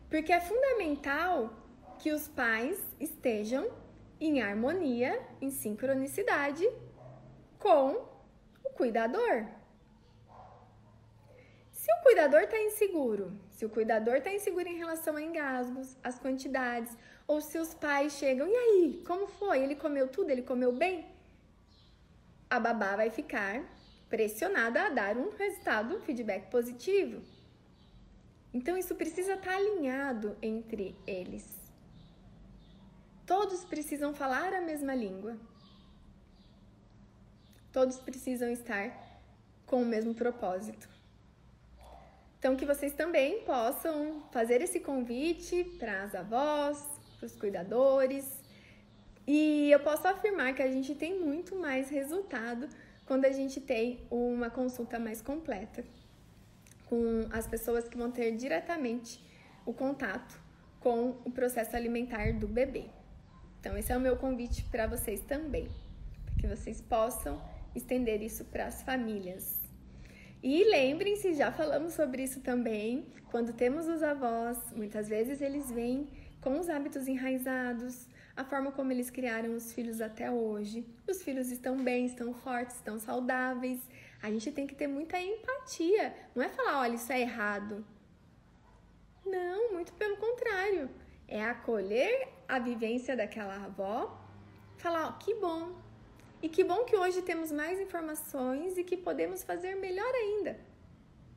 Porque 0.10 0.32
é 0.32 0.40
fundamental 0.40 1.54
que 2.00 2.12
os 2.12 2.28
pais 2.28 2.80
estejam 3.00 3.70
em 4.20 4.42
harmonia, 4.42 5.22
em 5.42 5.50
sincronicidade 5.50 6.68
com 7.60 8.08
o 8.64 8.70
cuidador. 8.70 9.46
Se 11.72 11.92
o 11.92 12.04
cuidador 12.04 12.42
está 12.42 12.60
inseguro, 12.60 13.32
se 13.62 13.66
o 13.66 13.70
cuidador 13.70 14.16
está 14.16 14.34
inseguro 14.34 14.68
em 14.68 14.76
relação 14.76 15.16
a 15.16 15.22
engasgos, 15.22 15.96
as 16.04 16.18
quantidades, 16.18 16.98
ou 17.28 17.40
se 17.40 17.60
os 17.60 17.76
pais 17.76 18.14
chegam, 18.14 18.48
e 18.48 18.56
aí, 18.56 19.04
como 19.06 19.28
foi? 19.28 19.62
Ele 19.62 19.76
comeu 19.76 20.08
tudo? 20.08 20.32
Ele 20.32 20.42
comeu 20.42 20.72
bem? 20.72 21.06
a 22.50 22.60
babá 22.60 22.98
vai 22.98 23.10
ficar 23.10 23.64
pressionada 24.10 24.88
a 24.88 24.90
dar 24.90 25.16
um 25.16 25.30
resultado, 25.30 25.96
um 25.96 26.02
feedback 26.02 26.50
positivo. 26.50 27.22
Então 28.52 28.76
isso 28.76 28.96
precisa 28.96 29.36
estar 29.36 29.52
tá 29.52 29.56
alinhado 29.56 30.36
entre 30.42 30.94
eles. 31.06 31.46
Todos 33.28 33.64
precisam 33.64 34.12
falar 34.14 34.54
a 34.54 34.60
mesma 34.60 34.96
língua. 34.96 35.38
Todos 37.72 38.00
precisam 38.00 38.50
estar 38.50 38.86
com 39.66 39.84
o 39.84 39.86
mesmo 39.86 40.16
propósito. 40.16 40.91
Então 42.42 42.56
que 42.56 42.66
vocês 42.66 42.92
também 42.94 43.42
possam 43.42 44.24
fazer 44.32 44.64
esse 44.64 44.80
convite 44.80 45.64
para 45.78 46.02
as 46.02 46.16
avós, 46.16 46.84
para 47.20 47.28
os 47.28 47.36
cuidadores, 47.36 48.26
e 49.28 49.70
eu 49.70 49.80
posso 49.80 50.08
afirmar 50.08 50.56
que 50.56 50.64
a 50.64 50.68
gente 50.68 50.96
tem 50.96 51.20
muito 51.20 51.56
mais 51.56 51.92
resultado 51.92 52.68
quando 53.06 53.26
a 53.26 53.32
gente 53.32 53.62
tem 53.62 54.00
uma 54.10 54.50
consulta 54.50 54.98
mais 54.98 55.22
completa 55.22 55.84
com 56.88 57.28
as 57.32 57.46
pessoas 57.46 57.88
que 57.88 57.96
vão 57.96 58.10
ter 58.10 58.36
diretamente 58.36 59.24
o 59.64 59.72
contato 59.72 60.42
com 60.80 61.12
o 61.24 61.30
processo 61.30 61.76
alimentar 61.76 62.34
do 62.34 62.48
bebê. 62.48 62.86
Então, 63.60 63.78
esse 63.78 63.92
é 63.92 63.98
o 63.98 64.00
meu 64.00 64.18
convite 64.18 64.64
para 64.64 64.88
vocês 64.88 65.22
também, 65.22 65.70
para 66.26 66.36
que 66.40 66.48
vocês 66.48 66.82
possam 66.82 67.40
estender 67.76 68.24
isso 68.24 68.46
para 68.46 68.66
as 68.66 68.82
famílias. 68.82 69.61
E 70.44 70.64
lembrem-se, 70.64 71.34
já 71.34 71.52
falamos 71.52 71.94
sobre 71.94 72.24
isso 72.24 72.40
também, 72.42 73.06
quando 73.30 73.54
temos 73.54 73.88
os 73.88 74.02
avós, 74.02 74.58
muitas 74.76 75.08
vezes 75.08 75.40
eles 75.40 75.72
vêm 75.72 76.10
com 76.42 76.60
os 76.60 76.68
hábitos 76.68 77.08
enraizados, 77.08 78.08
a 78.36 78.44
forma 78.44 78.72
como 78.72 78.92
eles 78.92 79.12
criaram 79.12 79.56
os 79.56 79.72
filhos 79.72 80.02
até 80.02 80.32
hoje. 80.32 80.86
Os 81.08 81.22
filhos 81.22 81.52
estão 81.52 81.78
bem, 81.84 82.06
estão 82.06 82.34
fortes, 82.34 82.78
estão 82.78 82.98
saudáveis. 82.98 83.88
A 84.22 84.32
gente 84.32 84.52
tem 84.52 84.66
que 84.66 84.74
ter 84.74 84.88
muita 84.88 85.20
empatia. 85.20 86.14
Não 86.34 86.44
é 86.44 86.50
falar, 86.50 86.80
olha, 86.80 86.96
isso 86.96 87.12
é 87.12 87.22
errado. 87.22 87.86
Não, 89.26 89.74
muito 89.74 89.94
pelo 89.94 90.18
contrário. 90.18 90.90
É 91.28 91.44
acolher 91.44 92.30
a 92.48 92.58
vivência 92.58 93.16
daquela 93.16 93.64
avó, 93.66 94.20
falar, 94.78 95.18
que 95.20 95.36
bom. 95.36 95.80
E 96.42 96.50
que 96.50 96.64
bom 96.64 96.84
que 96.86 96.96
hoje 96.96 97.22
temos 97.22 97.52
mais 97.52 97.80
informações 97.80 98.78
e 98.78 98.84
que 98.84 98.98
podemos 98.98 99.44
fazer 99.44 99.76
melhor 99.76 100.14
ainda. 100.14 100.60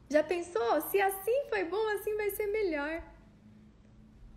Já 0.08 0.22
pensou? 0.22 0.80
Se 0.90 1.00
assim 1.00 1.44
foi 1.50 1.64
bom, 1.64 1.88
assim 1.94 2.16
vai 2.16 2.30
ser 2.30 2.46
melhor. 2.46 3.02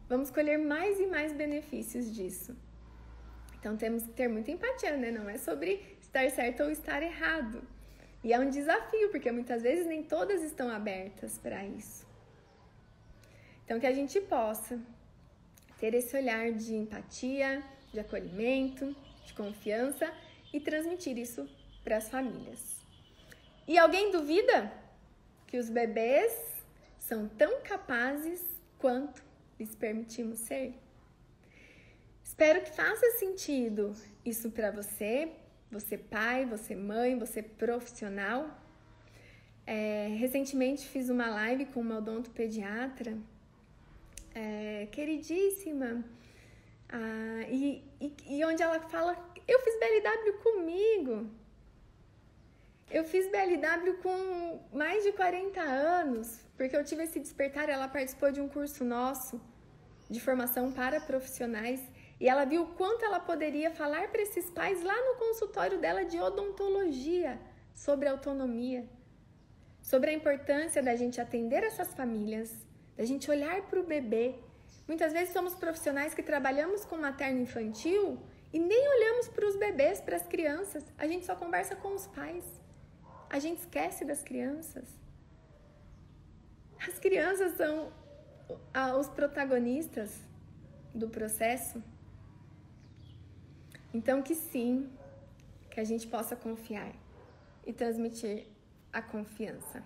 Vamos 0.10 0.30
colher 0.30 0.58
mais 0.58 1.00
e 1.00 1.08
mais 1.08 1.32
benefícios 1.32 2.14
disso. 2.14 2.56
Então 3.60 3.78
temos 3.78 4.04
que 4.04 4.14
ter 4.14 4.28
muita 4.28 4.52
empatia, 4.52 4.98
né? 4.98 5.10
Não 5.12 5.30
é 5.30 5.38
sobre 5.38 5.98
estar 6.02 6.30
certo 6.32 6.64
ou 6.64 6.72
estar 6.72 7.02
errado. 7.02 7.62
E 8.24 8.34
é 8.34 8.40
um 8.40 8.50
desafio, 8.50 9.10
porque 9.10 9.32
muitas 9.32 9.64
vezes 9.64 9.86
nem 9.86 10.04
todas 10.04 10.42
estão 10.42 10.70
abertas 10.70 11.38
para 11.38 11.64
isso. 11.66 12.06
Então 13.64 13.80
que 13.80 13.88
a 13.88 13.94
gente 13.94 14.20
possa 14.22 14.80
ter 15.80 15.94
esse 15.94 16.16
olhar 16.16 16.52
de 16.52 16.76
empatia, 16.76 17.64
de 17.94 18.00
acolhimento, 18.00 18.96
de 19.26 19.34
confiança 19.34 20.12
e 20.54 20.60
transmitir 20.60 21.18
isso 21.18 21.48
para 21.84 21.98
as 21.98 22.10
famílias. 22.10 22.78
E 23.68 23.78
alguém 23.78 24.12
duvida 24.12 24.72
que 25.48 25.58
os 25.58 25.70
bebês 25.70 26.34
são 26.98 27.28
tão 27.28 27.62
capazes 27.62 28.42
quanto 28.78 29.24
lhes 29.60 29.76
permitimos 29.76 30.40
ser? 30.40 30.74
Espero 32.24 32.62
que 32.62 32.72
faça 32.72 33.12
sentido 33.20 33.94
isso 34.24 34.52
para 34.52 34.70
você, 34.72 35.32
você 35.72 35.98
pai, 35.98 36.46
você 36.46 36.76
mãe, 36.76 37.18
você 37.18 37.42
profissional. 37.42 38.50
É, 39.66 40.08
recentemente 40.18 40.88
fiz 40.88 41.10
uma 41.10 41.28
live 41.28 41.66
com 41.66 41.82
uma 41.82 41.98
odontopediatra 41.98 43.18
é, 44.34 44.88
queridíssima 44.92 46.06
ah, 46.90 47.42
e, 47.50 47.84
e, 48.00 48.16
e 48.30 48.46
onde 48.46 48.62
ela 48.62 48.80
fala 48.82 49.16
eu 49.48 49.60
fiz 49.62 49.80
BLW 49.80 50.34
comigo 50.44 51.30
eu 52.90 53.04
fiz 53.04 53.30
BLW 53.30 53.96
com 54.02 54.62
mais 54.72 55.04
de 55.04 55.12
40 55.12 55.60
anos, 55.60 56.40
porque 56.56 56.76
eu 56.76 56.86
tive 56.86 57.04
esse 57.04 57.20
despertar. 57.20 57.68
Ela 57.68 57.90
participou 57.90 58.32
de 58.32 58.40
um 58.40 58.48
curso 58.48 58.86
nosso 58.86 59.42
de 60.10 60.22
formação 60.22 60.72
para 60.72 61.02
profissionais 61.02 61.82
e 62.18 62.30
ela 62.30 62.46
viu 62.46 62.62
o 62.62 62.68
quanto 62.76 63.04
ela 63.04 63.20
poderia 63.20 63.72
falar 63.72 64.08
para 64.08 64.22
esses 64.22 64.50
pais 64.50 64.82
lá 64.82 64.96
no 65.06 65.16
consultório 65.16 65.78
dela 65.80 66.06
de 66.06 66.18
odontologia 66.18 67.38
sobre 67.76 68.08
autonomia, 68.08 68.88
sobre 69.82 70.12
a 70.12 70.14
importância 70.14 70.82
da 70.82 70.96
gente 70.96 71.20
atender 71.20 71.64
essas 71.64 71.94
famílias, 71.94 72.66
da 72.96 73.04
gente 73.04 73.30
olhar 73.30 73.64
para 73.64 73.82
o 73.82 73.84
bebê. 73.84 74.36
Muitas 74.88 75.12
vezes 75.12 75.34
somos 75.34 75.54
profissionais 75.56 76.14
que 76.14 76.24
trabalhamos 76.24 76.86
com 76.86 76.96
materno 76.96 77.42
infantil 77.42 78.18
e 78.52 78.60
nem 78.60 78.88
olhamos 78.88 79.28
para 79.28 79.46
os 79.46 79.56
bebês, 79.58 80.00
para 80.00 80.16
as 80.16 80.26
crianças. 80.26 80.84
A 80.98 81.08
gente 81.08 81.26
só 81.26 81.36
conversa 81.36 81.76
com 81.76 81.94
os 81.94 82.08
pais. 82.08 82.46
A 83.30 83.40
gente 83.40 83.60
esquece 83.60 84.06
das 84.06 84.24
crianças. 84.24 84.88
As 86.88 86.98
crianças 87.00 87.54
são 87.58 87.92
os 89.00 89.10
protagonistas 89.10 90.16
do 90.94 91.10
processo. 91.10 91.84
Então, 93.94 94.22
que 94.22 94.36
sim, 94.36 94.90
que 95.70 95.80
a 95.80 95.84
gente 95.84 96.08
possa 96.08 96.36
confiar 96.36 96.94
e 97.66 97.74
transmitir 97.74 98.48
a 98.94 99.02
confiança. 99.02 99.84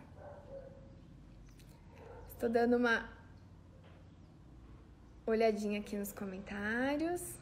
Estou 2.32 2.50
dando 2.50 2.78
uma 2.78 3.10
olhadinha 5.26 5.80
aqui 5.80 5.96
nos 5.96 6.12
comentários. 6.12 7.41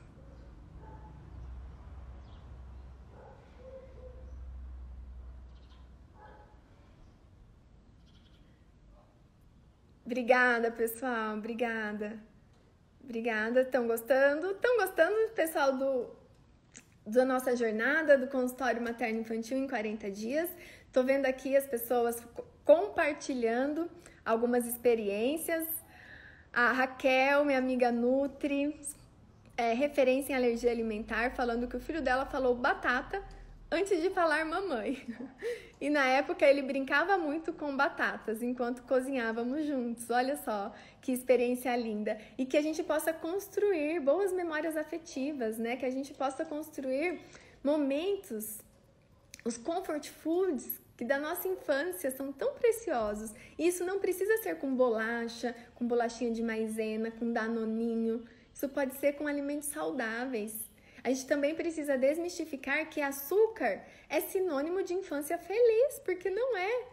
Obrigada, 10.09 10.71
pessoal. 10.71 11.37
Obrigada. 11.37 12.17
Obrigada. 13.03 13.61
Estão 13.61 13.85
gostando? 13.85 14.49
Estão 14.49 14.77
gostando, 14.77 15.15
pessoal, 15.35 15.77
do, 15.77 16.09
da 17.05 17.23
nossa 17.23 17.55
jornada 17.55 18.17
do 18.17 18.25
consultório 18.25 18.81
materno 18.81 19.19
infantil 19.19 19.59
em 19.59 19.67
40 19.67 20.09
dias? 20.09 20.49
Estou 20.87 21.03
vendo 21.03 21.27
aqui 21.27 21.55
as 21.55 21.67
pessoas 21.67 22.25
compartilhando 22.65 23.87
algumas 24.25 24.65
experiências. 24.65 25.67
A 26.51 26.71
Raquel, 26.71 27.45
minha 27.45 27.59
amiga 27.59 27.91
Nutri, 27.91 28.81
é, 29.55 29.73
referência 29.73 30.33
em 30.33 30.35
alergia 30.35 30.71
alimentar, 30.71 31.35
falando 31.35 31.67
que 31.67 31.77
o 31.77 31.79
filho 31.79 32.01
dela 32.01 32.25
falou 32.25 32.55
batata 32.55 33.23
antes 33.71 34.01
de 34.01 34.09
falar 34.09 34.45
mamãe. 34.45 35.05
E 35.81 35.89
na 35.89 36.05
época 36.05 36.45
ele 36.45 36.61
brincava 36.61 37.17
muito 37.17 37.53
com 37.53 37.73
batatas 37.73 38.43
enquanto 38.43 38.83
cozinhávamos 38.83 39.65
juntos. 39.65 40.09
Olha 40.09 40.35
só 40.35 40.73
que 41.01 41.13
experiência 41.13 41.73
linda. 41.77 42.19
E 42.37 42.45
que 42.45 42.57
a 42.57 42.61
gente 42.61 42.83
possa 42.83 43.13
construir 43.13 44.01
boas 44.01 44.33
memórias 44.33 44.75
afetivas, 44.75 45.57
né? 45.57 45.77
Que 45.77 45.85
a 45.85 45.89
gente 45.89 46.13
possa 46.13 46.43
construir 46.43 47.21
momentos, 47.63 48.59
os 49.45 49.57
comfort 49.57 50.09
foods 50.09 50.81
que 50.97 51.05
da 51.05 51.17
nossa 51.17 51.47
infância 51.47 52.11
são 52.11 52.33
tão 52.33 52.55
preciosos. 52.55 53.33
E 53.57 53.65
isso 53.65 53.85
não 53.85 53.99
precisa 53.99 54.35
ser 54.43 54.57
com 54.57 54.75
bolacha, 54.75 55.55
com 55.75 55.87
bolachinha 55.87 56.29
de 56.29 56.43
maisena, 56.43 57.09
com 57.09 57.31
danoninho. 57.31 58.25
Isso 58.53 58.67
pode 58.67 58.97
ser 58.97 59.13
com 59.13 59.25
alimentos 59.25 59.69
saudáveis 59.69 60.68
a 61.03 61.09
gente 61.09 61.25
também 61.25 61.55
precisa 61.55 61.97
desmistificar 61.97 62.89
que 62.89 63.01
açúcar 63.01 63.81
é 64.09 64.19
sinônimo 64.21 64.83
de 64.83 64.93
infância 64.93 65.37
feliz, 65.37 65.99
porque 66.03 66.29
não 66.29 66.57
é. 66.57 66.87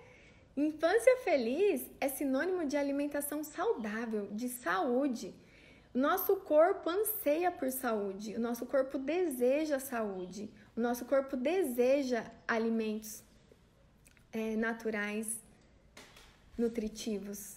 Infância 0.57 1.17
feliz 1.19 1.91
é 2.01 2.09
sinônimo 2.09 2.65
de 2.67 2.77
alimentação 2.77 3.45
saudável, 3.45 4.29
de 4.33 4.49
saúde. 4.49 5.35
O 5.95 5.99
nosso 5.99 6.37
corpo 6.37 6.89
anseia 6.89 7.51
por 7.51 7.71
saúde, 7.71 8.35
o 8.35 8.41
nosso 8.41 8.67
corpo 8.67 8.99
deseja 8.99 9.79
saúde, 9.79 10.51
o 10.77 10.81
nosso 10.81 11.05
corpo 11.05 11.37
deseja 11.37 12.25
alimentos 12.47 13.23
é, 14.33 14.57
naturais, 14.57 15.43
nutritivos. 16.57 17.57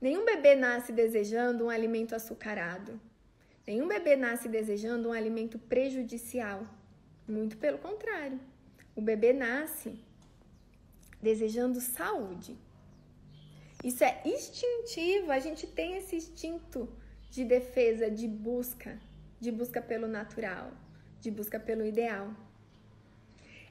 Nenhum 0.00 0.24
bebê 0.24 0.54
nasce 0.54 0.92
desejando 0.92 1.64
um 1.64 1.70
alimento 1.70 2.14
açucarado. 2.14 3.00
Nenhum 3.66 3.88
bebê 3.88 4.14
nasce 4.14 4.48
desejando 4.48 5.08
um 5.08 5.12
alimento 5.12 5.58
prejudicial. 5.58 6.62
Muito 7.26 7.56
pelo 7.56 7.78
contrário. 7.78 8.38
O 8.94 9.00
bebê 9.00 9.32
nasce 9.32 9.98
desejando 11.20 11.80
saúde. 11.80 12.56
Isso 13.82 14.04
é 14.04 14.22
instintivo, 14.24 15.32
a 15.32 15.38
gente 15.38 15.66
tem 15.66 15.96
esse 15.96 16.16
instinto 16.16 16.88
de 17.30 17.44
defesa, 17.44 18.10
de 18.10 18.26
busca, 18.26 18.98
de 19.40 19.50
busca 19.50 19.82
pelo 19.82 20.06
natural, 20.06 20.72
de 21.20 21.30
busca 21.30 21.58
pelo 21.58 21.84
ideal. 21.84 22.30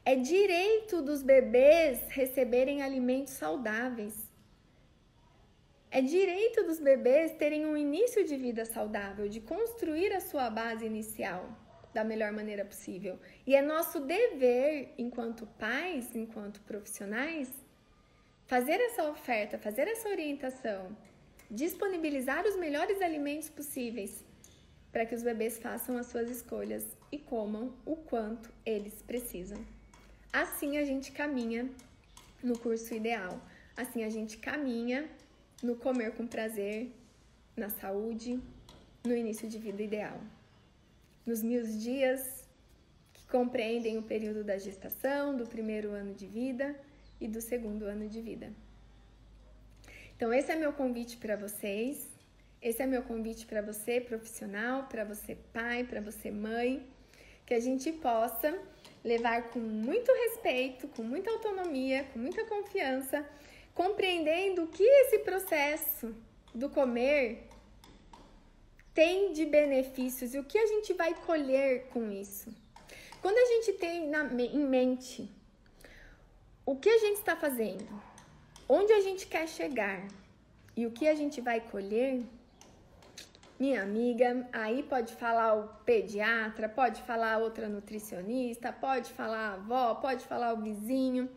É 0.03 0.15
direito 0.15 1.01
dos 1.01 1.23
bebês 1.23 2.01
receberem 2.09 2.83
alimentos 2.83 3.33
saudáveis. 3.33 4.13
É 5.91 6.01
direito 6.01 6.63
dos 6.63 6.79
bebês 6.79 7.33
terem 7.33 7.65
um 7.65 7.77
início 7.77 8.25
de 8.25 8.36
vida 8.36 8.65
saudável, 8.65 9.29
de 9.29 9.39
construir 9.39 10.11
a 10.13 10.19
sua 10.19 10.49
base 10.49 10.86
inicial 10.86 11.49
da 11.93 12.03
melhor 12.03 12.31
maneira 12.33 12.65
possível. 12.65 13.17
E 13.47 13.55
é 13.55 13.61
nosso 13.61 14.01
dever, 14.01 14.93
enquanto 14.97 15.47
pais, 15.57 16.13
enquanto 16.13 16.59
profissionais, 16.61 17.49
fazer 18.45 18.79
essa 18.81 19.09
oferta, 19.09 19.57
fazer 19.57 19.88
essa 19.88 20.09
orientação, 20.09 20.95
disponibilizar 21.49 22.45
os 22.45 22.57
melhores 22.57 23.01
alimentos 23.01 23.49
possíveis 23.49 24.25
para 24.91 25.05
que 25.05 25.15
os 25.15 25.23
bebês 25.23 25.57
façam 25.57 25.97
as 25.97 26.07
suas 26.07 26.29
escolhas 26.29 26.86
e 27.11 27.17
comam 27.17 27.73
o 27.86 27.95
quanto 27.95 28.49
eles 28.65 29.01
precisam. 29.01 29.59
Assim 30.31 30.77
a 30.77 30.83
gente 30.83 31.11
caminha 31.11 31.69
no 32.43 32.57
curso 32.59 32.93
ideal. 32.93 33.41
Assim 33.75 34.03
a 34.03 34.09
gente 34.09 34.38
caminha 34.38 35.09
no 35.61 35.75
comer 35.75 36.11
com 36.13 36.27
prazer, 36.27 36.91
na 37.55 37.69
saúde, 37.69 38.39
no 39.03 39.15
início 39.15 39.47
de 39.47 39.57
vida 39.57 39.81
ideal. 39.81 40.19
Nos 41.25 41.41
mil 41.41 41.63
dias 41.63 42.47
que 43.13 43.25
compreendem 43.27 43.97
o 43.97 44.03
período 44.03 44.43
da 44.43 44.57
gestação, 44.57 45.35
do 45.35 45.47
primeiro 45.47 45.91
ano 45.91 46.13
de 46.13 46.27
vida 46.27 46.75
e 47.19 47.27
do 47.27 47.41
segundo 47.41 47.85
ano 47.85 48.07
de 48.07 48.21
vida. 48.21 48.51
Então, 50.15 50.33
esse 50.33 50.51
é 50.51 50.55
meu 50.55 50.73
convite 50.73 51.17
para 51.17 51.35
vocês. 51.35 52.09
Esse 52.61 52.81
é 52.81 52.87
meu 52.87 53.03
convite 53.03 53.45
para 53.45 53.61
você, 53.61 54.01
profissional, 54.01 54.87
para 54.87 55.03
você, 55.03 55.37
pai, 55.53 55.83
para 55.83 56.01
você, 56.01 56.31
mãe, 56.31 56.83
que 57.45 57.53
a 57.53 57.59
gente 57.59 57.91
possa 57.91 58.57
levar 59.03 59.49
com 59.49 59.59
muito 59.59 60.11
respeito, 60.11 60.87
com 60.87 61.03
muita 61.03 61.29
autonomia, 61.29 62.05
com 62.11 62.17
muita 62.17 62.43
confiança 62.45 63.23
compreendendo 63.76 64.65
que 64.67 64.84
esse 64.84 65.19
processo 65.19 66.15
do 66.53 66.69
comer 66.69 67.49
tem 68.93 69.34
de 69.34 69.45
benefícios 69.45 70.34
e 70.34 70.39
o 70.39 70.45
que 70.45 70.57
a 70.57 70.65
gente 70.65 70.93
vai 70.93 71.13
colher 71.13 71.88
com 71.89 72.09
isso. 72.09 72.49
Quando 73.21 73.38
a 73.38 73.45
gente 73.45 73.73
tem 73.73 74.07
na, 74.07 74.23
em 74.41 74.65
mente 74.65 75.30
o 76.65 76.78
que 76.78 76.88
a 76.89 76.97
gente 76.99 77.17
está 77.17 77.36
fazendo, 77.36 77.86
onde 78.67 78.93
a 78.93 79.01
gente 79.01 79.28
quer 79.28 79.47
chegar 79.47 80.07
e 80.76 80.86
o 80.88 80.91
que 80.91 81.07
a 81.07 81.13
gente 81.13 81.41
vai 81.41 81.59
colher, 81.59 82.23
minha 83.59 83.84
amiga, 83.84 84.47
aí 84.53 84.84
pode 84.84 85.13
falar 85.15 85.53
o 85.53 85.67
pediatra, 85.84 86.69
pode 86.69 87.01
falar 87.03 87.39
outra 87.39 87.67
nutricionista, 87.67 88.71
pode 88.71 89.11
falar 89.11 89.49
a 89.49 89.53
avó, 89.53 89.95
pode 89.95 90.26
falar 90.26 90.53
o 90.53 90.61
vizinho. 90.61 91.30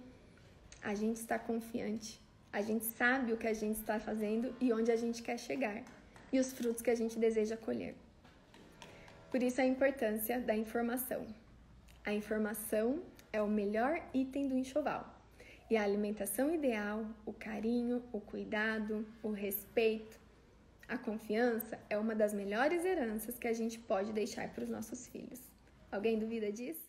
A 0.83 0.95
gente 0.95 1.17
está 1.17 1.39
confiante 1.39 2.28
a 2.53 2.61
gente 2.63 2.85
sabe 2.85 3.33
o 3.33 3.37
que 3.37 3.47
a 3.47 3.55
gente 3.55 3.79
está 3.79 4.01
fazendo 4.01 4.55
e 4.61 4.73
onde 4.73 4.91
a 4.91 4.97
gente 4.97 5.23
quer 5.23 5.39
chegar 5.39 5.83
e 6.33 6.39
os 6.39 6.53
frutos 6.53 6.83
que 6.83 6.91
a 6.91 6.95
gente 6.95 7.19
deseja 7.19 7.57
colher. 7.57 7.95
Por 9.31 9.43
isso 9.43 9.61
a 9.61 9.67
importância 9.67 10.41
da 10.41 10.55
informação. 10.55 11.27
A 12.05 12.13
informação 12.13 13.03
é 13.33 13.43
o 13.43 13.49
melhor 13.49 14.01
item 14.15 14.49
do 14.49 14.57
enxoval. 14.57 15.15
E 15.71 15.77
a 15.77 15.83
alimentação 15.83 16.55
ideal, 16.55 17.05
o 17.27 17.33
carinho, 17.33 18.03
o 18.11 18.21
cuidado, 18.21 19.07
o 19.23 19.31
respeito, 19.31 20.19
a 20.89 20.97
confiança 20.97 21.79
é 21.91 21.99
uma 21.99 22.15
das 22.15 22.33
melhores 22.33 22.83
heranças 22.83 23.39
que 23.39 23.47
a 23.47 23.53
gente 23.53 23.79
pode 23.79 24.11
deixar 24.11 24.49
para 24.49 24.65
os 24.65 24.71
nossos 24.71 25.07
filhos. 25.09 25.41
Alguém 25.93 26.19
duvida 26.19 26.51
disso? 26.51 26.81